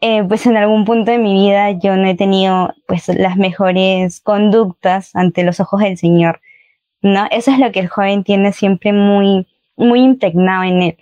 eh, 0.00 0.22
pues 0.24 0.46
en 0.46 0.56
algún 0.56 0.84
punto 0.84 1.10
de 1.10 1.18
mi 1.18 1.34
vida 1.34 1.72
yo 1.72 1.96
no 1.96 2.08
he 2.08 2.14
tenido, 2.14 2.74
pues, 2.86 3.08
las 3.08 3.36
mejores 3.36 4.20
conductas 4.20 5.14
ante 5.14 5.42
los 5.42 5.60
ojos 5.60 5.80
del 5.80 5.98
Señor, 5.98 6.40
¿no? 7.02 7.26
Eso 7.30 7.50
es 7.50 7.58
lo 7.58 7.72
que 7.72 7.80
el 7.80 7.88
joven 7.88 8.24
tiene 8.24 8.52
siempre 8.52 8.92
muy, 8.92 9.46
muy 9.76 10.00
impregnado 10.00 10.64
en 10.64 10.82
él. 10.82 10.96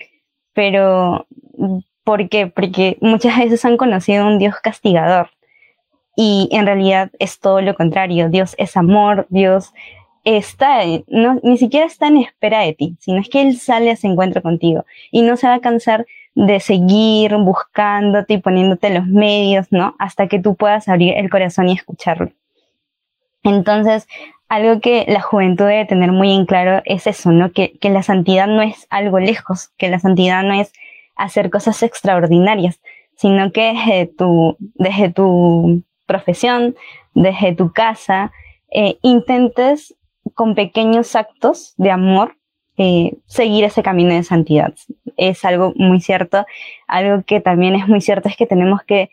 Pero, 0.54 1.26
¿por 2.04 2.28
qué? 2.28 2.46
Porque 2.46 2.98
muchas 3.00 3.38
veces 3.38 3.64
han 3.64 3.76
conocido 3.76 4.26
un 4.26 4.38
Dios 4.38 4.54
castigador. 4.62 5.30
Y 6.16 6.48
en 6.50 6.64
realidad 6.66 7.10
es 7.18 7.40
todo 7.40 7.60
lo 7.60 7.74
contrario. 7.74 8.30
Dios 8.30 8.54
es 8.58 8.76
amor, 8.76 9.26
Dios 9.28 9.72
está, 10.26 10.80
no, 11.06 11.40
ni 11.44 11.56
siquiera 11.56 11.86
está 11.86 12.08
en 12.08 12.18
espera 12.18 12.60
de 12.60 12.74
ti, 12.74 12.96
sino 12.98 13.20
es 13.20 13.28
que 13.28 13.40
Él 13.42 13.56
sale 13.58 13.90
a 13.90 13.92
ese 13.92 14.08
encuentro 14.08 14.42
contigo 14.42 14.84
y 15.12 15.22
no 15.22 15.36
se 15.36 15.46
va 15.46 15.54
a 15.54 15.60
cansar 15.60 16.04
de 16.34 16.58
seguir 16.58 17.34
buscándote 17.36 18.34
y 18.34 18.38
poniéndote 18.38 18.90
los 18.90 19.06
medios, 19.06 19.68
¿no? 19.70 19.94
Hasta 19.98 20.26
que 20.26 20.40
tú 20.40 20.56
puedas 20.56 20.88
abrir 20.88 21.14
el 21.16 21.30
corazón 21.30 21.68
y 21.68 21.74
escucharlo. 21.74 22.32
Entonces, 23.44 24.08
algo 24.48 24.80
que 24.80 25.04
la 25.08 25.20
juventud 25.20 25.64
debe 25.64 25.86
tener 25.86 26.10
muy 26.10 26.34
en 26.34 26.44
claro 26.44 26.82
es 26.84 27.06
eso, 27.06 27.30
¿no? 27.30 27.52
Que, 27.52 27.78
que 27.78 27.90
la 27.90 28.02
santidad 28.02 28.48
no 28.48 28.62
es 28.62 28.86
algo 28.90 29.20
lejos, 29.20 29.68
que 29.78 29.88
la 29.88 30.00
santidad 30.00 30.42
no 30.42 30.60
es 30.60 30.72
hacer 31.14 31.50
cosas 31.50 31.82
extraordinarias, 31.84 32.80
sino 33.16 33.52
que 33.52 33.72
desde 33.72 34.06
tu, 34.06 34.56
desde 34.58 35.10
tu 35.10 35.82
profesión, 36.04 36.74
desde 37.14 37.54
tu 37.54 37.72
casa, 37.72 38.32
eh, 38.70 38.98
intentes 39.02 39.95
con 40.36 40.54
pequeños 40.54 41.16
actos 41.16 41.72
de 41.78 41.90
amor 41.90 42.36
eh, 42.76 43.16
seguir 43.24 43.64
ese 43.64 43.82
camino 43.82 44.12
de 44.12 44.22
santidad. 44.22 44.74
Es 45.16 45.46
algo 45.46 45.72
muy 45.76 46.02
cierto. 46.02 46.44
Algo 46.86 47.22
que 47.24 47.40
también 47.40 47.74
es 47.74 47.88
muy 47.88 48.02
cierto 48.02 48.28
es 48.28 48.36
que 48.36 48.46
tenemos 48.46 48.82
que, 48.82 49.10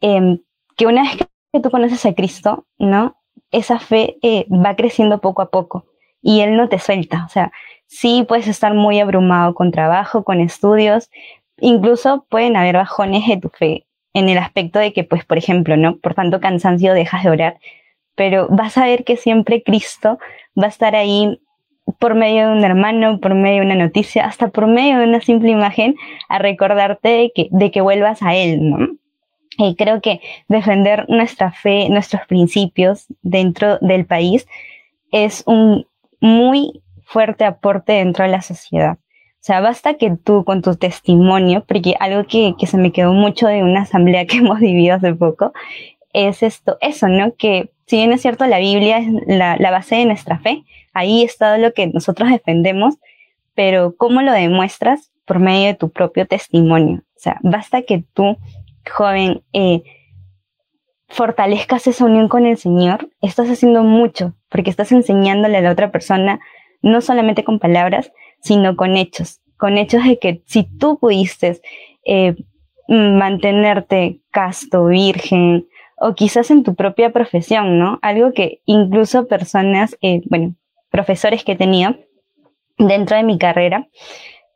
em, 0.00 0.38
que 0.76 0.86
una 0.86 1.02
vez 1.02 1.16
que 1.52 1.60
tú 1.60 1.68
conoces 1.70 2.06
a 2.06 2.14
Cristo, 2.14 2.64
¿no? 2.78 3.16
Esa 3.50 3.80
fe 3.80 4.18
eh, 4.22 4.46
va 4.48 4.76
creciendo 4.76 5.20
poco 5.20 5.42
a 5.42 5.50
poco 5.50 5.84
y 6.22 6.40
Él 6.42 6.56
no 6.56 6.68
te 6.68 6.78
suelta. 6.78 7.24
O 7.26 7.28
sea, 7.28 7.50
sí 7.88 8.24
puedes 8.28 8.46
estar 8.46 8.72
muy 8.72 9.00
abrumado 9.00 9.54
con 9.54 9.72
trabajo, 9.72 10.22
con 10.22 10.40
estudios, 10.40 11.10
incluso 11.58 12.24
pueden 12.30 12.56
haber 12.56 12.76
bajones 12.76 13.26
de 13.26 13.36
tu 13.36 13.48
fe 13.48 13.84
en 14.14 14.28
el 14.28 14.38
aspecto 14.38 14.78
de 14.78 14.92
que, 14.92 15.02
pues, 15.02 15.24
por 15.24 15.38
ejemplo, 15.38 15.76
¿no? 15.76 15.96
Por 15.96 16.14
tanto 16.14 16.40
cansancio 16.40 16.94
dejas 16.94 17.24
de 17.24 17.30
orar, 17.30 17.58
pero 18.14 18.48
vas 18.50 18.76
a 18.78 18.84
ver 18.84 19.04
que 19.04 19.16
siempre 19.16 19.62
Cristo 19.62 20.18
va 20.60 20.66
a 20.66 20.68
estar 20.68 20.94
ahí 20.94 21.40
por 21.98 22.14
medio 22.14 22.48
de 22.48 22.52
un 22.52 22.64
hermano, 22.64 23.20
por 23.20 23.34
medio 23.34 23.60
de 23.60 23.66
una 23.66 23.74
noticia, 23.74 24.24
hasta 24.24 24.48
por 24.48 24.66
medio 24.66 24.98
de 24.98 25.04
una 25.04 25.20
simple 25.20 25.50
imagen, 25.50 25.96
a 26.28 26.38
recordarte 26.38 27.08
de 27.08 27.32
que, 27.34 27.48
de 27.50 27.70
que 27.70 27.80
vuelvas 27.80 28.22
a 28.22 28.34
Él, 28.34 28.70
¿no? 28.70 28.88
Y 29.58 29.74
creo 29.76 30.00
que 30.00 30.20
defender 30.48 31.04
nuestra 31.08 31.52
fe, 31.52 31.88
nuestros 31.90 32.26
principios 32.26 33.06
dentro 33.22 33.78
del 33.80 34.06
país 34.06 34.46
es 35.10 35.42
un 35.46 35.86
muy 36.20 36.82
fuerte 37.04 37.44
aporte 37.44 37.92
dentro 37.92 38.24
de 38.24 38.30
la 38.30 38.40
sociedad. 38.40 38.94
O 38.94 39.44
sea, 39.44 39.60
basta 39.60 39.94
que 39.94 40.16
tú 40.16 40.44
con 40.44 40.62
tu 40.62 40.76
testimonio, 40.76 41.64
porque 41.66 41.96
algo 41.98 42.24
que, 42.26 42.54
que 42.58 42.66
se 42.66 42.78
me 42.78 42.92
quedó 42.92 43.12
mucho 43.12 43.48
de 43.48 43.62
una 43.62 43.82
asamblea 43.82 44.24
que 44.28 44.38
hemos 44.38 44.60
vivido 44.60 44.94
hace 44.94 45.14
poco, 45.14 45.52
es 46.12 46.42
esto, 46.42 46.78
eso, 46.80 47.08
¿no? 47.08 47.34
Que 47.34 47.71
si 47.86 47.96
bien 47.96 48.12
es 48.12 48.22
cierto, 48.22 48.46
la 48.46 48.58
Biblia 48.58 48.98
es 48.98 49.06
la, 49.26 49.70
base 49.70 49.96
de 49.96 50.06
nuestra 50.06 50.38
fe, 50.38 50.64
ahí 50.92 51.22
está 51.22 51.58
lo 51.58 51.72
que 51.72 51.86
nosotros 51.86 52.30
defendemos, 52.30 52.96
pero 53.54 53.94
¿cómo 53.96 54.22
lo 54.22 54.32
demuestras? 54.32 55.10
Por 55.24 55.38
medio 55.38 55.66
de 55.66 55.74
tu 55.74 55.90
propio 55.90 56.26
testimonio. 56.26 57.02
O 57.16 57.18
sea, 57.18 57.38
basta 57.42 57.82
que 57.82 58.04
tú, 58.14 58.36
joven, 58.90 59.42
eh, 59.52 59.82
fortalezcas 61.08 61.86
esa 61.86 62.04
unión 62.04 62.28
con 62.28 62.46
el 62.46 62.56
Señor, 62.56 63.10
estás 63.20 63.48
haciendo 63.48 63.82
mucho, 63.82 64.34
porque 64.48 64.70
estás 64.70 64.90
enseñándole 64.92 65.58
a 65.58 65.60
la 65.60 65.70
otra 65.70 65.92
persona, 65.92 66.40
no 66.80 67.00
solamente 67.00 67.44
con 67.44 67.58
palabras, 67.58 68.12
sino 68.40 68.76
con 68.76 68.96
hechos, 68.96 69.40
con 69.56 69.76
hechos 69.76 70.04
de 70.04 70.18
que 70.18 70.42
si 70.46 70.64
tú 70.64 70.98
pudiste 70.98 71.60
eh, 72.04 72.34
mantenerte 72.88 74.20
casto, 74.30 74.86
virgen, 74.86 75.66
o 76.02 76.14
quizás 76.14 76.50
en 76.50 76.64
tu 76.64 76.74
propia 76.74 77.10
profesión, 77.10 77.78
¿no? 77.78 77.98
Algo 78.02 78.32
que 78.32 78.60
incluso 78.66 79.28
personas, 79.28 79.96
eh, 80.02 80.20
bueno, 80.26 80.54
profesores 80.90 81.44
que 81.44 81.54
tenido 81.54 81.94
dentro 82.76 83.16
de 83.16 83.22
mi 83.22 83.38
carrera, 83.38 83.88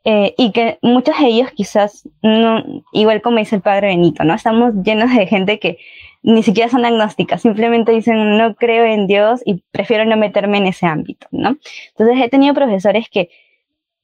eh, 0.03 0.35
y 0.37 0.51
que 0.51 0.77
muchos 0.81 1.17
de 1.19 1.27
ellos 1.27 1.51
quizás, 1.51 2.07
no, 2.21 2.63
igual 2.91 3.21
como 3.21 3.37
dice 3.37 3.55
el 3.55 3.61
padre 3.61 3.87
Benito, 3.87 4.23
¿no? 4.25 4.33
Estamos 4.33 4.73
llenos 4.83 5.13
de 5.15 5.25
gente 5.25 5.59
que 5.59 5.77
ni 6.21 6.43
siquiera 6.43 6.69
son 6.69 6.85
agnósticas, 6.85 7.41
simplemente 7.41 7.93
dicen 7.93 8.37
no 8.37 8.55
creo 8.55 8.83
en 8.85 9.07
Dios 9.07 9.41
y 9.45 9.63
prefiero 9.71 10.03
no 10.05 10.17
meterme 10.17 10.57
en 10.57 10.67
ese 10.67 10.85
ámbito, 10.85 11.27
¿no? 11.31 11.57
Entonces 11.89 12.23
he 12.23 12.29
tenido 12.29 12.53
profesores 12.53 13.07
que, 13.09 13.29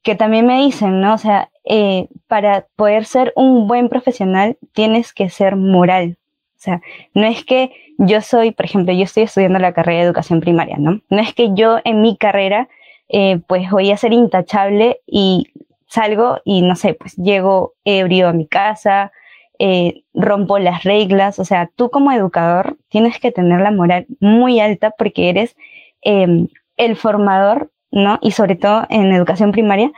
que 0.01 0.15
también 0.15 0.45
me 0.45 0.61
dicen, 0.61 1.01
¿no? 1.01 1.13
O 1.13 1.17
sea, 1.17 1.49
eh, 1.65 2.07
para 2.27 2.67
poder 2.77 3.03
ser 3.05 3.33
un 3.35 3.67
buen 3.67 3.89
profesional 3.89 4.57
tienes 4.73 5.13
que 5.13 5.29
ser 5.29 5.57
moral. 5.57 6.17
O 6.63 6.65
sea, 6.65 6.81
no 7.13 7.27
es 7.27 7.43
que 7.43 7.73
yo 7.97 8.21
soy, 8.21 8.51
por 8.51 8.65
ejemplo, 8.65 8.93
yo 8.93 9.03
estoy 9.03 9.23
estudiando 9.23 9.59
la 9.59 9.73
carrera 9.73 9.99
de 9.99 10.05
educación 10.05 10.39
primaria, 10.39 10.77
¿no? 10.79 11.01
No 11.09 11.19
es 11.19 11.33
que 11.33 11.49
yo 11.53 11.79
en 11.83 12.01
mi 12.01 12.15
carrera 12.15 12.69
eh, 13.09 13.41
pues 13.47 13.69
voy 13.69 13.91
a 13.91 13.97
ser 13.97 14.13
intachable 14.13 15.01
y 15.05 15.47
salgo 15.87 16.39
y 16.45 16.61
no 16.61 16.77
sé, 16.77 16.93
pues 16.93 17.17
llego 17.17 17.73
ebrio 17.83 18.29
a 18.29 18.33
mi 18.33 18.47
casa, 18.47 19.11
eh, 19.59 20.03
rompo 20.13 20.57
las 20.57 20.83
reglas, 20.83 21.37
o 21.37 21.43
sea, 21.43 21.69
tú 21.75 21.89
como 21.89 22.13
educador 22.13 22.77
tienes 22.87 23.19
que 23.19 23.33
tener 23.33 23.59
la 23.59 23.71
moral 23.71 24.05
muy 24.21 24.61
alta 24.61 24.91
porque 24.97 25.27
eres 25.29 25.57
em, 26.01 26.47
el 26.77 26.95
formador, 26.95 27.71
¿no? 27.91 28.19
Y 28.21 28.31
sobre 28.31 28.55
todo 28.55 28.85
en 28.89 29.11
educación 29.11 29.51
primaria, 29.51 29.91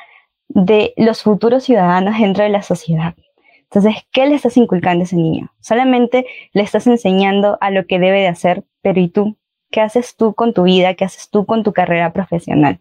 de 0.48 0.94
los 0.98 1.22
futuros 1.22 1.64
ciudadanos 1.64 2.20
dentro 2.20 2.44
de 2.44 2.50
la 2.50 2.64
sociedad. 2.64 3.14
Entonces, 3.72 3.96
¿qué 4.12 4.26
le 4.28 4.36
estás 4.36 4.58
inculcando 4.58 5.02
a 5.02 5.06
ese 5.06 5.16
niño? 5.16 5.52
Solamente 5.60 6.26
le 6.54 6.64
estás 6.64 6.88
enseñando 6.88 7.58
a 7.62 7.72
lo 7.72 7.86
que 7.88 8.00
debe 8.00 8.22
de 8.22 8.28
hacer, 8.28 8.64
pero 8.82 9.00
¿y 9.00 9.10
tú? 9.10 9.38
¿Qué 9.72 9.82
haces 9.82 10.16
tú 10.16 10.34
con 10.34 10.54
tu 10.54 10.64
vida? 10.64 10.94
¿Qué 10.94 11.06
haces 11.06 11.30
tú 11.30 11.46
con 11.46 11.64
tu 11.64 11.74
carrera 11.74 12.14
profesional? 12.14 12.80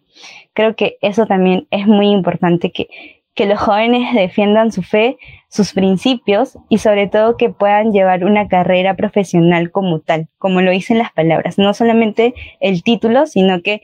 Creo 0.53 0.75
que 0.75 0.97
eso 1.01 1.25
también 1.25 1.67
es 1.71 1.87
muy 1.87 2.09
importante, 2.09 2.71
que, 2.71 2.87
que 3.33 3.45
los 3.45 3.59
jóvenes 3.59 4.13
defiendan 4.13 4.71
su 4.71 4.81
fe, 4.81 5.17
sus 5.49 5.73
principios 5.73 6.57
y 6.69 6.77
sobre 6.77 7.07
todo 7.07 7.35
que 7.35 7.49
puedan 7.49 7.91
llevar 7.91 8.23
una 8.23 8.47
carrera 8.47 8.95
profesional 8.95 9.71
como 9.71 9.99
tal, 9.99 10.29
como 10.37 10.61
lo 10.61 10.71
dicen 10.71 10.97
las 10.97 11.11
palabras. 11.11 11.57
No 11.57 11.73
solamente 11.73 12.33
el 12.61 12.83
título, 12.83 13.25
sino 13.25 13.61
que 13.61 13.81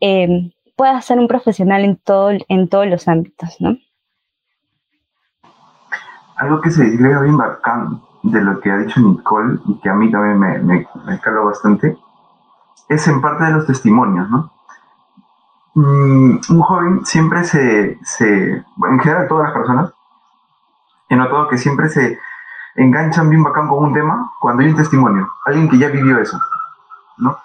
eh, 0.00 0.50
pueda 0.76 1.00
ser 1.00 1.18
un 1.18 1.28
profesional 1.28 1.84
en, 1.84 1.96
todo, 1.96 2.32
en 2.48 2.68
todos 2.68 2.86
los 2.86 3.08
ámbitos, 3.08 3.60
¿no? 3.60 3.78
Algo 6.40 6.60
que 6.62 6.70
se 6.70 6.84
disgrega 6.84 7.20
bien 7.20 7.36
bacán 7.36 8.00
de 8.22 8.40
lo 8.40 8.60
que 8.60 8.70
ha 8.70 8.78
dicho 8.78 8.98
Nicole 8.98 9.58
y 9.66 9.78
que 9.78 9.90
a 9.90 9.94
mí 9.94 10.10
también 10.10 10.38
me, 10.38 10.58
me, 10.58 10.88
me 11.04 11.44
bastante, 11.44 11.98
es 12.88 13.06
en 13.08 13.20
parte 13.20 13.44
de 13.44 13.52
los 13.52 13.66
testimonios, 13.66 14.28
¿no? 14.30 14.50
Mm, 15.74 16.40
un 16.48 16.60
joven 16.62 17.04
siempre 17.04 17.44
se, 17.44 17.98
se, 18.02 18.54
en 18.54 18.98
general 19.00 19.28
todas 19.28 19.44
las 19.44 19.52
personas, 19.52 19.92
he 21.10 21.16
notado 21.16 21.48
que 21.48 21.58
siempre 21.58 21.90
se 21.90 22.18
enganchan 22.74 23.28
bien 23.28 23.42
bacán 23.42 23.68
con 23.68 23.84
un 23.84 23.92
tema 23.92 24.32
cuando 24.40 24.62
hay 24.62 24.70
un 24.70 24.76
testimonio, 24.76 25.30
alguien 25.44 25.68
que 25.68 25.76
ya 25.76 25.88
vivió 25.88 26.18
eso, 26.18 26.40
¿no? 27.18 27.36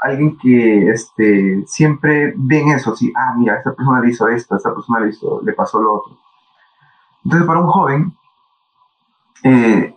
Alguien 0.00 0.38
que 0.38 0.90
este, 0.90 1.64
siempre 1.66 2.34
ven 2.36 2.68
eso, 2.68 2.94
sí, 2.94 3.12
ah, 3.16 3.34
mira, 3.36 3.56
esta 3.56 3.72
persona 3.72 4.00
le 4.00 4.10
hizo 4.10 4.28
esto, 4.28 4.56
esta 4.56 4.72
persona 4.72 5.00
le, 5.00 5.08
hizo, 5.08 5.40
le 5.42 5.52
pasó 5.54 5.82
lo 5.82 5.94
otro. 5.94 6.16
Entonces, 7.24 7.46
para 7.46 7.60
un 7.60 7.68
joven, 7.68 8.16
eh, 9.44 9.94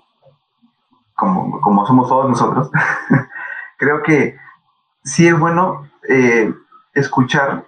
como, 1.16 1.60
como 1.62 1.86
somos 1.88 2.08
todos 2.08 2.30
nosotros, 2.30 2.70
creo 3.78 4.04
que 4.04 4.38
sí 5.04 5.28
es 5.28 5.38
bueno 5.38 5.90
eh, 6.08 6.54
escuchar 6.94 7.66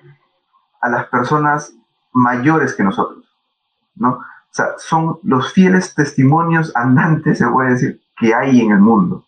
a 0.82 0.90
las 0.90 1.08
personas 1.08 1.74
mayores 2.14 2.76
que 2.76 2.84
nosotros, 2.84 3.26
¿no? 3.96 4.10
O 4.12 4.52
sea, 4.52 4.74
son 4.78 5.20
los 5.24 5.54
fieles 5.54 5.94
testimonios 5.94 6.76
andantes, 6.76 7.38
se 7.38 7.48
puede 7.48 7.72
decir, 7.72 8.02
que 8.18 8.34
hay 8.34 8.62
en 8.62 8.72
el 8.72 8.80
mundo. 8.80 9.26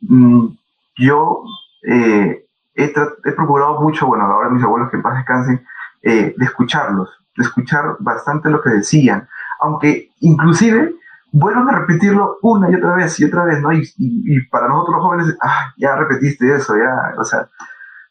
Mm, 0.00 0.48
yo 0.96 1.44
eh, 1.84 2.44
he, 2.74 3.32
procurado 3.32 3.80
mucho, 3.80 4.06
bueno, 4.06 4.24
ahora 4.24 4.50
mis 4.50 4.62
abuelos 4.62 4.90
que 4.90 4.96
en 4.96 5.02
paz 5.02 5.16
descansen, 5.16 5.66
eh, 6.02 6.34
de 6.36 6.44
escucharlos, 6.44 7.08
de 7.36 7.44
escuchar 7.44 7.96
bastante 8.00 8.50
lo 8.50 8.60
que 8.60 8.70
decían, 8.70 9.28
aunque 9.60 10.10
inclusive 10.20 10.94
vuelvan 11.32 11.68
a 11.68 11.78
repetirlo 11.80 12.38
una 12.42 12.70
y 12.70 12.74
otra 12.74 12.94
vez 12.94 13.18
y 13.20 13.24
otra 13.24 13.44
vez, 13.44 13.60
¿no? 13.60 13.72
Y, 13.72 14.46
para 14.50 14.68
nosotros 14.68 14.96
los 14.96 15.04
jóvenes, 15.04 15.36
ah, 15.42 15.72
ya 15.76 15.96
repetiste 15.96 16.54
eso, 16.54 16.76
ya, 16.76 17.14
o 17.18 17.24
sea, 17.24 17.48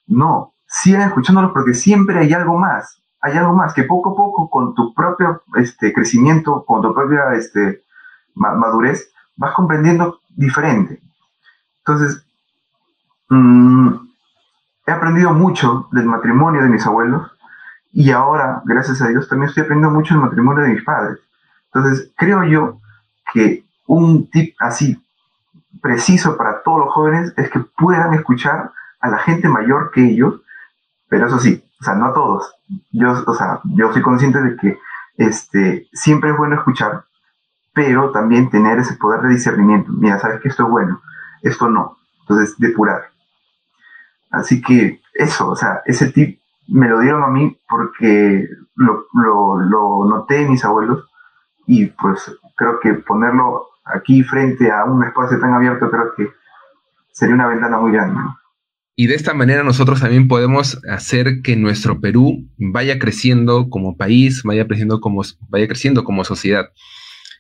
no, 0.07 0.53
sigan 0.67 1.07
escuchándolos 1.07 1.51
porque 1.51 1.73
siempre 1.73 2.19
hay 2.19 2.33
algo 2.33 2.57
más, 2.57 3.01
hay 3.21 3.37
algo 3.37 3.53
más 3.53 3.73
que 3.73 3.83
poco 3.83 4.11
a 4.11 4.15
poco 4.15 4.49
con 4.49 4.75
tu 4.75 4.93
propio 4.93 5.41
este, 5.55 5.93
crecimiento, 5.93 6.63
con 6.65 6.81
tu 6.81 6.93
propia 6.93 7.33
este, 7.33 7.81
madurez, 8.35 9.11
vas 9.35 9.53
comprendiendo 9.53 10.19
diferente. 10.29 11.01
Entonces, 11.79 12.25
mm, 13.29 13.89
he 14.85 14.91
aprendido 14.91 15.33
mucho 15.33 15.87
del 15.91 16.05
matrimonio 16.05 16.61
de 16.61 16.69
mis 16.69 16.85
abuelos 16.85 17.31
y 17.91 18.11
ahora, 18.11 18.61
gracias 18.65 19.01
a 19.01 19.07
Dios, 19.07 19.27
también 19.27 19.49
estoy 19.49 19.63
aprendiendo 19.63 19.95
mucho 19.95 20.13
del 20.13 20.23
matrimonio 20.23 20.63
de 20.63 20.73
mis 20.73 20.83
padres. 20.83 21.19
Entonces, 21.73 22.11
creo 22.15 22.43
yo 22.43 22.79
un 23.87 24.29
tip 24.29 24.55
así 24.59 25.01
preciso 25.81 26.37
para 26.37 26.61
todos 26.63 26.79
los 26.79 26.93
jóvenes 26.93 27.33
es 27.37 27.49
que 27.49 27.59
puedan 27.59 28.13
escuchar 28.13 28.71
a 28.99 29.09
la 29.09 29.17
gente 29.19 29.47
mayor 29.47 29.91
que 29.91 30.03
ellos, 30.03 30.41
pero 31.07 31.27
eso 31.27 31.39
sí, 31.39 31.63
o 31.79 31.83
sea, 31.83 31.95
no 31.95 32.07
a 32.07 32.13
todos. 32.13 32.53
Yo, 32.91 33.11
o 33.25 33.33
sea, 33.33 33.61
yo 33.63 33.93
soy 33.93 34.01
consciente 34.01 34.41
de 34.41 34.57
que 34.57 34.79
este, 35.17 35.87
siempre 35.93 36.31
es 36.31 36.37
bueno 36.37 36.55
escuchar, 36.55 37.03
pero 37.73 38.11
también 38.11 38.49
tener 38.49 38.79
ese 38.79 38.95
poder 38.95 39.21
de 39.21 39.29
discernimiento. 39.29 39.91
Mira, 39.91 40.19
sabes 40.19 40.41
que 40.41 40.49
esto 40.49 40.63
es 40.63 40.69
bueno, 40.69 41.01
esto 41.41 41.69
no. 41.69 41.97
Entonces, 42.21 42.57
depurar. 42.57 43.09
Así 44.31 44.61
que 44.61 45.01
eso, 45.13 45.49
o 45.49 45.55
sea, 45.55 45.81
ese 45.85 46.11
tip 46.11 46.39
me 46.67 46.89
lo 46.89 46.99
dieron 46.99 47.23
a 47.23 47.27
mí 47.27 47.57
porque 47.69 48.47
lo, 48.75 49.05
lo, 49.13 49.59
lo 49.61 50.05
noté 50.05 50.41
en 50.41 50.51
mis 50.51 50.65
abuelos 50.65 51.07
y 51.67 51.87
pues 51.87 52.31
creo 52.55 52.79
que 52.79 52.93
ponerlo 52.93 53.67
aquí 53.83 54.23
frente 54.23 54.71
a 54.71 54.85
un 54.85 55.03
espacio 55.03 55.39
tan 55.39 55.53
abierto 55.53 55.89
creo 55.91 56.13
que 56.15 56.27
sería 57.11 57.35
una 57.35 57.47
ventana 57.47 57.77
muy 57.77 57.91
grande. 57.91 58.19
Y 58.95 59.07
de 59.07 59.15
esta 59.15 59.35
manera 59.35 59.63
nosotros 59.63 59.99
también 60.01 60.27
podemos 60.27 60.81
hacer 60.89 61.41
que 61.43 61.55
nuestro 61.55 61.99
Perú 62.01 62.49
vaya 62.57 62.97
creciendo 62.97 63.69
como 63.69 63.95
país, 63.95 64.41
vaya 64.43 64.65
creciendo 64.65 65.01
como, 65.01 65.21
vaya 65.49 65.67
creciendo 65.67 66.03
como 66.03 66.23
sociedad. 66.23 66.69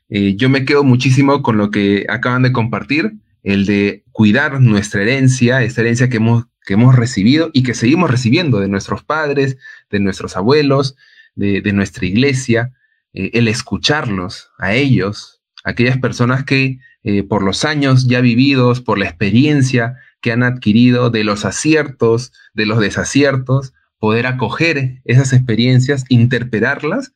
Eh, 0.09 0.35
yo 0.35 0.49
me 0.49 0.65
quedo 0.65 0.83
muchísimo 0.83 1.41
con 1.41 1.57
lo 1.57 1.71
que 1.71 2.05
acaban 2.09 2.43
de 2.43 2.51
compartir, 2.51 3.13
el 3.43 3.65
de 3.65 4.03
cuidar 4.11 4.61
nuestra 4.61 5.01
herencia, 5.01 5.63
esta 5.63 5.81
herencia 5.81 6.09
que 6.09 6.17
hemos, 6.17 6.45
que 6.65 6.75
hemos 6.75 6.95
recibido 6.95 7.49
y 7.53 7.63
que 7.63 7.73
seguimos 7.73 8.11
recibiendo 8.11 8.59
de 8.59 8.67
nuestros 8.67 9.03
padres, 9.03 9.57
de 9.89 9.99
nuestros 9.99 10.37
abuelos, 10.37 10.95
de, 11.35 11.61
de 11.61 11.73
nuestra 11.73 12.05
iglesia, 12.05 12.73
eh, 13.17 13.31
el 13.33 13.47
escucharlos 13.47 14.51
a 14.59 14.75
ellos, 14.75 15.41
aquellas 15.63 15.97
personas 15.97 16.43
que 16.45 16.77
eh, 17.03 17.23
por 17.23 17.41
los 17.41 17.65
años 17.65 18.07
ya 18.07 18.21
vividos, 18.21 18.79
por 18.79 18.99
la 18.99 19.05
experiencia 19.05 19.95
que 20.21 20.31
han 20.31 20.43
adquirido 20.43 21.09
de 21.09 21.23
los 21.23 21.43
aciertos, 21.43 22.31
de 22.53 22.67
los 22.67 22.79
desaciertos, 22.79 23.73
poder 23.97 24.27
acoger 24.27 25.01
esas 25.03 25.33
experiencias, 25.33 26.05
interpretarlas 26.09 27.13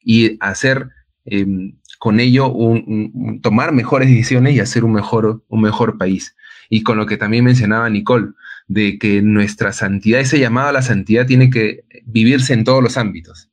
y 0.00 0.38
hacer 0.40 0.88
em, 1.24 1.78
con 2.00 2.18
ello 2.18 2.52
tomar 3.40 3.72
mejores 3.72 4.08
decisiones 4.08 4.56
y 4.56 4.60
hacer 4.60 4.84
un 4.84 4.92
mejor, 4.92 5.44
un 5.46 5.60
mejor 5.60 5.98
país. 5.98 6.34
Y 6.68 6.82
con 6.82 6.98
lo 6.98 7.06
que 7.06 7.16
también 7.16 7.44
mencionaba 7.44 7.88
Nicole, 7.88 8.32
de 8.66 8.98
que 8.98 9.22
nuestra 9.22 9.72
santidad, 9.72 10.20
ese 10.20 10.40
llamado 10.40 10.70
a 10.70 10.72
la 10.72 10.82
santidad 10.82 11.26
tiene 11.26 11.48
que 11.48 11.84
vivirse 12.04 12.54
en 12.54 12.64
todos 12.64 12.82
los 12.82 12.96
ámbitos 12.96 13.50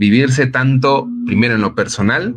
vivirse 0.00 0.46
tanto, 0.46 1.06
primero 1.26 1.56
en 1.56 1.60
lo 1.60 1.74
personal, 1.74 2.34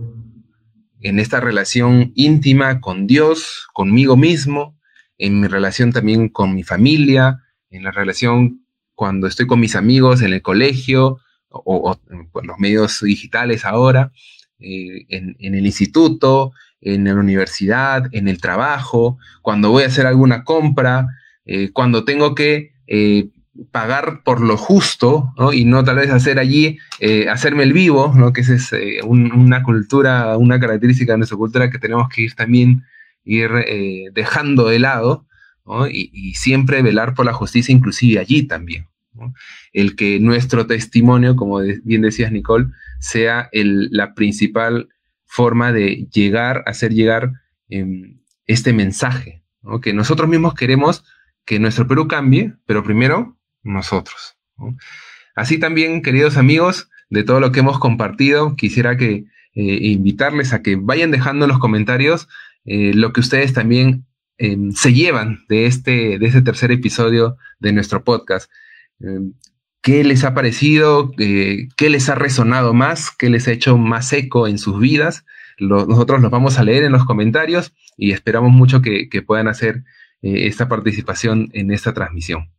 en 0.99 1.17
esta 1.17 1.39
relación 1.39 2.11
íntima 2.13 2.81
con 2.81 3.07
Dios, 3.07 3.67
conmigo 3.71 4.17
mismo, 4.17 4.77
en 5.17 5.39
mi 5.39 5.47
relación 5.47 5.93
también 5.93 6.27
con 6.27 6.53
mi 6.53 6.63
familia, 6.63 7.39
en 7.69 7.83
la 7.83 7.91
relación 7.91 8.65
cuando 8.95 9.27
estoy 9.27 9.47
con 9.47 9.61
mis 9.61 9.77
amigos 9.77 10.21
en 10.21 10.33
el 10.33 10.41
colegio 10.41 11.19
o, 11.47 11.97
en 12.11 12.47
los 12.47 12.59
medios 12.59 12.99
digitales 12.99 13.63
ahora, 13.63 14.11
eh, 14.59 15.05
en, 15.07 15.55
el 15.55 15.65
instituto, 15.65 16.51
en 16.81 17.05
la 17.05 17.15
universidad, 17.15 18.09
en 18.11 18.27
el 18.27 18.41
trabajo, 18.41 19.19
cuando 19.41 19.69
voy 19.69 19.83
a 19.83 19.87
hacer 19.87 20.05
alguna 20.05 20.43
compra, 20.43 21.07
eh, 21.45 21.71
cuando 21.71 22.03
tengo 22.03 22.35
que 22.35 22.73
eh, 22.87 23.29
pagar 23.71 24.23
por 24.23 24.41
lo 24.41 24.57
justo, 24.57 25.33
¿no? 25.37 25.53
Y 25.53 25.65
no 25.65 25.83
tal 25.83 25.97
vez 25.97 26.09
hacer 26.09 26.39
allí, 26.39 26.79
eh, 26.99 27.29
hacerme 27.29 27.63
el 27.63 27.73
vivo, 27.73 28.13
¿no? 28.15 28.33
Que 28.33 28.41
esa 28.41 28.55
es 28.55 28.73
eh, 28.73 28.99
una 29.03 29.63
cultura, 29.63 30.37
una 30.37 30.59
característica 30.59 31.13
de 31.13 31.19
nuestra 31.19 31.37
cultura 31.37 31.69
que 31.69 31.79
tenemos 31.79 32.09
que 32.09 32.23
ir 32.23 32.33
también, 32.33 32.83
ir 33.23 33.51
eh, 33.67 34.05
dejando 34.13 34.67
de 34.67 34.79
lado, 34.79 35.27
¿no? 35.65 35.87
y, 35.87 36.33
siempre 36.35 36.81
velar 36.81 37.13
por 37.13 37.25
la 37.25 37.33
justicia, 37.33 37.73
inclusive 37.73 38.19
allí 38.19 38.43
también. 38.43 38.87
El 39.71 39.95
que 39.95 40.19
nuestro 40.19 40.65
testimonio, 40.65 41.35
como 41.35 41.59
bien 41.83 42.01
decías, 42.01 42.31
Nicole, 42.31 42.67
sea 42.99 43.49
la 43.53 44.15
principal 44.15 44.89
forma 45.25 45.71
de 45.71 46.07
llegar, 46.11 46.63
hacer 46.65 46.93
llegar 46.93 47.31
em, 47.69 48.19
este 48.47 48.73
mensaje, 48.73 49.43
que 49.81 49.93
nosotros 49.93 50.27
mismos 50.27 50.55
queremos 50.55 51.05
que 51.45 51.59
nuestro 51.59 51.87
Perú 51.87 52.07
cambie, 52.07 52.53
pero 52.65 52.83
primero 52.83 53.37
nosotros. 53.63 54.37
Así 55.35 55.57
también, 55.57 56.01
queridos 56.01 56.37
amigos, 56.37 56.89
de 57.09 57.23
todo 57.23 57.39
lo 57.39 57.51
que 57.51 57.61
hemos 57.61 57.79
compartido, 57.79 58.55
quisiera 58.55 58.97
que 58.97 59.25
eh, 59.55 59.77
invitarles 59.81 60.53
a 60.53 60.61
que 60.61 60.75
vayan 60.75 61.11
dejando 61.11 61.45
en 61.45 61.49
los 61.49 61.59
comentarios 61.59 62.27
eh, 62.65 62.93
lo 62.93 63.13
que 63.13 63.19
ustedes 63.19 63.53
también 63.53 64.05
em, 64.37 64.71
se 64.71 64.93
llevan 64.93 65.45
de 65.47 65.65
este, 65.65 66.17
de 66.17 66.25
este 66.25 66.41
tercer 66.41 66.71
episodio 66.71 67.37
de 67.59 67.73
nuestro 67.73 68.03
podcast. 68.03 68.49
Em, 68.99 69.33
¿Qué 69.81 70.03
les 70.03 70.23
ha 70.23 70.33
parecido? 70.33 71.11
Eh, 71.19 71.67
¿Qué 71.75 71.89
les 71.89 72.09
ha 72.09 72.15
resonado 72.15 72.73
más? 72.73 73.11
¿Qué 73.11 73.29
les 73.29 73.47
ha 73.47 73.51
hecho 73.51 73.77
más 73.77 74.11
eco 74.13 74.47
en 74.47 74.57
sus 74.57 74.79
vidas? 74.79 75.25
nosotros 75.59 76.19
los 76.19 76.31
vamos 76.31 76.57
a 76.57 76.63
leer 76.63 76.83
en 76.83 76.91
los 76.91 77.05
comentarios 77.05 77.73
y 77.95 78.11
esperamos 78.11 78.51
mucho 78.51 78.81
que 78.81 79.21
puedan 79.21 79.47
hacer 79.47 79.83
esta 80.23 80.67
participación 80.67 81.49
en 81.53 81.71
esta 81.71 81.93
transmisión 81.93 82.49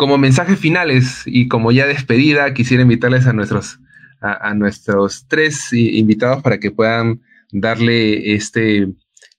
como 0.00 0.16
mensajes 0.16 0.58
finales 0.58 1.24
y 1.26 1.46
como 1.46 1.72
ya 1.72 1.86
despedida, 1.86 2.54
quisiera 2.54 2.84
invitarles 2.84 3.26
a 3.26 3.34
nuestros, 3.34 3.80
a, 4.22 4.54
nuestros 4.54 5.26
tres 5.28 5.74
invitados 5.74 6.42
para 6.42 6.58
que 6.58 6.70
puedan 6.70 7.20
darle 7.52 8.32
este, 8.32 8.88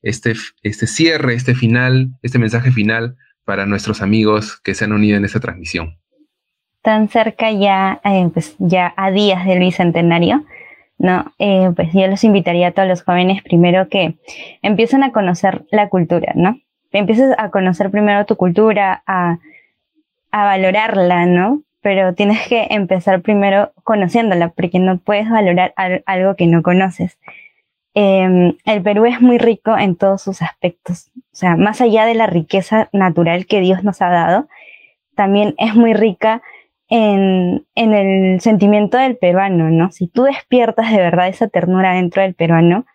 este, 0.04 0.36
este 0.62 0.86
cierre, 0.86 1.34
este 1.34 1.56
final, 1.56 2.12
este 2.22 2.38
mensaje 2.38 2.70
final 2.70 3.16
para 3.44 3.66
nuestros 3.66 4.04
amigos 4.04 4.62
que 4.62 4.76
se 4.76 4.86
han 4.86 4.92
unido 4.92 5.18
en 5.18 5.26
esta 5.26 5.40
transmisión. 5.40 5.98
Tan 6.84 7.10
cerca 7.10 7.52
ya, 7.52 8.00
eh, 8.04 8.30
pues 8.32 8.56
ya 8.60 8.94
a 8.98 9.10
días 9.10 9.48
del 9.48 9.58
bicentenario, 9.58 10.46
¿no? 11.00 11.34
Eh, 11.40 11.72
pues 11.76 11.92
yo 11.92 12.06
los 12.06 12.24
invitaría 12.24 12.68
a 12.68 12.72
todos 12.72 12.88
los 12.88 13.02
jóvenes 13.02 13.42
primero 13.42 13.90
que 13.90 14.20
empiecen 14.62 15.02
a 15.02 15.12
conocer 15.12 15.66
la 15.72 15.90
cultura, 15.90 16.34
¿no? 16.36 16.60
Empieces 16.92 17.34
a 17.40 17.50
conocer 17.50 17.90
primero 17.90 18.28
tu 18.28 18.36
cultura, 18.36 19.02
a 19.08 19.40
a 20.32 20.46
valorarla, 20.46 21.26
¿no? 21.26 21.64
Pero 21.82 22.14
tienes 22.14 22.48
que 22.48 22.68
empezar 22.70 23.22
primero 23.22 23.72
conociéndola, 23.84 24.50
porque 24.50 24.80
no 24.80 24.98
puedes 25.00 25.30
valorar 25.30 25.74
algo 26.06 26.36
que 26.36 26.48
no 26.48 26.62
conoces. 26.62 27.18
Em, 27.94 28.56
el 28.66 28.82
Perú 28.82 29.06
es 29.06 29.20
muy 29.20 29.38
rico 29.38 29.78
en 29.78 29.96
todos 29.98 30.22
sus 30.22 30.42
aspectos, 30.42 31.12
o 31.16 31.36
sea, 31.36 31.58
más 31.58 31.82
allá 31.82 32.06
de 32.06 32.16
la 32.16 32.26
riqueza 32.26 32.90
natural 32.94 33.46
que 33.46 33.60
Dios 33.60 33.84
nos 33.84 34.02
ha 34.02 34.10
dado, 34.10 34.48
también 35.16 35.56
es 35.58 35.76
muy 35.76 35.94
rica 35.94 36.42
en, 36.88 37.66
en 37.76 37.94
el 37.94 38.42
sentimiento 38.42 38.98
del 38.98 39.18
peruano, 39.18 39.70
¿no? 39.70 39.92
Si 39.92 40.08
tú 40.08 40.24
despiertas 40.24 40.92
de 40.92 40.98
verdad 40.98 41.28
esa 41.28 41.48
ternura 41.50 41.94
dentro 41.94 42.22
del 42.22 42.34
peruano, 42.34 42.86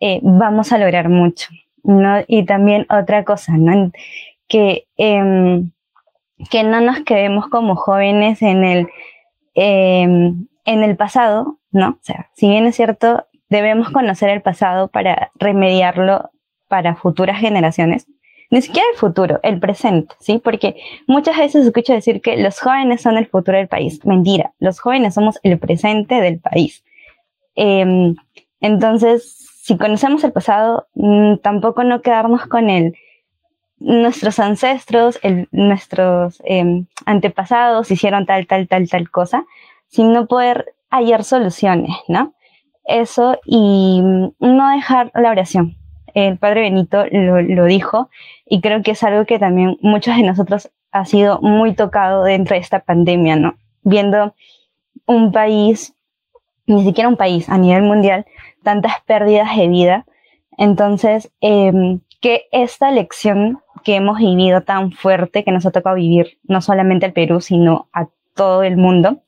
eh, 0.00 0.20
vamos 0.22 0.72
a 0.72 0.78
lograr 0.78 1.08
mucho, 1.08 1.48
¿no? 1.82 2.22
Y 2.26 2.44
también 2.44 2.86
otra 2.90 3.24
cosa, 3.24 3.56
¿no? 3.56 3.90
Que 4.48 4.86
eh, 4.98 5.62
que 6.50 6.62
no 6.62 6.80
nos 6.80 7.00
quedemos 7.00 7.48
como 7.48 7.76
jóvenes 7.76 8.42
en 8.42 8.64
el, 8.64 8.88
em, 9.54 10.46
en 10.64 10.82
el 10.82 10.96
pasado, 10.96 11.58
¿no? 11.70 11.90
O 11.90 12.02
sea, 12.02 12.30
si 12.34 12.48
bien 12.48 12.66
es 12.66 12.76
cierto, 12.76 13.26
debemos 13.48 13.90
conocer 13.90 14.30
el 14.30 14.42
pasado 14.42 14.88
para 14.88 15.30
remediarlo 15.34 16.30
para 16.68 16.96
futuras 16.96 17.38
generaciones. 17.38 18.06
Ni 18.50 18.60
siquiera 18.60 18.86
el 18.92 18.98
futuro, 18.98 19.40
el 19.42 19.60
presente, 19.60 20.14
¿sí? 20.20 20.38
Porque 20.42 20.76
muchas 21.06 21.38
veces 21.38 21.66
escucho 21.66 21.92
decir 21.92 22.20
que 22.20 22.36
los 22.36 22.60
jóvenes 22.60 23.00
son 23.00 23.16
el 23.16 23.26
futuro 23.26 23.56
del 23.56 23.68
país. 23.68 24.04
Mentira, 24.04 24.52
los 24.58 24.78
jóvenes 24.78 25.14
somos 25.14 25.38
el 25.42 25.58
presente 25.58 26.20
del 26.20 26.38
país. 26.38 26.84
Em, 27.54 28.14
entonces, 28.60 29.48
si 29.62 29.76
conocemos 29.76 30.24
el 30.24 30.32
pasado, 30.32 30.86
mm, 30.94 31.36
tampoco 31.36 31.84
no 31.84 32.02
quedarnos 32.02 32.46
con 32.46 32.68
el 32.68 32.94
nuestros 33.82 34.38
ancestros, 34.38 35.18
nuestros 35.50 36.40
em, 36.44 36.86
antepasados 37.04 37.90
hicieron 37.90 38.26
tal, 38.26 38.46
tal, 38.46 38.68
tal, 38.68 38.88
tal 38.88 39.10
cosa, 39.10 39.44
sin 39.88 40.12
no 40.12 40.26
poder 40.26 40.74
hallar 40.90 41.24
soluciones, 41.24 41.96
¿no? 42.08 42.34
Eso 42.84 43.38
y 43.44 44.00
no 44.02 44.70
dejar 44.74 45.10
la 45.14 45.30
oración. 45.30 45.76
El 46.14 46.38
padre 46.38 46.62
Benito 46.62 47.04
lo, 47.10 47.64
dijo 47.64 48.10
y 48.46 48.60
creo 48.60 48.82
que 48.82 48.92
es 48.92 49.02
algo 49.02 49.24
que 49.24 49.38
también 49.38 49.78
muchos 49.80 50.16
de 50.16 50.22
nosotros 50.22 50.70
ha 50.90 51.04
sido 51.06 51.40
muy 51.40 51.74
tocado 51.74 52.24
dentro 52.24 52.54
de 52.54 52.60
esta 52.60 52.80
pandemia, 52.80 53.36
¿no? 53.36 53.54
Viendo 53.82 54.34
un 55.06 55.32
país, 55.32 55.94
ni 56.66 56.84
siquiera 56.84 57.08
un 57.08 57.16
país, 57.16 57.48
a 57.48 57.56
nivel 57.56 57.82
mundial, 57.82 58.26
tantas 58.62 59.00
pérdidas 59.06 59.56
de 59.56 59.68
vida. 59.68 60.06
Entonces, 60.58 61.32
em, 61.40 62.00
que 62.20 62.46
esta 62.52 62.90
lección 62.90 63.60
que 63.82 63.96
hemos 63.96 64.18
vivido 64.18 64.62
tan 64.62 64.92
fuerte, 64.92 65.44
que 65.44 65.52
nos 65.52 65.66
ha 65.66 65.70
tocado 65.70 65.96
vivir 65.96 66.38
no 66.44 66.60
solamente 66.60 67.06
al 67.06 67.12
Perú, 67.12 67.40
sino 67.40 67.88
a 67.92 68.08
todo 68.34 68.62
el 68.62 68.76
mundo, 68.76 69.22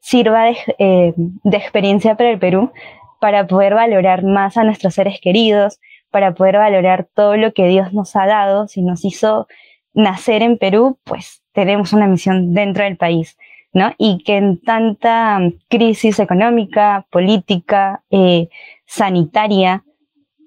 sirva 0.00 0.44
de, 0.44 0.56
eh, 0.78 1.14
de 1.16 1.56
experiencia 1.56 2.16
para 2.16 2.30
el 2.30 2.38
Perú 2.38 2.72
para 3.20 3.46
poder 3.46 3.74
valorar 3.74 4.24
más 4.24 4.56
a 4.56 4.64
nuestros 4.64 4.94
seres 4.94 5.20
queridos, 5.20 5.80
para 6.10 6.34
poder 6.34 6.56
valorar 6.56 7.08
todo 7.14 7.36
lo 7.36 7.52
que 7.52 7.66
Dios 7.66 7.92
nos 7.92 8.14
ha 8.16 8.26
dado. 8.26 8.68
Si 8.68 8.82
nos 8.82 9.04
hizo 9.04 9.46
nacer 9.92 10.42
en 10.42 10.58
Perú, 10.58 10.98
pues 11.04 11.42
tenemos 11.52 11.92
una 11.92 12.06
misión 12.06 12.54
dentro 12.54 12.84
del 12.84 12.96
país, 12.96 13.36
¿no? 13.72 13.92
Y 13.98 14.22
que 14.24 14.36
en 14.36 14.60
tanta 14.60 15.40
crisis 15.68 16.18
económica, 16.20 17.06
política, 17.10 18.02
eh, 18.10 18.48
sanitaria, 18.86 19.84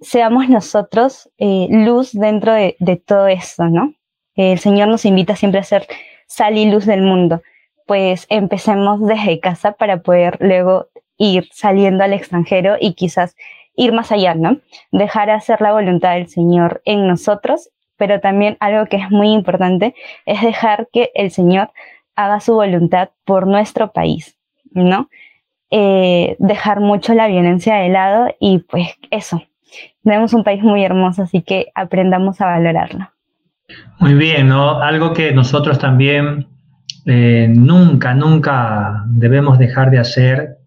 seamos 0.02 0.50
nosotros 0.50 1.30
eh, 1.38 1.68
luz 1.70 2.12
dentro 2.12 2.54
de, 2.54 2.76
todo 3.06 3.28
esto, 3.28 3.66
¿no? 3.66 3.94
El 4.36 4.60
Señor 4.60 4.88
nos 4.88 5.06
invita 5.06 5.36
siempre 5.36 5.60
a 5.60 5.64
ser 5.64 5.88
sal 6.28 6.58
y 6.58 6.70
luz 6.70 6.86
del 6.86 7.04
mundo. 7.04 7.42
Pues 7.86 8.26
empecemos 8.30 9.06
desde 9.06 9.40
casa 9.40 9.74
para 9.74 10.02
poder 10.02 10.38
luego 10.40 10.88
ir 11.18 11.48
saliendo 11.52 12.04
al 12.04 12.14
extranjero 12.14 12.76
y 12.80 12.94
quizás 12.94 13.36
ir 13.76 13.94
más 13.94 14.12
allá, 14.12 14.34
¿no? 14.34 14.58
Dejar 14.92 15.30
hacer 15.30 15.62
la 15.62 15.74
voluntad 15.74 16.16
del 16.16 16.28
Señor 16.28 16.82
en 16.86 17.08
nosotros, 17.08 17.70
pero 17.98 18.20
también 18.20 18.58
algo 18.60 18.86
que 18.88 18.98
es 18.98 19.12
muy 19.12 19.32
importante 19.32 19.94
es 20.26 20.42
dejar 20.42 20.88
que 20.92 21.12
el 21.14 21.32
Señor 21.32 21.72
haga 22.16 22.40
su 22.40 22.56
voluntad 22.56 23.10
por 23.24 23.46
nuestro 23.46 23.92
país, 23.92 24.38
¿no? 24.72 25.10
Eh, 25.70 26.36
dejar 26.40 26.80
mucho 26.80 27.14
la 27.14 27.28
violencia 27.28 27.76
de 27.76 27.90
lado 27.90 28.36
y 28.40 28.60
pues 28.60 28.90
eso, 29.10 29.44
tenemos 30.04 30.34
un 30.34 30.44
país 30.44 30.62
muy 30.64 30.84
hermoso, 30.84 31.24
así 31.24 31.42
que 31.42 31.72
aprendamos 31.76 32.42
a 32.42 32.48
valorarlo. 32.48 33.10
Muy 34.00 34.14
bien, 34.16 34.50
¿no? 34.50 34.82
Algo 34.82 35.14
que 35.14 35.32
nosotros 35.32 35.80
también 35.80 36.48
eh, 37.06 37.48
nunca, 37.50 38.14
nunca 38.14 39.04
debemos 39.08 39.58
dejar 39.58 39.92
de 39.92 40.00
hacer 40.00 40.58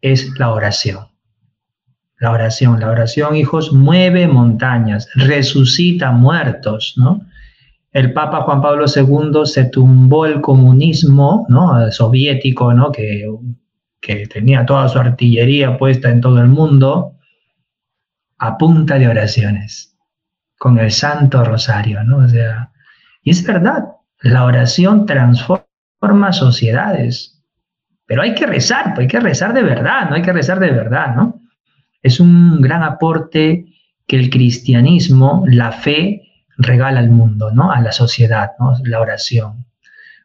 es 0.00 0.38
la 0.38 0.52
oración. 0.52 1.08
La 2.20 2.32
oración, 2.32 2.80
la 2.80 2.90
oración, 2.90 3.36
hijos, 3.36 3.72
mueve 3.72 4.26
montañas, 4.26 5.08
resucita 5.14 6.10
muertos, 6.10 6.94
¿no? 6.96 7.20
El 7.92 8.12
Papa 8.12 8.42
Juan 8.42 8.60
Pablo 8.60 8.84
II 8.86 9.40
se 9.44 9.64
tumbó 9.64 10.26
el 10.26 10.40
comunismo, 10.40 11.46
¿no? 11.48 11.90
Soviético, 11.90 12.74
¿no? 12.74 12.90
Que, 12.90 13.26
que 14.00 14.26
tenía 14.26 14.66
toda 14.66 14.88
su 14.88 14.98
artillería 14.98 15.78
puesta 15.78 16.10
en 16.10 16.20
todo 16.20 16.40
el 16.40 16.48
mundo, 16.48 17.17
a 18.38 18.56
punta 18.56 18.98
de 18.98 19.08
oraciones, 19.08 19.96
con 20.58 20.78
el 20.78 20.90
Santo 20.90 21.44
Rosario, 21.44 22.02
¿no? 22.04 22.18
O 22.18 22.28
sea, 22.28 22.70
y 23.22 23.30
es 23.30 23.44
verdad, 23.44 23.84
la 24.20 24.44
oración 24.44 25.06
transforma 25.06 26.32
sociedades, 26.32 27.42
pero 28.06 28.22
hay 28.22 28.34
que 28.34 28.46
rezar, 28.46 28.94
pues 28.94 29.00
hay 29.00 29.08
que 29.08 29.20
rezar 29.20 29.52
de 29.52 29.62
verdad, 29.62 30.08
no 30.08 30.16
hay 30.16 30.22
que 30.22 30.32
rezar 30.32 30.60
de 30.60 30.70
verdad, 30.70 31.14
¿no? 31.14 31.42
Es 32.02 32.20
un 32.20 32.60
gran 32.60 32.82
aporte 32.82 33.66
que 34.06 34.16
el 34.16 34.30
cristianismo, 34.30 35.44
la 35.46 35.72
fe, 35.72 36.22
regala 36.56 37.00
al 37.00 37.10
mundo, 37.10 37.50
¿no? 37.52 37.70
A 37.70 37.80
la 37.80 37.92
sociedad, 37.92 38.52
¿no? 38.58 38.74
La 38.84 39.00
oración. 39.00 39.66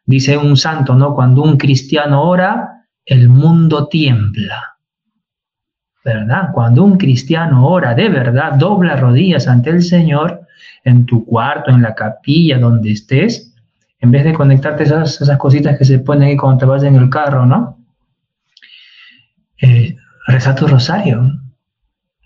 Dice 0.06 0.36
un 0.36 0.56
santo, 0.56 0.94
¿no? 0.94 1.14
Cuando 1.14 1.42
un 1.42 1.56
cristiano 1.56 2.22
ora, 2.22 2.86
el 3.04 3.28
mundo 3.28 3.88
tiembla. 3.88 4.73
¿Verdad? 6.04 6.50
Cuando 6.52 6.84
un 6.84 6.98
cristiano 6.98 7.66
ora 7.66 7.94
de 7.94 8.08
verdad, 8.08 8.52
dobla 8.52 8.96
rodillas 8.96 9.48
ante 9.48 9.70
el 9.70 9.82
Señor, 9.82 10.42
en 10.84 11.06
tu 11.06 11.24
cuarto, 11.24 11.70
en 11.70 11.80
la 11.80 11.94
capilla, 11.94 12.58
donde 12.58 12.92
estés, 12.92 13.54
en 14.00 14.10
vez 14.10 14.24
de 14.24 14.34
conectarte 14.34 14.84
esas, 14.84 15.18
cositas 15.38 15.78
que 15.78 15.84
se 15.86 15.98
ponen 15.98 16.28
ahí 16.28 16.36
cuando 16.36 16.58
te 16.58 16.66
vas 16.66 16.82
en 16.82 16.96
el 16.96 17.08
carro, 17.08 17.46
¿no? 17.46 17.78
Eh, 19.62 19.96
reza 20.26 20.54
tu 20.54 20.66
rosario, 20.66 21.40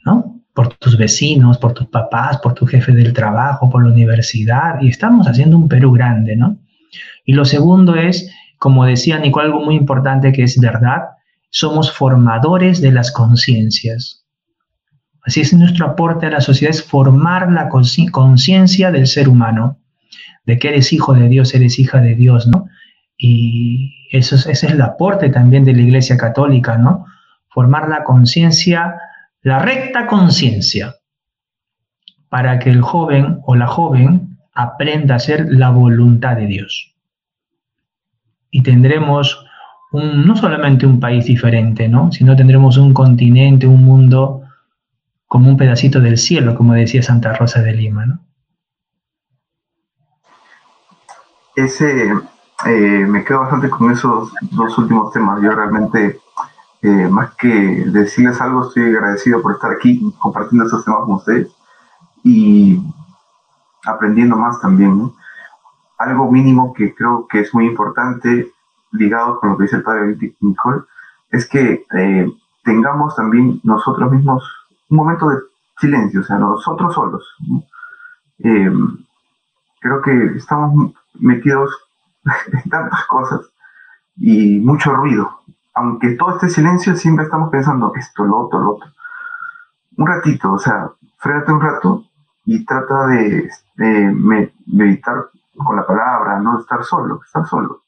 ¿no? 0.04 0.42
Por 0.52 0.74
tus 0.74 0.98
vecinos, 0.98 1.58
por 1.58 1.72
tus 1.72 1.86
papás, 1.86 2.38
por 2.38 2.54
tu 2.54 2.66
jefe 2.66 2.90
del 2.90 3.12
trabajo, 3.12 3.70
por 3.70 3.84
la 3.84 3.92
universidad, 3.92 4.80
y 4.80 4.88
estamos 4.88 5.28
haciendo 5.28 5.56
un 5.56 5.68
Perú 5.68 5.92
grande, 5.92 6.34
¿no? 6.34 6.58
Y 7.24 7.34
lo 7.34 7.44
segundo 7.44 7.94
es, 7.94 8.28
como 8.58 8.84
decía 8.84 9.18
Nicole, 9.20 9.46
algo 9.46 9.64
muy 9.64 9.76
importante 9.76 10.32
que 10.32 10.42
es 10.42 10.58
verdad, 10.58 11.02
somos 11.50 11.92
formadores 11.92 12.80
de 12.80 12.92
las 12.92 13.10
conciencias. 13.12 14.24
Así 15.22 15.40
es 15.40 15.52
nuestro 15.52 15.86
aporte 15.86 16.26
a 16.26 16.30
la 16.30 16.40
sociedad, 16.40 16.70
es 16.70 16.82
formar 16.82 17.50
la 17.52 17.68
conciencia 17.68 18.90
del 18.90 19.06
ser 19.06 19.28
humano, 19.28 19.78
de 20.46 20.58
que 20.58 20.68
eres 20.68 20.92
hijo 20.92 21.14
de 21.14 21.28
Dios, 21.28 21.54
eres 21.54 21.78
hija 21.78 22.00
de 22.00 22.14
Dios, 22.14 22.46
¿no? 22.46 22.66
Y 23.16 23.94
eso 24.10 24.36
ese 24.36 24.52
es 24.52 24.62
el 24.64 24.80
aporte 24.80 25.28
también 25.28 25.64
de 25.64 25.74
la 25.74 25.82
Iglesia 25.82 26.16
Católica, 26.16 26.78
¿no? 26.78 27.04
Formar 27.48 27.88
la 27.88 28.04
conciencia, 28.04 28.94
la 29.42 29.58
recta 29.58 30.06
conciencia, 30.06 30.96
para 32.28 32.58
que 32.58 32.70
el 32.70 32.80
joven 32.80 33.40
o 33.44 33.54
la 33.56 33.66
joven 33.66 34.38
aprenda 34.54 35.14
a 35.14 35.16
hacer 35.16 35.46
la 35.50 35.70
voluntad 35.70 36.36
de 36.36 36.46
Dios. 36.46 36.94
Y 38.50 38.62
tendremos 38.62 39.44
no 39.92 40.36
solamente 40.36 40.86
un 40.86 41.00
país 41.00 41.24
diferente, 41.24 41.88
¿no? 41.88 42.12
sino 42.12 42.36
tendremos 42.36 42.76
un 42.76 42.92
continente, 42.92 43.66
un 43.66 43.84
mundo 43.84 44.42
como 45.26 45.48
un 45.48 45.56
pedacito 45.56 46.00
del 46.00 46.18
cielo, 46.18 46.54
como 46.54 46.74
decía 46.74 47.02
Santa 47.02 47.32
Rosa 47.34 47.62
de 47.62 47.72
Lima. 47.72 48.06
¿no? 48.06 48.20
Ese, 51.56 52.12
eh, 52.66 53.06
me 53.06 53.24
quedo 53.24 53.40
bastante 53.40 53.70
con 53.70 53.90
esos 53.90 54.32
dos 54.50 54.76
últimos 54.78 55.12
temas. 55.12 55.40
Yo 55.42 55.52
realmente, 55.52 56.20
eh, 56.82 57.08
más 57.08 57.34
que 57.36 57.48
decirles 57.86 58.40
algo, 58.40 58.68
estoy 58.68 58.84
agradecido 58.94 59.42
por 59.42 59.54
estar 59.54 59.72
aquí 59.72 60.00
compartiendo 60.18 60.66
esos 60.66 60.84
temas 60.84 61.00
con 61.04 61.16
ustedes 61.16 61.48
y 62.22 62.80
aprendiendo 63.84 64.36
más 64.36 64.60
también. 64.60 65.12
Algo 65.98 66.30
mínimo 66.30 66.72
que 66.74 66.94
creo 66.94 67.26
que 67.26 67.40
es 67.40 67.52
muy 67.52 67.66
importante 67.66 68.52
ligado 68.92 69.38
con 69.38 69.50
lo 69.50 69.56
que 69.56 69.64
dice 69.64 69.76
el 69.76 69.82
padre 69.82 70.16
Nicole, 70.40 70.82
es 71.30 71.48
que 71.48 71.84
eh, 71.94 72.32
tengamos 72.64 73.14
también 73.14 73.60
nosotros 73.64 74.10
mismos 74.10 74.44
un 74.88 74.96
momento 74.96 75.28
de 75.28 75.38
silencio, 75.78 76.20
o 76.20 76.24
sea, 76.24 76.38
nosotros 76.38 76.94
solos. 76.94 77.36
Eh, 78.38 78.70
creo 79.80 80.02
que 80.02 80.36
estamos 80.36 80.92
metidos 81.14 81.70
en 82.52 82.70
tantas 82.70 83.04
cosas 83.06 83.40
y 84.16 84.58
mucho 84.60 84.94
ruido. 84.94 85.40
Aunque 85.74 86.10
todo 86.12 86.32
este 86.32 86.48
silencio, 86.48 86.96
siempre 86.96 87.24
estamos 87.24 87.50
pensando 87.50 87.92
esto, 87.94 88.24
lo 88.24 88.38
otro, 88.38 88.58
lo 88.58 88.70
otro. 88.76 88.88
Un 89.96 90.06
ratito, 90.06 90.52
o 90.52 90.58
sea, 90.58 90.90
fréate 91.18 91.52
un 91.52 91.60
rato 91.60 92.04
y 92.44 92.64
trata 92.64 93.06
de, 93.08 93.50
de 93.76 94.44
meditar 94.66 95.28
con 95.56 95.76
la 95.76 95.86
palabra, 95.86 96.40
no 96.40 96.60
estar 96.60 96.82
solo, 96.84 97.20
estar 97.24 97.46
solo 97.46 97.82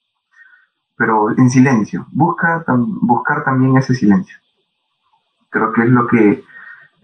pero 1.01 1.31
en 1.35 1.49
silencio. 1.49 2.07
Busca, 2.13 2.63
buscar 3.01 3.43
también 3.43 3.75
ese 3.79 3.95
silencio. 3.95 4.37
Creo 5.49 5.73
que 5.73 5.81
es 5.85 5.89
lo 5.89 6.07
que 6.07 6.43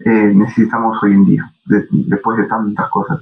eh, 0.05 0.31
necesitamos 0.35 1.01
hoy 1.01 1.13
en 1.13 1.25
día, 1.25 1.51
después 1.65 2.37
de 2.37 2.45
tantas 2.45 2.91
cosas. 2.91 3.19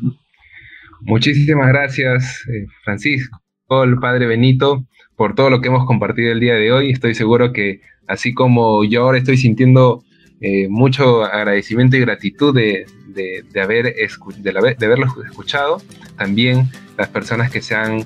Muchísimas 1.00 1.70
gracias, 1.70 2.44
eh, 2.50 2.68
Francisco, 2.84 3.40
el 3.86 3.98
Padre 4.00 4.28
Benito, 4.28 4.86
por 5.16 5.34
todo 5.34 5.50
lo 5.50 5.62
que 5.62 5.70
hemos 5.70 5.86
compartido 5.86 6.34
el 6.34 6.42
día 6.42 6.56
de 6.56 6.74
hoy. 6.74 6.92
Estoy 6.92 7.16
seguro 7.16 7.54
que 7.54 7.80
así 8.10 8.34
como 8.34 8.84
yo 8.84 9.04
ahora 9.04 9.18
estoy 9.18 9.38
sintiendo 9.38 10.04
eh, 10.42 10.68
mucho 10.68 11.24
agradecimiento 11.24 11.96
y 11.96 12.02
gratitud 12.02 12.54
de, 12.54 12.86
de, 13.14 13.62
haber 13.62 13.96
de, 13.96 14.52
de, 14.52 14.86
haberlo 14.86 15.06
escuchado, 15.24 15.78
también 16.18 16.68
las 16.98 17.08
personas 17.08 17.50
que 17.50 17.62
se 17.62 17.76
han 17.76 18.04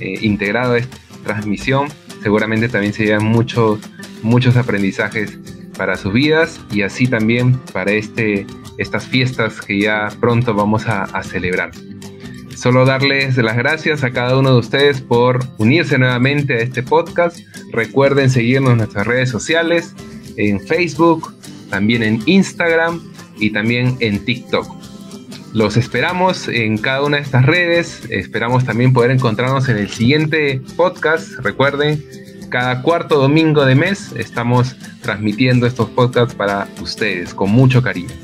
integrado 0.00 0.74
a 0.74 0.78
esta 0.78 0.96
transmisión 1.24 1.86
seguramente 2.22 2.68
también 2.68 2.92
se 2.92 3.18
muchos, 3.18 3.80
muchos 4.22 4.56
aprendizajes 4.56 5.38
para 5.76 5.96
sus 5.96 6.12
vidas 6.12 6.60
y 6.70 6.82
así 6.82 7.06
también 7.06 7.58
para 7.72 7.92
este, 7.92 8.46
estas 8.78 9.06
fiestas 9.06 9.60
que 9.60 9.80
ya 9.80 10.08
pronto 10.20 10.54
vamos 10.54 10.86
a, 10.86 11.04
a 11.04 11.22
celebrar. 11.22 11.70
Solo 12.54 12.84
darles 12.84 13.36
las 13.38 13.56
gracias 13.56 14.04
a 14.04 14.10
cada 14.10 14.38
uno 14.38 14.52
de 14.52 14.58
ustedes 14.58 15.00
por 15.00 15.40
unirse 15.58 15.98
nuevamente 15.98 16.54
a 16.54 16.58
este 16.58 16.82
podcast. 16.82 17.40
Recuerden 17.72 18.30
seguirnos 18.30 18.72
en 18.72 18.78
nuestras 18.78 19.06
redes 19.06 19.30
sociales, 19.30 19.94
en 20.36 20.60
Facebook, 20.60 21.34
también 21.70 22.02
en 22.02 22.22
Instagram 22.26 23.00
y 23.38 23.50
también 23.50 23.96
en 24.00 24.24
TikTok. 24.24 24.91
Los 25.52 25.76
esperamos 25.76 26.48
en 26.48 26.78
cada 26.78 27.02
una 27.02 27.18
de 27.18 27.22
estas 27.24 27.44
redes. 27.44 28.02
Esperamos 28.08 28.64
también 28.64 28.92
poder 28.92 29.10
encontrarnos 29.10 29.68
en 29.68 29.76
el 29.76 29.90
siguiente 29.90 30.62
podcast. 30.76 31.32
Recuerden, 31.40 32.02
cada 32.48 32.80
cuarto 32.80 33.18
domingo 33.18 33.64
de 33.66 33.74
mes 33.74 34.12
estamos 34.16 34.76
transmitiendo 35.02 35.66
estos 35.66 35.90
podcasts 35.90 36.34
para 36.34 36.68
ustedes 36.80 37.34
con 37.34 37.50
mucho 37.50 37.82
cariño. 37.82 38.14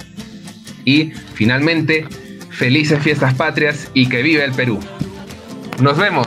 Y 0.87 1.11
finalmente, 1.35 2.07
felices 2.51 3.03
fiestas 3.03 3.35
patrias 3.35 3.91
y 3.93 4.09
que 4.09 4.23
viva 4.23 4.45
el 4.45 4.53
Perú. 4.53 4.81
Nos 5.81 5.99
vemos. 5.99 6.27